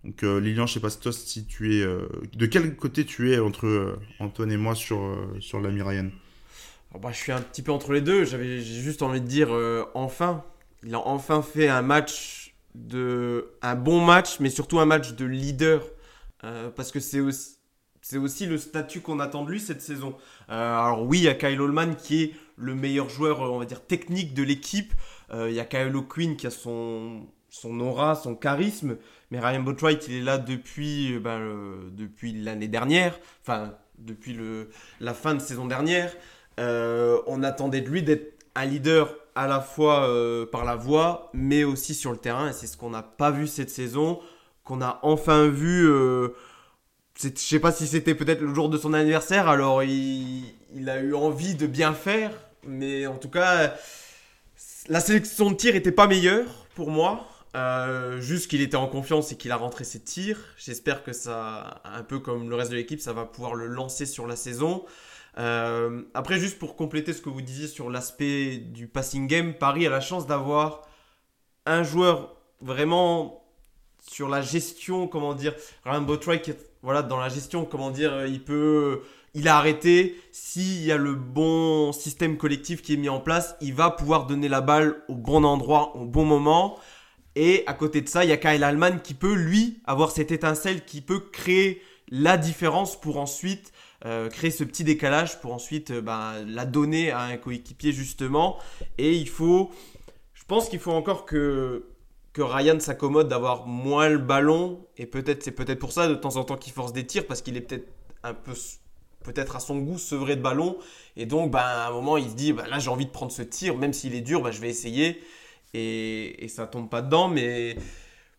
Donc 0.03 0.21
euh, 0.21 0.39
Lilian, 0.39 0.67
je 0.67 0.75
sais 0.75 0.79
pas 0.79 0.91
si 0.91 0.99
toi, 0.99 1.11
si 1.11 1.47
tu 1.47 1.75
es... 1.75 1.83
de 1.83 2.45
quel 2.45 2.75
côté 2.75 3.03
tu 3.03 3.31
es 3.31 3.39
entre 3.39 3.97
Antoine 4.19 4.51
et 4.51 4.57
moi 4.57 4.75
sur, 4.75 4.99
sur 5.39 5.59
l'ami 5.59 5.81
Alors, 6.91 7.01
bah, 7.01 7.11
je 7.11 7.17
suis 7.17 7.31
un 7.31 7.41
petit 7.41 7.61
peu 7.61 7.71
entre 7.71 7.93
les 7.93 8.01
deux. 8.01 8.25
J'avais 8.25 8.59
juste 8.59 9.01
envie 9.01 9.21
de 9.21 9.27
dire 9.27 9.53
euh, 9.53 9.85
enfin. 9.93 10.43
Il 10.83 10.95
a 10.95 10.99
enfin 10.99 11.41
fait 11.43 11.67
un 11.69 11.81
match 11.83 12.55
de 12.75 13.51
un 13.61 13.75
bon 13.75 14.03
match, 14.03 14.39
mais 14.39 14.49
surtout 14.49 14.79
un 14.79 14.85
match 14.85 15.13
de 15.13 15.25
leader, 15.25 15.83
Euh, 16.43 16.71
parce 16.71 16.91
que 16.91 16.99
c'est 16.99 17.19
aussi 17.19 17.57
c'est 18.01 18.17
aussi 18.17 18.47
le 18.47 18.57
statut 18.57 19.01
qu'on 19.01 19.19
attend 19.19 19.45
de 19.45 19.51
lui 19.51 19.59
cette 19.59 19.81
saison. 19.81 20.15
Euh, 20.49 20.53
alors 20.53 21.03
oui, 21.03 21.19
il 21.19 21.23
y 21.25 21.27
a 21.27 21.35
Kyle 21.35 21.61
Holman 21.61 21.95
qui 21.95 22.23
est 22.23 22.33
le 22.57 22.73
meilleur 22.73 23.09
joueur, 23.09 23.41
on 23.41 23.59
va 23.59 23.65
dire 23.65 23.85
technique 23.85 24.33
de 24.33 24.43
l'équipe. 24.43 24.93
Il 25.33 25.51
y 25.53 25.59
a 25.59 25.65
Kyle 25.65 25.95
O'Quinn 25.95 26.35
qui 26.35 26.47
a 26.47 26.49
son 26.51 27.27
son 27.49 27.79
aura, 27.79 28.15
son 28.15 28.35
charisme. 28.35 28.97
Mais 29.29 29.39
Ryan 29.39 29.61
Botwright, 29.61 30.07
il 30.07 30.15
est 30.15 30.21
là 30.21 30.37
depuis, 30.37 31.19
ben, 31.19 31.39
depuis 31.91 32.33
l'année 32.33 32.67
dernière, 32.67 33.19
enfin 33.41 33.75
depuis 33.99 34.33
le, 34.33 34.69
la 34.99 35.13
fin 35.13 35.35
de 35.35 35.39
saison 35.39 35.65
dernière. 35.67 36.11
Euh, 36.59 37.21
on 37.27 37.43
attendait 37.43 37.81
de 37.81 37.89
lui 37.89 38.03
d'être 38.03 38.33
un 38.55 38.65
leader 38.65 39.15
à 39.35 39.47
la 39.47 39.61
fois 39.61 40.07
euh, 40.09 40.45
par 40.45 40.65
la 40.65 40.75
voix, 40.75 41.29
mais 41.33 41.63
aussi 41.63 41.93
sur 41.93 42.11
le 42.11 42.17
terrain. 42.17 42.49
Et 42.49 42.53
c'est 42.53 42.67
ce 42.67 42.77
qu'on 42.77 42.89
n'a 42.89 43.03
pas 43.03 43.31
vu 43.31 43.47
cette 43.47 43.69
saison, 43.69 44.19
qu'on 44.63 44.81
a 44.81 44.99
enfin 45.03 45.47
vu. 45.47 45.87
Euh, 45.87 46.29
je 47.21 47.29
sais 47.35 47.59
pas 47.59 47.71
si 47.71 47.87
c'était 47.87 48.15
peut-être 48.15 48.41
le 48.41 48.53
jour 48.53 48.69
de 48.69 48.77
son 48.77 48.93
anniversaire, 48.93 49.47
alors 49.47 49.83
il, 49.83 50.53
a 50.87 50.99
eu 50.99 51.13
envie 51.13 51.55
de 51.55 51.67
bien 51.67 51.93
faire. 51.93 52.31
Mais 52.67 53.07
en 53.07 53.17
tout 53.17 53.29
cas, 53.29 53.73
la 54.87 54.99
sélection 54.99 55.51
de 55.51 55.55
tir 55.55 55.75
était 55.75 55.91
pas 55.91 56.07
meilleure 56.07 56.47
pour 56.75 56.89
moi. 56.89 57.27
Juste 58.19 58.49
qu'il 58.49 58.61
était 58.61 58.77
en 58.77 58.87
confiance 58.87 59.31
et 59.31 59.35
qu'il 59.35 59.51
a 59.51 59.57
rentré 59.57 59.83
ses 59.83 59.99
tirs. 59.99 60.39
J'espère 60.57 61.03
que 61.03 61.13
ça, 61.13 61.81
un 61.85 62.03
peu 62.03 62.19
comme 62.19 62.49
le 62.49 62.55
reste 62.55 62.71
de 62.71 62.77
l'équipe, 62.77 63.01
ça 63.01 63.13
va 63.13 63.25
pouvoir 63.25 63.55
le 63.55 63.67
lancer 63.67 64.05
sur 64.05 64.25
la 64.25 64.35
saison. 64.35 64.85
Euh, 65.37 66.03
après, 66.13 66.39
juste 66.39 66.59
pour 66.59 66.75
compléter 66.75 67.13
ce 67.13 67.21
que 67.21 67.29
vous 67.29 67.41
disiez 67.41 67.67
sur 67.67 67.89
l'aspect 67.89 68.57
du 68.57 68.87
passing 68.87 69.27
game, 69.27 69.53
Paris 69.53 69.87
a 69.87 69.89
la 69.89 70.01
chance 70.01 70.27
d'avoir 70.27 70.81
un 71.65 71.83
joueur 71.83 72.35
vraiment 72.59 73.43
sur 74.01 74.27
la 74.29 74.41
gestion, 74.41 75.07
comment 75.07 75.33
dire, 75.33 75.55
qui 76.43 76.51
est- 76.51 76.71
voilà, 76.81 77.03
dans 77.03 77.17
la 77.17 77.29
gestion, 77.29 77.65
comment 77.65 77.91
dire, 77.91 78.11
euh, 78.13 78.27
il 78.27 78.43
peut, 78.43 79.01
il 79.35 79.47
a 79.47 79.57
arrêté. 79.57 80.15
S'il 80.31 80.83
y 80.83 80.91
a 80.91 80.97
le 80.97 81.13
bon 81.15 81.91
système 81.93 82.37
collectif 82.37 82.81
qui 82.81 82.93
est 82.93 82.97
mis 82.97 83.09
en 83.09 83.19
place, 83.19 83.55
il 83.61 83.73
va 83.73 83.91
pouvoir 83.91 84.25
donner 84.25 84.49
la 84.49 84.61
balle 84.61 85.03
au 85.07 85.15
bon 85.15 85.43
endroit, 85.43 85.95
au 85.95 86.05
bon 86.05 86.25
moment. 86.25 86.79
Et 87.35 87.63
à 87.67 87.73
côté 87.73 88.01
de 88.01 88.09
ça, 88.09 88.25
il 88.25 88.29
y 88.29 88.33
a 88.33 88.37
Kyle 88.37 88.63
Allman 88.63 88.99
qui 89.01 89.13
peut, 89.13 89.33
lui, 89.35 89.81
avoir 89.85 90.11
cette 90.11 90.31
étincelle 90.31 90.83
qui 90.83 91.01
peut 91.01 91.19
créer 91.31 91.81
la 92.11 92.37
différence 92.37 92.99
pour 92.99 93.17
ensuite 93.17 93.71
euh, 94.05 94.29
créer 94.29 94.51
ce 94.51 94.63
petit 94.63 94.83
décalage 94.83 95.39
pour 95.41 95.53
ensuite 95.53 95.91
euh, 95.91 96.01
ben, 96.01 96.43
la 96.47 96.65
donner 96.65 97.11
à 97.11 97.21
un 97.21 97.37
coéquipier 97.37 97.91
justement. 97.91 98.57
Et 98.97 99.15
il 99.15 99.29
faut, 99.29 99.71
je 100.33 100.43
pense 100.45 100.69
qu'il 100.69 100.79
faut 100.79 100.91
encore 100.91 101.25
que 101.25 101.87
que 102.33 102.41
Ryan 102.41 102.79
s'accommode 102.79 103.27
d'avoir 103.27 103.67
moins 103.67 104.07
le 104.07 104.17
ballon. 104.17 104.85
Et 104.97 105.05
peut-être 105.05 105.43
c'est 105.43 105.51
peut-être 105.51 105.79
pour 105.79 105.91
ça 105.91 106.07
de 106.07 106.15
temps 106.15 106.37
en 106.37 106.45
temps 106.45 106.57
qu'il 106.57 106.73
force 106.73 106.93
des 106.93 107.05
tirs 107.05 107.27
parce 107.27 107.41
qu'il 107.41 107.57
est 107.57 107.61
peut-être 107.61 107.87
un 108.23 108.33
peu 108.33 108.53
peut-être 109.23 109.55
à 109.55 109.59
son 109.59 109.77
goût 109.77 109.97
sevré 109.97 110.35
de 110.35 110.41
ballon. 110.41 110.77
Et 111.17 111.25
donc 111.25 111.51
ben, 111.51 111.59
à 111.59 111.87
un 111.87 111.91
moment 111.91 112.17
il 112.17 112.29
se 112.29 112.35
dit 112.35 112.53
ben, 112.53 112.65
là 112.67 112.79
j'ai 112.79 112.89
envie 112.89 113.05
de 113.05 113.11
prendre 113.11 113.31
ce 113.31 113.43
tir. 113.43 113.77
Même 113.77 113.93
s'il 113.93 114.15
est 114.15 114.21
dur 114.21 114.51
je 114.51 114.61
vais 114.61 114.69
essayer. 114.69 115.21
Et, 115.73 116.43
et 116.43 116.47
ça 116.47 116.65
tombe 116.67 116.89
pas 116.89 117.01
dedans. 117.01 117.27
Mais 117.27 117.75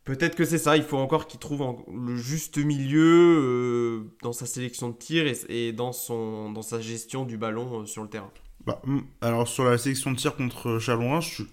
Peut-être 0.05 0.35
que 0.35 0.45
c'est 0.45 0.59
ça, 0.59 0.77
il 0.77 0.83
faut 0.83 0.97
encore 0.97 1.29
qu'il 1.29 1.39
trouve 1.39 1.85
le 1.95 2.17
juste 2.17 2.59
milieu 2.59 3.39
euh, 3.39 4.11
dans 4.23 4.33
sa 4.33 4.47
sélection 4.47 4.89
de 4.89 4.97
tir 4.97 5.25
et, 5.49 5.73
dans, 5.73 5.93
sa 5.93 6.81
gestion 6.81 7.25
du 7.25 7.37
ballon 7.37 7.83
euh, 7.83 7.87
sur 7.87 8.03
le 8.03 8.09
terrain. 8.09 8.31
Bah, 8.67 8.81
hum, 8.85 9.05
alors 9.21 9.47
sur 9.47 9.65
la 9.65 9.79
sélection 9.79 10.11
de 10.11 10.17
tir 10.17 10.35
contre 10.35 10.79
Chalon 10.79 11.21
je... 11.21 11.45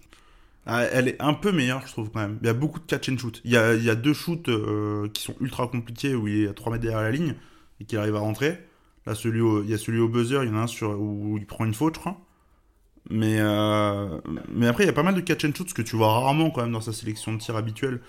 ah, 0.66 0.84
elle 0.84 1.08
est 1.08 1.22
un 1.22 1.34
peu 1.34 1.52
meilleure, 1.52 1.86
je 1.86 1.92
trouve 1.92 2.10
quand 2.10 2.22
même. 2.22 2.40
Il 2.42 2.48
y 2.48 2.50
a 2.50 2.54
beaucoup 2.54 2.80
de 2.80 2.86
catch 2.86 3.10
and 3.10 3.18
shoot. 3.18 3.40
Il 3.46 3.52
y 3.52 3.58
a, 3.58 3.96
deux 3.96 4.14
shoots 4.14 4.50
euh, 4.50 5.08
qui 5.10 5.22
sont 5.22 5.36
ultra 5.42 5.68
compliqués 5.68 6.16
où 6.16 6.28
il 6.28 6.46
est 6.46 6.48
à 6.48 6.54
3 6.54 6.72
mètres 6.72 6.84
derrière 6.84 7.02
la 7.02 7.12
ligne 7.12 7.36
et 7.80 7.86
qu'il 7.86 8.00
arrive 8.00 8.16
à 8.16 8.20
rentrer. 8.20 8.58
Là, 9.06 9.14
celui 9.14 9.42
il 9.64 9.70
y 9.70 9.74
a 9.76 9.78
celui 9.78 10.00
au 10.00 10.08
buzzer, 10.08 10.44
il 10.44 10.50
y 10.50 10.52
en 10.52 10.58
a 10.58 10.62
un 10.62 10.68
sur, 10.68 11.00
où 11.00 11.38
il 11.38 11.46
prend 11.46 11.66
une 11.66 11.74
faute, 11.76 11.96
je 11.96 12.00
crois. 12.00 12.20
Mais, 13.10 13.38
euh, 13.40 14.20
mais 14.52 14.68
après, 14.68 14.84
il 14.84 14.88
y 14.88 14.90
a 14.90 14.94
pas 14.94 15.04
mal 15.04 15.16
de 15.16 15.22
catch 15.22 15.46
and 15.46 15.52
shoot, 15.56 15.70
ce 15.70 15.74
que 15.74 15.82
tu 15.82 15.96
vois 15.96 16.12
rarement 16.12 16.52
quand 16.52 16.62
même 16.62 16.72
dans 16.72 16.82
sa 16.82 16.94
sélection 16.94 17.34
de 17.34 17.40
tir 17.40 17.56
habituelle, 17.56 18.02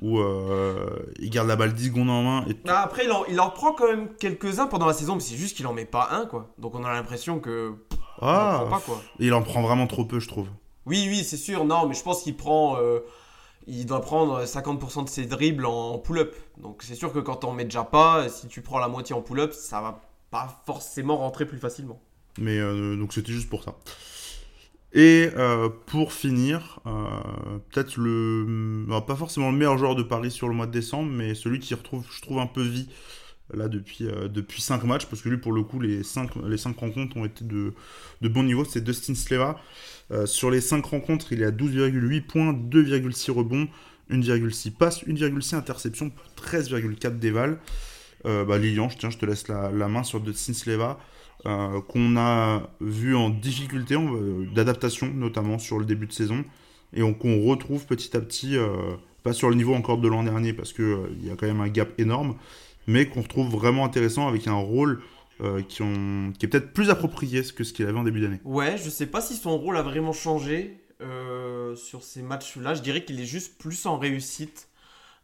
où 0.00 0.18
euh, 0.18 0.90
il 1.18 1.30
garde 1.30 1.48
la 1.48 1.56
balle 1.56 1.72
10 1.74 1.86
secondes 1.86 2.10
en 2.10 2.22
main. 2.22 2.44
Et 2.48 2.56
Ah, 2.68 2.82
après, 2.82 3.04
il 3.06 3.12
en, 3.12 3.24
il 3.26 3.40
en 3.40 3.50
prend 3.50 3.72
quand 3.72 3.86
même 3.88 4.08
quelques-uns 4.16 4.66
pendant 4.66 4.86
la 4.86 4.92
saison, 4.92 5.14
mais 5.14 5.20
c'est 5.20 5.36
juste 5.36 5.56
qu'il 5.56 5.66
en 5.66 5.72
met 5.72 5.86
pas 5.86 6.08
un, 6.12 6.26
quoi. 6.26 6.52
Donc 6.58 6.74
on 6.74 6.84
a 6.84 6.92
l'impression 6.92 7.40
que. 7.40 7.72
pff, 7.88 7.98
il 8.20 8.24
en 8.24 8.28
ah, 8.28 8.58
prend 8.66 8.70
pas, 8.76 8.80
quoi. 8.84 9.00
il 9.18 9.32
en 9.34 9.42
prend 9.42 9.62
vraiment 9.62 9.86
trop 9.86 10.04
peu, 10.04 10.20
je 10.20 10.28
trouve. 10.28 10.48
Oui, 10.84 11.06
oui, 11.08 11.24
c'est 11.24 11.36
sûr, 11.36 11.64
non, 11.64 11.86
mais 11.88 11.94
je 11.94 12.02
pense 12.02 12.22
qu'il 12.22 12.36
prend. 12.36 12.76
euh, 12.78 13.00
il 13.68 13.84
doit 13.84 14.00
prendre 14.00 14.44
50% 14.44 15.04
de 15.04 15.08
ses 15.08 15.26
dribbles 15.26 15.66
en 15.66 15.98
pull-up. 15.98 16.36
Donc 16.58 16.82
c'est 16.84 16.94
sûr 16.94 17.12
que 17.12 17.18
quand 17.18 17.42
on 17.44 17.52
met 17.52 17.64
déjà 17.64 17.82
pas, 17.82 18.28
si 18.28 18.46
tu 18.46 18.62
prends 18.62 18.78
la 18.78 18.86
moitié 18.86 19.12
en 19.16 19.22
pull-up, 19.22 19.52
ça 19.52 19.80
va 19.80 20.02
pas 20.30 20.62
forcément 20.66 21.16
rentrer 21.16 21.46
plus 21.46 21.58
facilement. 21.58 22.00
Mais 22.38 22.58
euh, 22.58 22.96
donc 22.96 23.12
c'était 23.12 23.32
juste 23.32 23.48
pour 23.50 23.64
ça. 23.64 23.74
Et 24.96 25.28
euh, 25.36 25.68
pour 25.84 26.14
finir, 26.14 26.80
euh, 26.86 27.58
peut-être 27.70 27.98
le, 27.98 28.86
pas 29.06 29.14
forcément 29.14 29.50
le 29.50 29.56
meilleur 29.56 29.76
joueur 29.76 29.94
de 29.94 30.02
Paris 30.02 30.30
sur 30.30 30.48
le 30.48 30.54
mois 30.54 30.66
de 30.66 30.72
décembre, 30.72 31.12
mais 31.12 31.34
celui 31.34 31.58
qui 31.58 31.74
retrouve, 31.74 32.06
je 32.10 32.22
trouve, 32.22 32.38
un 32.38 32.46
peu 32.46 32.62
vie 32.62 32.88
là 33.52 33.68
depuis 33.68 34.06
euh, 34.06 34.26
depuis 34.26 34.62
cinq 34.62 34.84
matchs, 34.84 35.04
parce 35.04 35.20
que 35.20 35.28
lui 35.28 35.36
pour 35.36 35.52
le 35.52 35.62
coup 35.62 35.78
les 35.78 36.02
cinq 36.02 36.30
les 36.48 36.56
cinq 36.56 36.78
rencontres 36.78 37.16
ont 37.16 37.26
été 37.26 37.44
de 37.44 37.74
de 38.22 38.28
bon 38.28 38.42
niveau. 38.42 38.64
C'est 38.64 38.82
Dustin 38.82 39.14
Sleva. 39.14 39.60
Sur 40.24 40.52
les 40.52 40.60
5 40.60 40.86
rencontres, 40.86 41.32
il 41.32 41.42
est 41.42 41.46
à 41.46 41.50
12,8 41.50 42.22
points, 42.22 42.52
2,6 42.52 43.32
rebonds, 43.32 43.66
1,6 44.08 44.70
passes, 44.70 45.04
1,6 45.04 45.56
interceptions 45.56 46.10
pour 46.10 46.24
13,4 46.46 47.18
déval. 47.18 47.58
Euh, 48.26 48.44
bah, 48.44 48.58
Lilian, 48.58 48.88
tiens, 48.88 49.10
je 49.10 49.18
te 49.18 49.26
laisse 49.26 49.48
la, 49.48 49.70
main 49.70 50.02
sur 50.02 50.20
Dustin 50.20 50.52
Sleva, 50.52 50.98
euh, 51.44 51.80
qu'on 51.82 52.16
a 52.16 52.70
vu 52.80 53.14
en 53.14 53.28
difficulté 53.30 53.96
d'adaptation, 54.54 55.12
notamment 55.12 55.58
sur 55.58 55.78
le 55.78 55.84
début 55.84 56.06
de 56.06 56.12
saison, 56.12 56.44
et 56.94 57.00
qu'on 57.00 57.44
retrouve 57.44 57.86
petit 57.86 58.16
à 58.16 58.20
petit, 58.20 58.56
euh, 58.56 58.94
pas 59.22 59.32
sur 59.32 59.50
le 59.50 59.54
niveau 59.54 59.74
encore 59.74 59.98
de 59.98 60.08
l'an 60.08 60.24
dernier, 60.24 60.52
parce 60.52 60.72
qu'il 60.72 60.96
il 61.20 61.26
y 61.26 61.30
a 61.30 61.36
quand 61.36 61.46
même 61.46 61.60
un 61.60 61.68
gap 61.68 61.90
énorme, 61.98 62.36
mais 62.86 63.06
qu'on 63.06 63.22
retrouve 63.22 63.50
vraiment 63.50 63.84
intéressant 63.84 64.28
avec 64.28 64.48
un 64.48 64.54
rôle 64.54 65.02
qui, 65.68 65.82
est 65.82 66.48
peut-être 66.48 66.72
plus 66.72 66.88
approprié 66.88 67.42
que 67.54 67.62
ce 67.62 67.74
qu'il 67.74 67.86
avait 67.86 67.98
en 67.98 68.04
début 68.04 68.22
d'année. 68.22 68.40
Ouais, 68.44 68.78
je 68.78 68.88
sais 68.88 69.06
pas 69.06 69.20
si 69.20 69.34
son 69.34 69.58
rôle 69.58 69.76
a 69.76 69.82
vraiment 69.82 70.14
changé 70.14 70.80
sur 71.76 72.02
ces 72.02 72.22
matchs-là. 72.22 72.72
Je 72.72 72.80
dirais 72.80 73.04
qu'il 73.04 73.20
est 73.20 73.26
juste 73.26 73.58
plus 73.58 73.84
en 73.84 73.98
réussite 73.98 74.68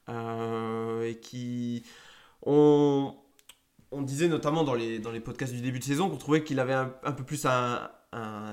et 0.09 1.19
qui 1.23 1.85
disait 4.01 4.29
notamment 4.29 4.65
dans 4.65 4.75
les, 4.75 4.99
dans 4.99 5.11
les 5.11 5.21
podcasts 5.21 5.53
du 5.53 5.61
début 5.61 5.79
de 5.79 5.85
saison 5.85 6.09
qu'on 6.09 6.17
trouvait 6.17 6.43
qu'il 6.43 6.59
avait 6.61 6.73
un, 6.73 7.13
peu 7.13 7.25
plus 7.25 7.45
un, 7.45 7.91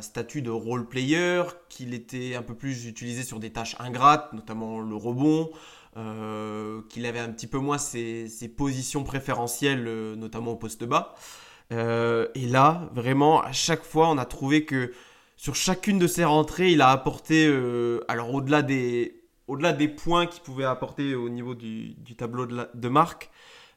statut 0.02 0.42
de 0.42 0.50
role 0.50 0.88
player, 0.88 1.44
qu'il 1.70 1.94
était 1.94 2.36
un 2.36 2.42
peu 2.42 2.56
plus 2.56 2.86
utilisé 2.86 3.24
sur 3.24 3.40
des 3.40 3.52
tâches 3.52 3.78
ingrates, 3.80 4.34
notamment 4.34 4.82
le 4.82 4.96
rebond, 4.96 5.50
euh, 5.98 6.82
qu'il 6.90 7.06
avait 7.06 7.20
un 7.20 7.30
petit 7.30 7.48
peu 7.48 7.58
moins 7.58 7.78
ses, 7.78 8.30
positions 8.56 9.04
préférentielles, 9.04 9.86
euh, 9.88 10.16
notamment 10.16 10.52
au 10.52 10.56
poste 10.56 10.84
bas. 10.84 11.16
Euh, 11.72 12.28
et 12.36 12.48
là, 12.48 12.90
vraiment, 12.94 13.42
à 13.42 13.52
chaque 13.52 13.84
fois, 13.84 14.10
on 14.10 14.18
a 14.18 14.26
trouvé 14.26 14.66
que 14.66 14.92
sur 15.38 15.56
chacune 15.56 16.00
de 16.00 16.08
ses 16.08 16.26
rentrées, 16.26 16.72
il 16.72 16.82
a 16.82 16.90
apporté, 16.90 17.48
alors 18.10 18.34
au-delà 18.34 18.62
des, 18.62 19.24
au-delà 19.48 19.72
des 19.72 19.88
points 19.88 20.26
qu'il 20.26 20.44
pouvait 20.44 20.66
apporter 20.66 21.16
au 21.16 21.30
niveau 21.30 21.56
du, 21.56 21.96
tableau 22.18 22.46
de, 22.46 22.68
de 22.74 22.90
marque, 22.90 23.30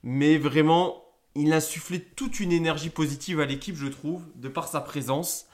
mais 0.03 0.39
vraiment, 0.39 1.02
il 1.35 1.53
a 1.53 1.61
toute 2.17 2.41
une 2.41 2.53
énergie 2.53 2.91
positive 2.91 3.41
à 3.41 3.47
l'équipe, 3.47 3.77
je 3.77 3.87
trouve, 3.87 4.23
de 4.37 4.49
par 4.49 4.69
sa 4.69 4.81
présence. 4.81 5.47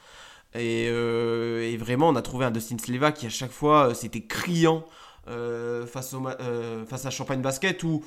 Et, 0.55 0.87
euh, 0.89 1.75
vraiment, 1.79 2.09
on 2.09 2.15
a 2.15 2.21
trouvé 2.21 2.45
un 2.45 2.51
Dustin 2.51 2.77
Sleva 2.77 3.11
qui, 3.11 3.25
à 3.25 3.29
chaque 3.29 3.51
fois, 3.51 3.89
euh, 3.89 3.93
c'était 3.93 4.21
criant 4.21 4.83
euh, 5.27 5.85
face, 5.85 6.15
à 7.05 7.09
Champagne 7.11 7.41
Basket, 7.41 7.83
où 7.83 8.03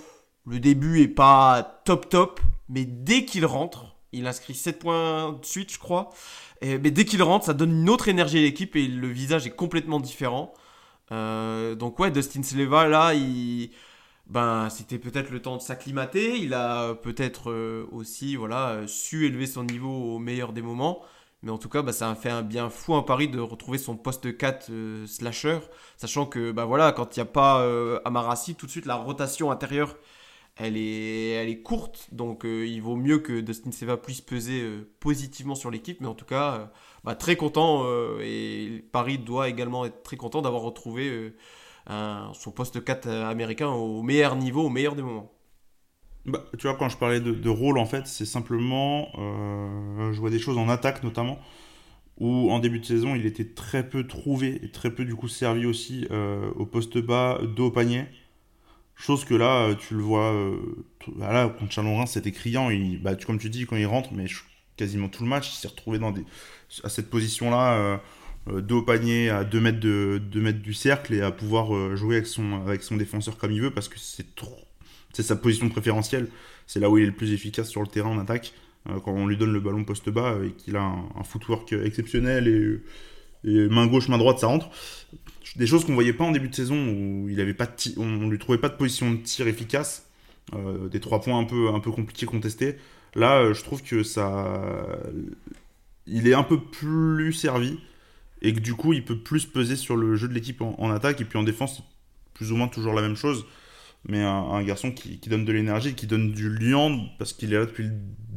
le 0.46 0.58
début 0.58 1.00
est 1.02 1.08
pas 1.08 1.80
top 1.84 2.08
top, 2.08 2.40
mais 2.68 2.84
dès 2.84 3.24
qu'il 3.24 3.46
rentre, 3.46 3.96
il 4.12 4.26
inscrit 4.26 4.54
7 4.54 4.78
points 4.80 5.32
de 5.32 5.44
suite, 5.44 5.72
je 5.72 5.78
crois. 5.78 6.10
Mais 6.62 6.90
dès 6.90 7.04
qu'il 7.04 7.22
rentre, 7.22 7.46
ça 7.46 7.54
donne 7.54 7.72
une 7.72 7.90
autre 7.90 8.08
énergie 8.08 8.38
à 8.38 8.42
l'équipe 8.42 8.76
et 8.76 8.86
le 8.86 9.08
visage 9.08 9.46
est 9.46 9.50
complètement 9.50 9.98
différent. 10.00 10.52
donc, 11.10 11.98
ouais, 11.98 12.10
Dustin 12.10 12.42
Sleva, 12.42 12.86
là, 12.86 13.14
il 13.14 13.70
ben, 14.32 14.70
c'était 14.70 14.98
peut-être 14.98 15.30
le 15.30 15.42
temps 15.42 15.58
de 15.58 15.62
s'acclimater. 15.62 16.38
Il 16.38 16.54
a 16.54 16.94
peut-être 16.94 17.50
euh, 17.50 17.86
aussi 17.92 18.36
voilà, 18.36 18.80
su 18.86 19.26
élever 19.26 19.46
son 19.46 19.64
niveau 19.64 20.14
au 20.14 20.18
meilleur 20.18 20.54
des 20.54 20.62
moments. 20.62 21.02
Mais 21.42 21.50
en 21.50 21.58
tout 21.58 21.68
cas, 21.68 21.82
bah, 21.82 21.92
ça 21.92 22.10
a 22.10 22.14
fait 22.14 22.30
un 22.30 22.42
bien 22.42 22.70
fou 22.70 22.94
en 22.94 23.02
Paris 23.02 23.28
de 23.28 23.40
retrouver 23.40 23.76
son 23.76 23.96
poste 23.96 24.36
4 24.36 24.70
euh, 24.70 25.06
slasher. 25.06 25.58
Sachant 25.98 26.24
que 26.24 26.50
bah, 26.50 26.64
voilà, 26.64 26.92
quand 26.92 27.14
il 27.14 27.20
n'y 27.20 27.22
a 27.22 27.26
pas 27.26 27.60
euh, 27.60 28.00
Amarassi, 28.06 28.54
tout 28.54 28.64
de 28.66 28.70
suite 28.70 28.86
la 28.86 28.94
rotation 28.94 29.50
intérieure, 29.50 29.96
elle 30.56 30.78
est, 30.78 31.32
elle 31.32 31.50
est 31.50 31.60
courte. 31.62 32.08
Donc 32.12 32.44
il 32.44 32.80
vaut 32.80 32.96
mieux 32.96 33.18
que 33.18 33.40
Dustin 33.40 33.70
Seva 33.72 33.98
puisse 33.98 34.22
peser 34.22 34.66
positivement 35.00 35.54
sur 35.54 35.70
l'équipe. 35.70 36.00
Mais 36.00 36.06
en 36.08 36.14
tout 36.14 36.24
cas, 36.24 36.72
bah, 37.04 37.14
très 37.16 37.36
content. 37.36 37.86
et 38.20 38.82
Paris 38.92 39.18
doit 39.18 39.48
également 39.50 39.84
être 39.84 40.02
très 40.02 40.16
content 40.16 40.40
d'avoir 40.42 40.62
retrouvé 40.62 41.34
son 41.88 42.50
poste 42.50 42.84
4 42.84 43.08
américain 43.08 43.68
au 43.68 44.02
meilleur 44.02 44.36
niveau, 44.36 44.62
au 44.62 44.70
meilleur 44.70 44.94
des 44.94 45.02
moments. 45.02 45.32
Bah, 46.24 46.44
tu 46.56 46.68
vois, 46.68 46.76
quand 46.76 46.88
je 46.88 46.96
parlais 46.96 47.20
de, 47.20 47.48
rôle, 47.48 47.78
en 47.78 47.86
fait, 47.86 48.06
c'est 48.06 48.24
simplement. 48.24 49.08
Euh, 49.18 50.12
je 50.12 50.20
vois 50.20 50.30
des 50.30 50.38
choses 50.38 50.56
en 50.56 50.68
attaque 50.68 51.02
notamment, 51.02 51.40
où 52.18 52.50
en 52.50 52.60
début 52.60 52.78
de 52.78 52.84
saison, 52.84 53.14
il 53.16 53.26
était 53.26 53.54
très 53.54 53.88
peu 53.88 54.06
trouvé 54.06 54.60
et 54.64 54.70
très 54.70 54.90
peu 54.94 55.04
du 55.04 55.16
coup 55.16 55.28
servi 55.28 55.66
aussi 55.66 56.06
euh, 56.10 56.50
au 56.56 56.66
poste 56.66 56.98
bas, 56.98 57.40
dos 57.56 57.66
au 57.66 57.70
panier. 57.72 58.04
Chose 58.94 59.24
que 59.24 59.34
là, 59.34 59.68
euh, 59.68 59.74
tu 59.74 59.94
le 59.94 60.02
vois, 60.02 60.32
là, 61.18 61.48
contre 61.48 61.72
Chalon 61.72 62.06
c'était 62.06 62.32
criant. 62.32 62.70
Il, 62.70 63.02
bah, 63.02 63.16
comme 63.16 63.38
tu 63.38 63.50
dis, 63.50 63.66
quand 63.66 63.76
il 63.76 63.86
rentre, 63.86 64.12
mais 64.12 64.26
quasiment 64.76 65.08
tout 65.08 65.24
le 65.24 65.28
match, 65.28 65.50
il 65.52 65.56
s'est 65.56 65.68
retrouvé 65.68 65.98
dans 65.98 66.12
des, 66.12 66.24
à 66.84 66.88
cette 66.88 67.10
position-là 67.10 67.74
euh, 67.74 67.96
dos 68.46 68.78
au 68.78 68.82
panier 68.82 69.30
à 69.30 69.44
2 69.44 69.60
mètres, 69.60 69.80
de, 69.80 70.20
mètres 70.34 70.60
du 70.60 70.74
cercle 70.74 71.14
et 71.14 71.20
à 71.20 71.30
pouvoir 71.30 71.74
euh, 71.74 71.94
jouer 71.96 72.16
avec 72.16 72.26
son, 72.26 72.54
avec 72.66 72.82
son 72.82 72.96
défenseur 72.96 73.36
comme 73.36 73.52
il 73.52 73.60
veut 73.60 73.70
parce 73.70 73.88
que 73.88 73.98
c'est 73.98 74.34
trop. 74.34 74.58
C'est 75.12 75.22
sa 75.22 75.36
position 75.36 75.68
préférentielle. 75.68 76.28
C'est 76.66 76.80
là 76.80 76.90
où 76.90 76.98
il 76.98 77.04
est 77.04 77.06
le 77.06 77.14
plus 77.14 77.32
efficace 77.32 77.68
sur 77.68 77.82
le 77.82 77.86
terrain 77.86 78.10
en 78.10 78.18
attaque. 78.18 78.52
Euh, 78.88 78.98
quand 79.04 79.12
on 79.12 79.26
lui 79.26 79.36
donne 79.36 79.52
le 79.52 79.60
ballon 79.60 79.84
poste 79.84 80.10
bas 80.10 80.36
et 80.44 80.52
qu'il 80.52 80.76
a 80.76 80.82
un, 80.82 81.22
footwork 81.22 81.72
exceptionnel 81.72 82.48
et, 83.44 83.68
main 83.68 83.86
gauche, 83.86 84.08
main 84.08 84.18
droite, 84.18 84.40
ça 84.40 84.48
rentre. 84.48 84.70
Des 85.56 85.66
choses 85.66 85.84
qu'on 85.84 85.94
voyait 85.94 86.14
pas 86.14 86.24
en 86.24 86.32
début 86.32 86.48
de 86.48 86.54
saison 86.54 86.76
où 86.76 87.28
il 87.28 87.40
avait 87.40 87.54
pas 87.54 87.68
on 87.98 88.28
lui 88.28 88.38
trouvait 88.38 88.58
pas 88.58 88.70
de 88.70 88.76
position 88.76 89.12
de 89.12 89.18
tir 89.18 89.46
efficace. 89.46 90.08
des 90.90 90.98
trois 90.98 91.20
points 91.20 91.38
un 91.38 91.44
peu, 91.44 91.68
un 91.68 91.80
peu 91.80 91.90
compliqués 91.90 92.26
contestés. 92.26 92.76
Là, 93.14 93.52
je 93.52 93.62
trouve 93.62 93.82
que 93.82 94.02
ça. 94.02 94.62
Il 96.06 96.26
est 96.26 96.34
un 96.34 96.42
peu 96.42 96.58
plus 96.58 97.32
servi 97.34 97.78
et 98.42 98.52
que 98.52 98.60
du 98.60 98.74
coup 98.74 98.92
il 98.92 99.04
peut 99.04 99.18
plus 99.18 99.46
peser 99.46 99.76
sur 99.76 99.96
le 99.96 100.16
jeu 100.16 100.28
de 100.28 100.34
l'équipe 100.34 100.60
en, 100.60 100.90
attaque 100.90 101.20
et 101.20 101.24
puis 101.24 101.38
en 101.38 101.42
défense 101.42 101.82
plus 102.34 102.52
ou 102.52 102.56
moins 102.56 102.68
toujours 102.68 102.92
la 102.92 103.02
même 103.02 103.16
chose. 103.16 103.46
Mais 104.08 104.20
un, 104.20 104.62
garçon 104.64 104.90
qui, 104.90 105.16
donne 105.28 105.44
de 105.44 105.52
l'énergie 105.52 105.94
qui 105.94 106.08
donne 106.08 106.32
du 106.32 106.50
lien 106.50 107.06
parce 107.18 107.32
qu'il 107.32 107.54
est 107.54 107.58
là 107.58 107.66
depuis 107.66 107.84
le 107.84 107.92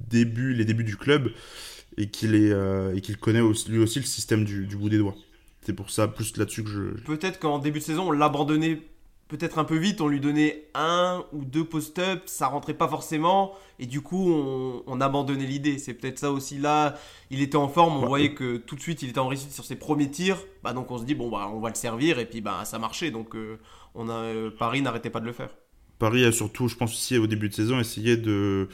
début 0.10 0.54
les 0.54 0.64
débuts 0.64 0.84
du 0.84 0.96
club 0.96 1.32
et 1.98 2.10
qu'il 2.10 2.36
est 2.36 2.52
euh, 2.52 2.96
et 2.96 3.02
qu'il 3.02 3.18
connaît 3.18 3.42
lui 3.68 3.80
aussi 3.80 4.00
le 4.00 4.06
système 4.06 4.46
du, 4.46 4.68
du 4.68 4.78
bout 4.78 4.90
des 4.90 5.00
doigts. 5.00 5.16
C'est 5.62 5.74
pour 5.74 5.90
ça 5.90 6.08
plus 6.08 6.38
là-dessus 6.38 6.64
que 6.64 6.70
je 6.70 6.80
peut-être 7.04 7.40
qu'en 7.40 7.58
début 7.58 7.80
de 7.80 7.84
saison 7.84 8.10
on 8.10 8.12
l'abandonnait 8.12 8.80
peut-être 9.28 9.58
un 9.58 9.64
peu 9.64 9.76
vite, 9.76 10.02
on 10.02 10.08
lui 10.08 10.20
donnait 10.20 10.68
un 10.76 11.26
ou 11.34 11.46
deux 11.46 11.64
post-up, 11.64 12.24
ça 12.26 12.48
rentrait 12.48 12.76
pas 12.76 12.88
forcément, 12.88 13.54
et 13.80 13.86
du 13.86 14.02
coup 14.02 14.32
on, 14.86 15.02
abandonnait 15.02 15.46
l'idée. 15.46 15.78
C'est 15.80 15.94
peut-être 15.94 16.20
ça 16.20 16.32
aussi 16.32 16.58
là, 16.58 16.96
il 17.32 17.42
était 17.42 17.56
en 17.56 17.68
forme, 17.68 18.04
on 18.04 18.08
voyait 18.08 18.34
que 18.34 18.58
tout 18.58 18.76
de 18.76 18.82
suite 18.82 19.02
il 19.02 19.10
était 19.10 19.20
en 19.20 19.28
réussite 19.28 19.52
sur 19.52 19.66
ses 19.66 19.76
premiers 19.76 20.10
tirs, 20.10 20.38
bah 20.64 20.74
donc 20.74 20.92
on 20.92 20.98
se 20.98 21.06
dit 21.06 21.16
bon 21.16 21.30
bah 21.30 21.50
on 21.52 21.60
va 21.60 21.70
le 21.70 21.76
servir, 21.76 22.20
et 22.20 22.26
puis 22.26 22.42
bah 22.42 22.66
ça 22.66 22.78
marchait, 22.78 23.12
donc 23.12 23.36
euh, 23.36 23.58
on 23.96 24.10
a, 24.10 24.14
euh, 24.14 24.52
Paris 24.52 24.82
n'arrêtait 24.82 25.10
pas 25.10 25.20
de 25.20 25.26
le 25.26 25.34
faire. 25.34 25.50
Paris 25.98 26.24
a 26.26 26.32
surtout, 26.32 26.68
je 26.68 26.76
pense 26.76 26.94
aussi 26.94 27.18
au 27.18 27.26
début 27.26 27.50
de 27.50 27.54
saison, 27.54 27.80
essayé 27.80 28.18
de, 28.18 28.68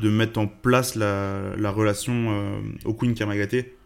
de 0.00 0.10
mettre 0.10 0.40
en 0.40 0.46
place 0.46 0.94
la, 0.94 1.54
la 1.56 1.70
relation 1.70 2.14
euh, 2.30 2.60
au 2.84 2.94
Queen 2.94 3.14
Kamagaté. 3.14 3.76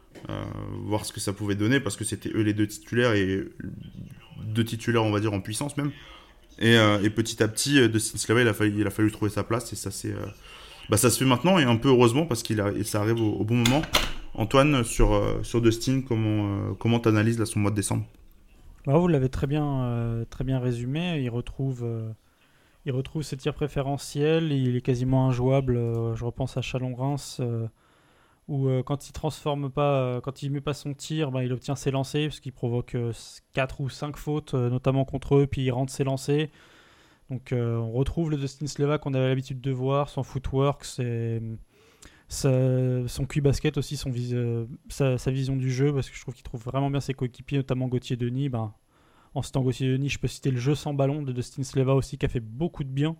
voir 0.87 1.05
ce 1.05 1.12
que 1.12 1.20
ça 1.20 1.33
pouvait 1.33 1.57
donner 1.57 1.81
parce 1.81 1.96
que 1.96 2.05
c'était 2.05 2.31
eux 2.31 2.42
les 2.42 2.55
deux 2.55 2.68
titulaires 2.68 3.14
et 3.14 3.44
deux 4.45 4.64
titulaires, 4.64 5.05
on 5.05 5.11
va 5.11 5.21
dire, 5.21 5.33
en 5.33 5.40
puissance 5.40 5.77
même. 5.77 5.92
Et, 6.59 6.77
euh, 6.77 6.99
petit 7.11 7.42
à 7.42 7.49
petit, 7.49 7.79
euh, 7.79 7.88
de 7.88 7.99
a, 8.49 8.55
fallu, 8.55 8.75
il 8.79 8.87
a 8.87 8.90
fallu 8.90 9.11
trouver 9.11 9.31
sa 9.31 9.42
place 9.42 9.73
et 9.73 9.77
ça, 9.77 9.90
c'est, 9.90 10.12
euh, 10.12 10.27
bah, 10.90 10.97
ça 10.97 11.11
se 11.11 11.18
fait 11.18 11.25
maintenant 11.25 11.59
et 11.59 11.64
un 11.64 11.77
peu 11.77 11.88
heureusement 11.88 12.27
parce 12.27 12.42
qu'il 12.42 12.61
a, 12.61 12.71
et 12.73 12.85
ça 12.85 13.01
arrive 13.01 13.21
au, 13.21 13.45
bon 13.45 13.57
moment. 13.57 13.83
Antoine, 14.35 14.83
sur, 14.85 15.21
sur 15.42 15.61
Dustin, 15.61 16.01
comment 16.01 16.75
comment 16.79 16.99
t'analyses 16.99 17.38
là, 17.38 17.45
son 17.45 17.61
mois 17.61 17.71
de 17.71 17.77
décembre? 17.77 18.05
Bah, 18.87 18.97
Vous 18.97 19.09
l'avez 19.09 19.28
très 19.28 19.47
bien, 19.47 20.24
très 20.30 20.43
bien 20.43 20.59
résumé. 20.59 21.20
Il 21.20 21.28
retrouve, 21.28 21.87
il 22.87 22.93
retrouve 22.93 23.22
ses 23.22 23.37
tirs 23.37 23.53
préférentiels. 23.53 24.51
Il 24.51 24.74
est 24.74 24.80
quasiment 24.80 25.28
injouable. 25.28 25.74
je 26.14 26.24
repense 26.24 26.57
à 26.57 26.62
Chalon-Reims 26.62 27.43
où 28.49 28.68
euh, 28.68 28.82
quand 28.82 29.09
il 29.09 29.12
transforme 29.12 29.70
pas, 29.70 30.01
euh, 30.01 30.20
quand 30.20 30.43
il 30.43 30.51
met 30.51 30.61
pas 30.61 30.74
son 30.74 30.95
tir, 30.95 31.30
bah, 31.30 31.45
il 31.45 31.53
obtient 31.53 31.76
ses 31.76 31.90
lancers, 31.90 32.28
parce 32.28 32.40
qu'il 32.40 32.53
provoque 32.53 32.97
4 33.53 33.80
euh, 33.80 33.84
ou 33.84 33.88
5 33.88 34.16
fautes, 34.16 34.55
notamment 34.55 35.05
contre 35.05 35.36
eux, 35.36 35.47
puis 35.47 35.62
il 35.62 35.70
rentre 35.70 35.93
ses 35.93 36.05
lancers. 36.05 36.49
Donc 37.30 37.55
on 37.55 37.93
retrouve 37.93 38.30
le 38.30 38.36
Dustin 38.36 38.66
Sleva 38.66 38.99
qu'on 38.99 39.14
avait 39.14 39.28
l'habitude 39.28 39.61
de 39.61 39.70
voir, 39.70 40.11
son 40.11 40.22
footwork, 40.22 40.84
son 40.84 41.57
QI 42.28 43.40
basket 43.40 43.78
aussi, 43.78 43.97
sa, 43.97 45.30
vision 45.30 45.57
du 45.57 45.72
jeu, 45.72 45.95
parce 45.95 46.11
que 46.11 46.16
je 46.16 46.20
trouve 46.20 46.34
qu'il 46.34 46.43
trouve 46.43 46.62
vraiment 46.62 46.90
bien 46.90 47.01
ses 47.01 47.14
coéquipiers, 47.14 47.57
notamment 47.59 47.88
Gauthier 47.88 48.16
Denis. 48.16 48.51
Ben, 48.51 48.74
en 49.34 49.40
citant 49.40 49.62
Gauthier 49.62 49.90
Denis, 49.93 50.11
je 50.11 50.18
peux 50.18 50.28
citer 50.28 50.51
le 50.51 50.59
jeu 50.59 50.74
sans 50.74 50.93
ballon 50.93 51.22
de 51.22 51.32
Dustin 51.32 51.62
Sleva 51.62 51.95
aussi, 51.95 52.18
qui 52.18 52.26
a 52.26 52.28
fait 52.28 52.40
beaucoup 52.40 52.84
de 52.84 52.90
bien 52.90 53.16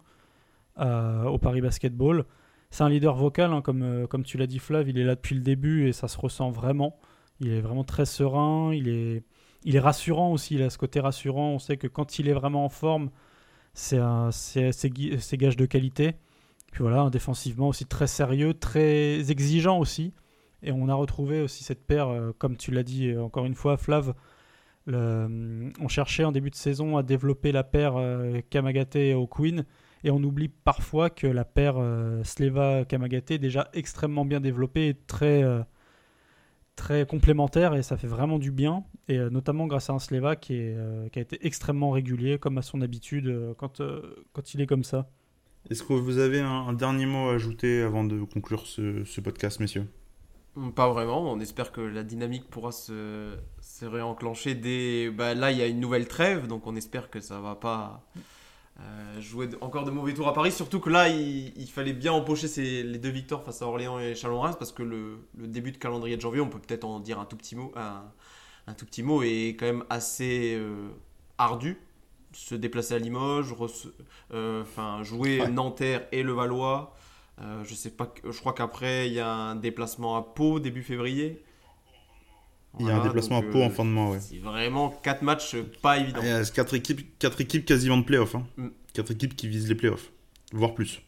au 0.77 1.39
Paris 1.39 1.62
Basketball 1.62 2.27
c'est 2.73 2.85
un 2.85 2.89
leader 2.89 3.14
vocal, 3.14 3.53
hein, 3.53 3.61
comme, 3.61 3.83
euh, 3.83 4.07
comme 4.07 4.25
tu 4.25 4.39
l'as 4.39 4.47
dit 4.47 4.59
Flav, 4.59 4.89
il 4.89 4.99
est 4.99 5.05
là 5.05 5.14
depuis 5.14 5.35
le 5.35 5.43
début 5.43 5.89
et 5.89 5.93
ça 5.93 6.09
se 6.09 6.18
ressent 6.18 6.51
vraiment. 6.51 6.99
Il 7.39 7.51
est 7.53 7.61
vraiment 7.61 7.85
très 7.85 8.07
serein, 8.07 8.73
il 8.73 8.89
est, 8.89 9.25
il 9.64 9.77
est 9.77 9.81
rassurant 9.81 10.33
aussi, 10.33 10.55
il 10.55 10.62
a 10.62 10.70
ce 10.70 10.79
côté 10.79 10.99
rassurant. 10.99 11.51
On 11.51 11.59
sait 11.59 11.77
que 11.77 11.87
quand 11.87 12.18
il 12.18 12.29
est 12.29 12.33
vraiment 12.33 12.64
en 12.64 12.70
forme, 12.70 13.11
c'est 13.75 13.99
gage 13.99 15.57
de 15.57 15.66
qualité. 15.66 16.14
Puis 16.73 16.83
voilà, 16.83 17.11
défensivement 17.11 17.68
aussi 17.68 17.85
très 17.85 18.07
sérieux, 18.07 18.55
très 18.55 19.31
exigeant 19.31 19.79
aussi. 19.79 20.14
Et 20.62 20.73
on 20.73 20.89
a 20.89 20.95
retrouvé 20.95 21.43
aussi 21.43 21.64
cette 21.64 21.87
paire, 21.87 22.09
euh, 22.09 22.33
comme 22.39 22.57
tu 22.57 22.70
l'as 22.70 22.85
dit 22.85 23.09
euh, 23.09 23.23
encore 23.23 23.45
une 23.45 23.55
fois, 23.55 23.77
Flav, 23.77 24.14
on 24.87 25.89
cherchait 25.89 26.25
en 26.25 26.33
début 26.33 26.51
de 26.51 26.55
saison 26.55 26.97
à 26.97 27.03
développer 27.03 27.53
la 27.53 27.64
paire 27.64 27.95
Kamagate 28.51 28.97
et 28.97 29.14
O'Quinn 29.14 29.66
et 30.05 30.11
on 30.11 30.23
oublie 30.23 30.49
parfois 30.49 31.11
que 31.11 31.27
la 31.27 31.45
paire 31.45 31.77
Sleva-Kamagate 32.25 33.33
est 33.33 33.39
déjà 33.39 33.69
extrêmement 33.73 34.25
bien 34.25 34.41
développée 34.41 34.89
et 34.89 34.95
très, 34.95 35.45
très 36.77 37.07
complémentaire 37.07 37.75
et 37.75 37.83
ça 37.83 37.97
fait 37.97 38.07
vraiment 38.07 38.39
du 38.39 38.51
bien. 38.51 38.85
Et 39.09 39.19
notamment 39.19 39.67
grâce 39.67 39.91
à 39.91 39.93
un 39.93 39.99
Sleva 39.99 40.37
qui, 40.37 40.55
est, 40.55 40.77
qui 41.13 41.19
a 41.19 41.23
été 41.23 41.47
extrêmement 41.47 41.91
régulier, 41.91 42.39
comme 42.39 42.59
à 42.59 42.63
son 42.63 42.81
habitude 42.81 43.55
quand, 43.59 43.81
quand 44.33 44.55
il 44.55 44.61
est 44.61 44.67
comme 44.67 44.85
ça. 44.85 45.09
Est-ce 45.71 45.85
que 45.85 45.93
vous 45.93 46.19
avez 46.19 46.41
un, 46.41 46.73
dernier 46.73 47.07
mot 47.07 47.29
à 47.29 47.35
ajouter 47.35 47.83
avant 47.83 48.05
de 48.05 48.23
conclure 48.25 48.67
ce, 48.67 49.21
podcast, 49.21 49.61
messieurs? 49.61 49.87
Hum, 50.57 50.73
Pas 50.73 50.93
vraiment. 50.93 51.31
On 51.33 51.41
espère 51.41 51.73
que 51.73 51.81
la 51.81 52.03
dynamique 52.03 52.49
pourra 52.51 52.73
se, 52.73 53.37
se 53.61 53.85
réenclencher 53.85 54.55
dès. 54.55 55.11
Bah, 55.11 55.35
là, 55.35 55.53
il 55.53 55.59
y 55.59 55.63
a 55.63 55.67
une 55.67 55.81
nouvelle 55.81 56.09
trêve, 56.09 56.47
donc 56.47 56.67
on 56.67 56.75
espère 56.75 57.11
que 57.11 57.21
ça 57.21 57.41
va 57.41 57.55
pas 57.55 58.05
euh, 58.83 59.20
jouer 59.20 59.49
encore 59.61 59.85
de 59.85 59.91
mauvais 59.91 60.14
tours 60.14 60.28
à 60.28 60.33
Paris. 60.33 60.53
Surtout 60.53 60.80
que 60.80 60.91
là, 60.91 61.09
il, 61.09 61.66
fallait 61.68 61.93
bien 61.93 62.12
empocher 62.12 62.49
ces, 62.49 62.83
les 62.83 62.99
deux 62.99 63.11
victoires 63.11 63.43
face 63.43 63.62
à 63.62 63.66
Orléans 63.66 63.99
et 64.01 64.14
Chalon-Reims 64.14 64.57
parce 64.59 64.72
que 64.72 64.83
le, 64.83 65.18
début 65.35 65.72
de 65.72 65.76
calendrier 65.76 66.16
de 66.16 66.20
janvier, 66.20 66.41
on 66.41 66.49
peut 66.49 66.59
peut-être 66.59 66.85
en 66.85 67.01
dire 67.01 67.20
un 67.20 67.24
tout 67.24 67.37
petit 67.37 67.55
mot, 67.55 67.72
un, 67.76 68.74
tout 68.74 68.87
petit 68.87 69.03
mot, 69.03 69.22
est 69.22 69.57
quand 69.59 69.66
même 69.66 69.85
assez 69.91 70.57
euh, 70.59 70.89
ardu 71.39 71.78
se 72.33 72.55
déplacer 72.55 72.95
à 72.95 72.99
Limoges, 72.99 73.55
euh, 74.33 74.62
enfin 74.62 75.03
jouer 75.03 75.47
Nanterre 75.49 76.07
et 76.12 76.22
le 76.22 76.33
Valois. 76.33 76.95
Je 77.64 77.74
sais 77.74 77.91
pas, 77.91 78.14
je 78.24 78.39
crois 78.39 78.55
qu'après 78.55 79.09
il 79.09 79.14
y 79.14 79.20
a 79.20 79.28
un 79.28 79.57
déplacement 79.57 80.16
à 80.16 80.22
Pau 80.22 80.61
début 80.61 80.83
février. 80.83 81.43
Il 82.81 82.87
y 82.87 82.91
a 82.91 82.97
un 82.97 83.05
déplacement 83.05 83.39
à 83.39 83.43
Pau 83.43 83.62
en 83.62 83.66
euh, 83.66 83.70
fin 83.70 83.85
de 83.85 83.91
mois, 83.91 84.11
ouais. 84.11 84.20
C'est 84.20 84.39
vraiment 84.39 84.91
quatre 84.91 85.23
matchs 85.23 85.57
pas 85.83 85.99
évidents. 85.99 86.20
Il 86.23 86.29
y 86.29 86.33
a 86.33 86.45
quatre 86.45 86.75
équipes, 86.75 87.18
quatre 87.18 87.41
équipes 87.41 87.64
quasiment 87.64 87.99
de 87.99 88.05
playoffs. 88.05 88.35
Hein. 88.35 88.47
Mm. 88.57 88.68
Quatre 88.93 89.11
équipes 89.11 89.37
qui 89.37 89.49
visent 89.49 89.68
les 89.68 89.75
playoffs, 89.75 90.11
voire 90.53 90.75
plus. 90.75 91.03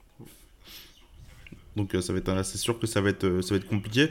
Donc 1.77 1.97
ça 2.01 2.13
va 2.13 2.19
être, 2.19 2.45
c'est 2.45 2.59
sûr 2.59 2.79
que 2.79 2.87
ça 2.87 3.01
va 3.01 3.11
être, 3.11 3.41
ça 3.41 3.55
va 3.55 3.57
être 3.57 3.69
compliqué. 3.69 4.09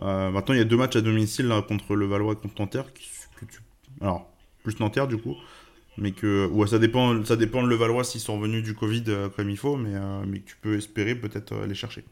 maintenant 0.00 0.54
il 0.54 0.58
y 0.58 0.60
a 0.60 0.64
deux 0.64 0.76
matchs 0.76 0.96
à 0.96 1.00
domicile 1.00 1.52
contre 1.68 1.94
le 1.94 2.06
Valois 2.06 2.32
et 2.32 2.36
contre 2.36 2.60
Nanterre. 2.60 2.86
alors 4.00 4.26
plus 4.62 4.80
Nanterre 4.80 5.06
du 5.06 5.18
coup 5.18 5.36
mais 5.96 6.12
que 6.12 6.46
ouais, 6.46 6.66
ça 6.66 6.78
dépend 6.78 7.24
ça 7.24 7.36
dépend 7.36 7.62
de 7.62 7.68
Levallois 7.68 8.04
s'ils 8.04 8.20
sont 8.20 8.36
revenus 8.38 8.62
du 8.62 8.74
Covid 8.74 9.04
euh, 9.08 9.28
comme 9.28 9.50
il 9.50 9.56
faut 9.56 9.76
mais, 9.76 9.94
euh, 9.94 10.24
mais 10.26 10.40
que 10.40 10.50
tu 10.50 10.56
peux 10.60 10.76
espérer 10.76 11.14
peut-être 11.14 11.52
euh, 11.52 11.64
aller 11.64 11.74
chercher 11.74 12.04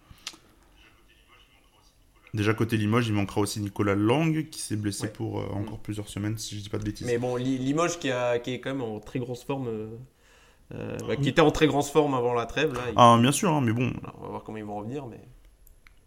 déjà 2.35 2.55
côté 2.55 2.77
Limoges 2.77 3.09
il 3.09 3.15
manquera 3.15 3.41
aussi 3.41 3.61
Nicolas 3.61 3.95
Lang 3.95 4.49
qui 4.51 4.61
s'est 4.61 4.77
blessé 4.77 5.09
pour 5.09 5.37
encore 5.55 5.79
plusieurs 5.79 6.09
semaines 6.09 6.39
si 6.39 6.57
je 6.57 6.63
dis 6.63 6.69
pas 6.69 6.79
de 6.79 6.85
bêtises. 6.85 7.07
Mais 7.07 7.19
bon 7.19 7.37
Limoges 7.37 7.99
qui, 7.99 8.11
a, 8.11 8.39
qui 8.39 8.53
est 8.53 8.61
quand 8.61 8.71
même 8.71 8.83
en 8.83 9.01
très 9.01 9.19
grosse 9.19 9.45
forme 9.45 9.69
bah, 10.71 11.17
qui 11.17 11.29
était 11.29 11.43
en 11.43 11.51
très 11.51 11.67
grosse 11.67 11.91
forme 11.91 12.15
avant 12.15 12.33
la 12.33 12.47
trêve 12.47 12.73
là, 12.73 12.81
ah 12.97 13.19
bien 13.21 13.33
sûr 13.33 13.53
hein, 13.53 13.61
mais 13.61 13.73
bon. 13.73 13.93
On 14.19 14.23
va 14.23 14.29
voir 14.29 14.43
comment 14.43 14.57
ils 14.59 14.65
vont 14.65 14.77
revenir 14.77 15.07
mais 15.07 15.21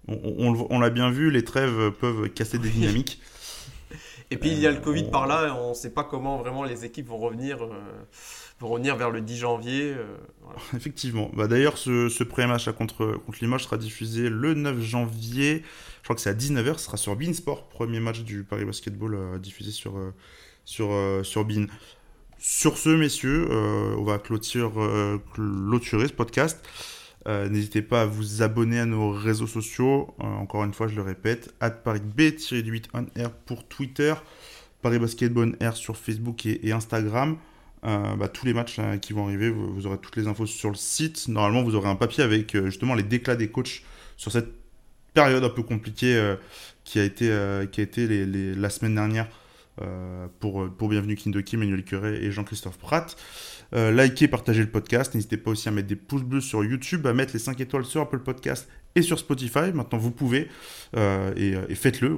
on, 0.07 0.15
on, 0.39 0.67
on 0.69 0.79
l'a 0.79 0.89
bien 0.89 1.11
vu 1.11 1.29
les 1.29 1.43
trêves 1.43 1.91
peuvent 1.91 2.29
casser 2.29 2.57
des 2.57 2.69
dynamiques 2.71 3.21
Et 4.31 4.37
puis 4.37 4.49
il 4.49 4.59
y 4.59 4.67
a 4.67 4.71
le 4.71 4.79
Covid 4.79 5.05
par 5.11 5.27
là, 5.27 5.55
on 5.55 5.69
ne 5.69 5.73
sait 5.73 5.91
pas 5.91 6.03
comment 6.03 6.37
vraiment 6.37 6.63
les 6.63 6.83
équipes 6.83 7.07
vont 7.07 7.17
revenir, 7.17 7.63
euh, 7.63 7.69
vont 8.59 8.69
revenir 8.69 8.95
vers 8.95 9.11
le 9.11 9.21
10 9.21 9.37
janvier. 9.37 9.93
Euh, 9.93 10.17
Effectivement. 10.75 11.29
Bah, 11.33 11.47
D'ailleurs, 11.47 11.77
ce, 11.77 12.09
ce 12.09 12.23
premier 12.23 12.47
match 12.47 12.69
contre, 12.71 13.17
contre 13.25 13.37
Limoges 13.41 13.63
sera 13.63 13.77
diffusé 13.77 14.29
le 14.29 14.53
9 14.53 14.81
janvier. 14.81 15.63
Je 15.99 16.03
crois 16.03 16.15
que 16.15 16.21
c'est 16.21 16.29
à 16.29 16.33
19h, 16.33 16.77
ce 16.77 16.85
sera 16.85 16.97
sur 16.97 17.15
Beansport, 17.15 17.67
premier 17.67 17.99
match 17.99 18.21
du 18.21 18.43
Paris 18.43 18.65
Basketball 18.65 19.13
euh, 19.13 19.37
diffusé 19.37 19.71
sur, 19.71 19.93
sur, 20.65 20.91
sur 21.23 21.45
Bean. 21.45 21.67
Sur 22.37 22.77
ce, 22.77 22.89
messieurs, 22.89 23.47
on 23.49 24.03
va 24.03 24.19
clôturer, 24.19 25.19
clôturer 25.33 26.07
ce 26.07 26.13
podcast. 26.13 26.63
Euh, 27.27 27.49
n'hésitez 27.49 27.81
pas 27.81 28.03
à 28.03 28.05
vous 28.05 28.43
abonner 28.43 28.79
à 28.79 28.85
nos 28.85 29.11
réseaux 29.11 29.47
sociaux. 29.47 30.13
Euh, 30.19 30.23
encore 30.23 30.63
une 30.63 30.73
fois, 30.73 30.87
je 30.87 30.95
le 30.95 31.01
répète, 31.01 31.53
parisb-8 31.59 32.83
on 32.93 33.05
air 33.15 33.31
pour 33.31 33.67
Twitter, 33.67 34.13
Paris 34.81 34.99
Basketball 34.99 35.55
air 35.59 35.75
sur 35.75 35.97
Facebook 35.97 36.45
et, 36.45 36.71
Instagram. 36.71 37.37
Euh, 37.83 38.15
bah, 38.15 38.27
tous 38.27 38.45
les 38.45 38.53
matchs 38.53 38.79
qui 39.01 39.13
vont 39.13 39.25
arriver, 39.25 39.49
vous, 39.49 39.87
aurez 39.87 39.97
toutes 39.97 40.15
les 40.17 40.27
infos 40.27 40.45
sur 40.45 40.69
le 40.69 40.75
site. 40.75 41.27
Normalement, 41.27 41.63
vous 41.63 41.75
aurez 41.75 41.89
un 41.89 41.95
papier 41.95 42.23
avec 42.23 42.55
justement 42.65 42.93
les 42.93 43.03
déclats 43.03 43.35
des 43.35 43.49
coachs 43.49 43.81
sur 44.17 44.31
cette 44.31 44.49
période 45.13 45.43
un 45.43 45.49
peu 45.49 45.63
compliquée 45.63 46.35
qui 46.83 46.99
a 46.99 47.03
été, 47.03 47.25
qui 47.71 47.87
la 48.55 48.69
semaine 48.69 48.95
dernière 48.95 49.27
pour, 50.39 50.69
pour 50.69 50.89
Bienvenue 50.89 51.15
Kindoki, 51.15 51.57
Manuel 51.57 51.83
Curé 51.83 52.23
et 52.23 52.31
Jean-Christophe 52.31 52.77
Pratt. 52.77 53.15
Euh, 53.73 53.91
likez, 53.91 54.27
partagez 54.27 54.61
le 54.61 54.69
podcast. 54.69 55.13
N'hésitez 55.13 55.37
pas 55.37 55.51
aussi 55.51 55.67
à 55.67 55.71
mettre 55.71 55.87
des 55.87 55.95
pouces 55.95 56.23
bleus 56.23 56.41
sur 56.41 56.63
YouTube, 56.63 57.05
à 57.07 57.13
mettre 57.13 57.33
les 57.33 57.39
5 57.39 57.59
étoiles 57.61 57.85
sur 57.85 58.01
Apple 58.01 58.19
Podcast 58.19 58.67
et 58.95 59.01
sur 59.01 59.19
Spotify. 59.19 59.71
Maintenant, 59.73 59.97
vous 59.97 60.11
pouvez 60.11 60.47
euh, 60.95 61.33
euh, 61.37 61.65
et, 61.67 61.75
faites-le. 61.75 62.09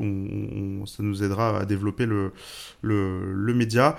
ça 0.86 1.04
nous 1.04 1.24
aidera 1.24 1.60
à 1.60 1.66
développer 1.66 2.06
le, 2.06 2.34
le, 2.82 3.54
média. 3.54 3.98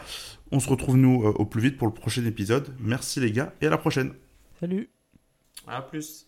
On 0.52 0.60
se 0.60 0.68
retrouve, 0.68 0.96
nous, 0.96 1.24
au 1.24 1.44
plus 1.44 1.60
vite 1.60 1.76
pour 1.76 1.88
le 1.88 1.94
prochain 1.94 2.24
épisode. 2.24 2.74
Merci, 2.80 3.20
les 3.20 3.32
gars, 3.32 3.52
et 3.60 3.66
à 3.66 3.70
la 3.70 3.78
prochaine. 3.78 4.12
Salut. 4.60 4.88
À 5.66 5.82
plus. 5.82 6.27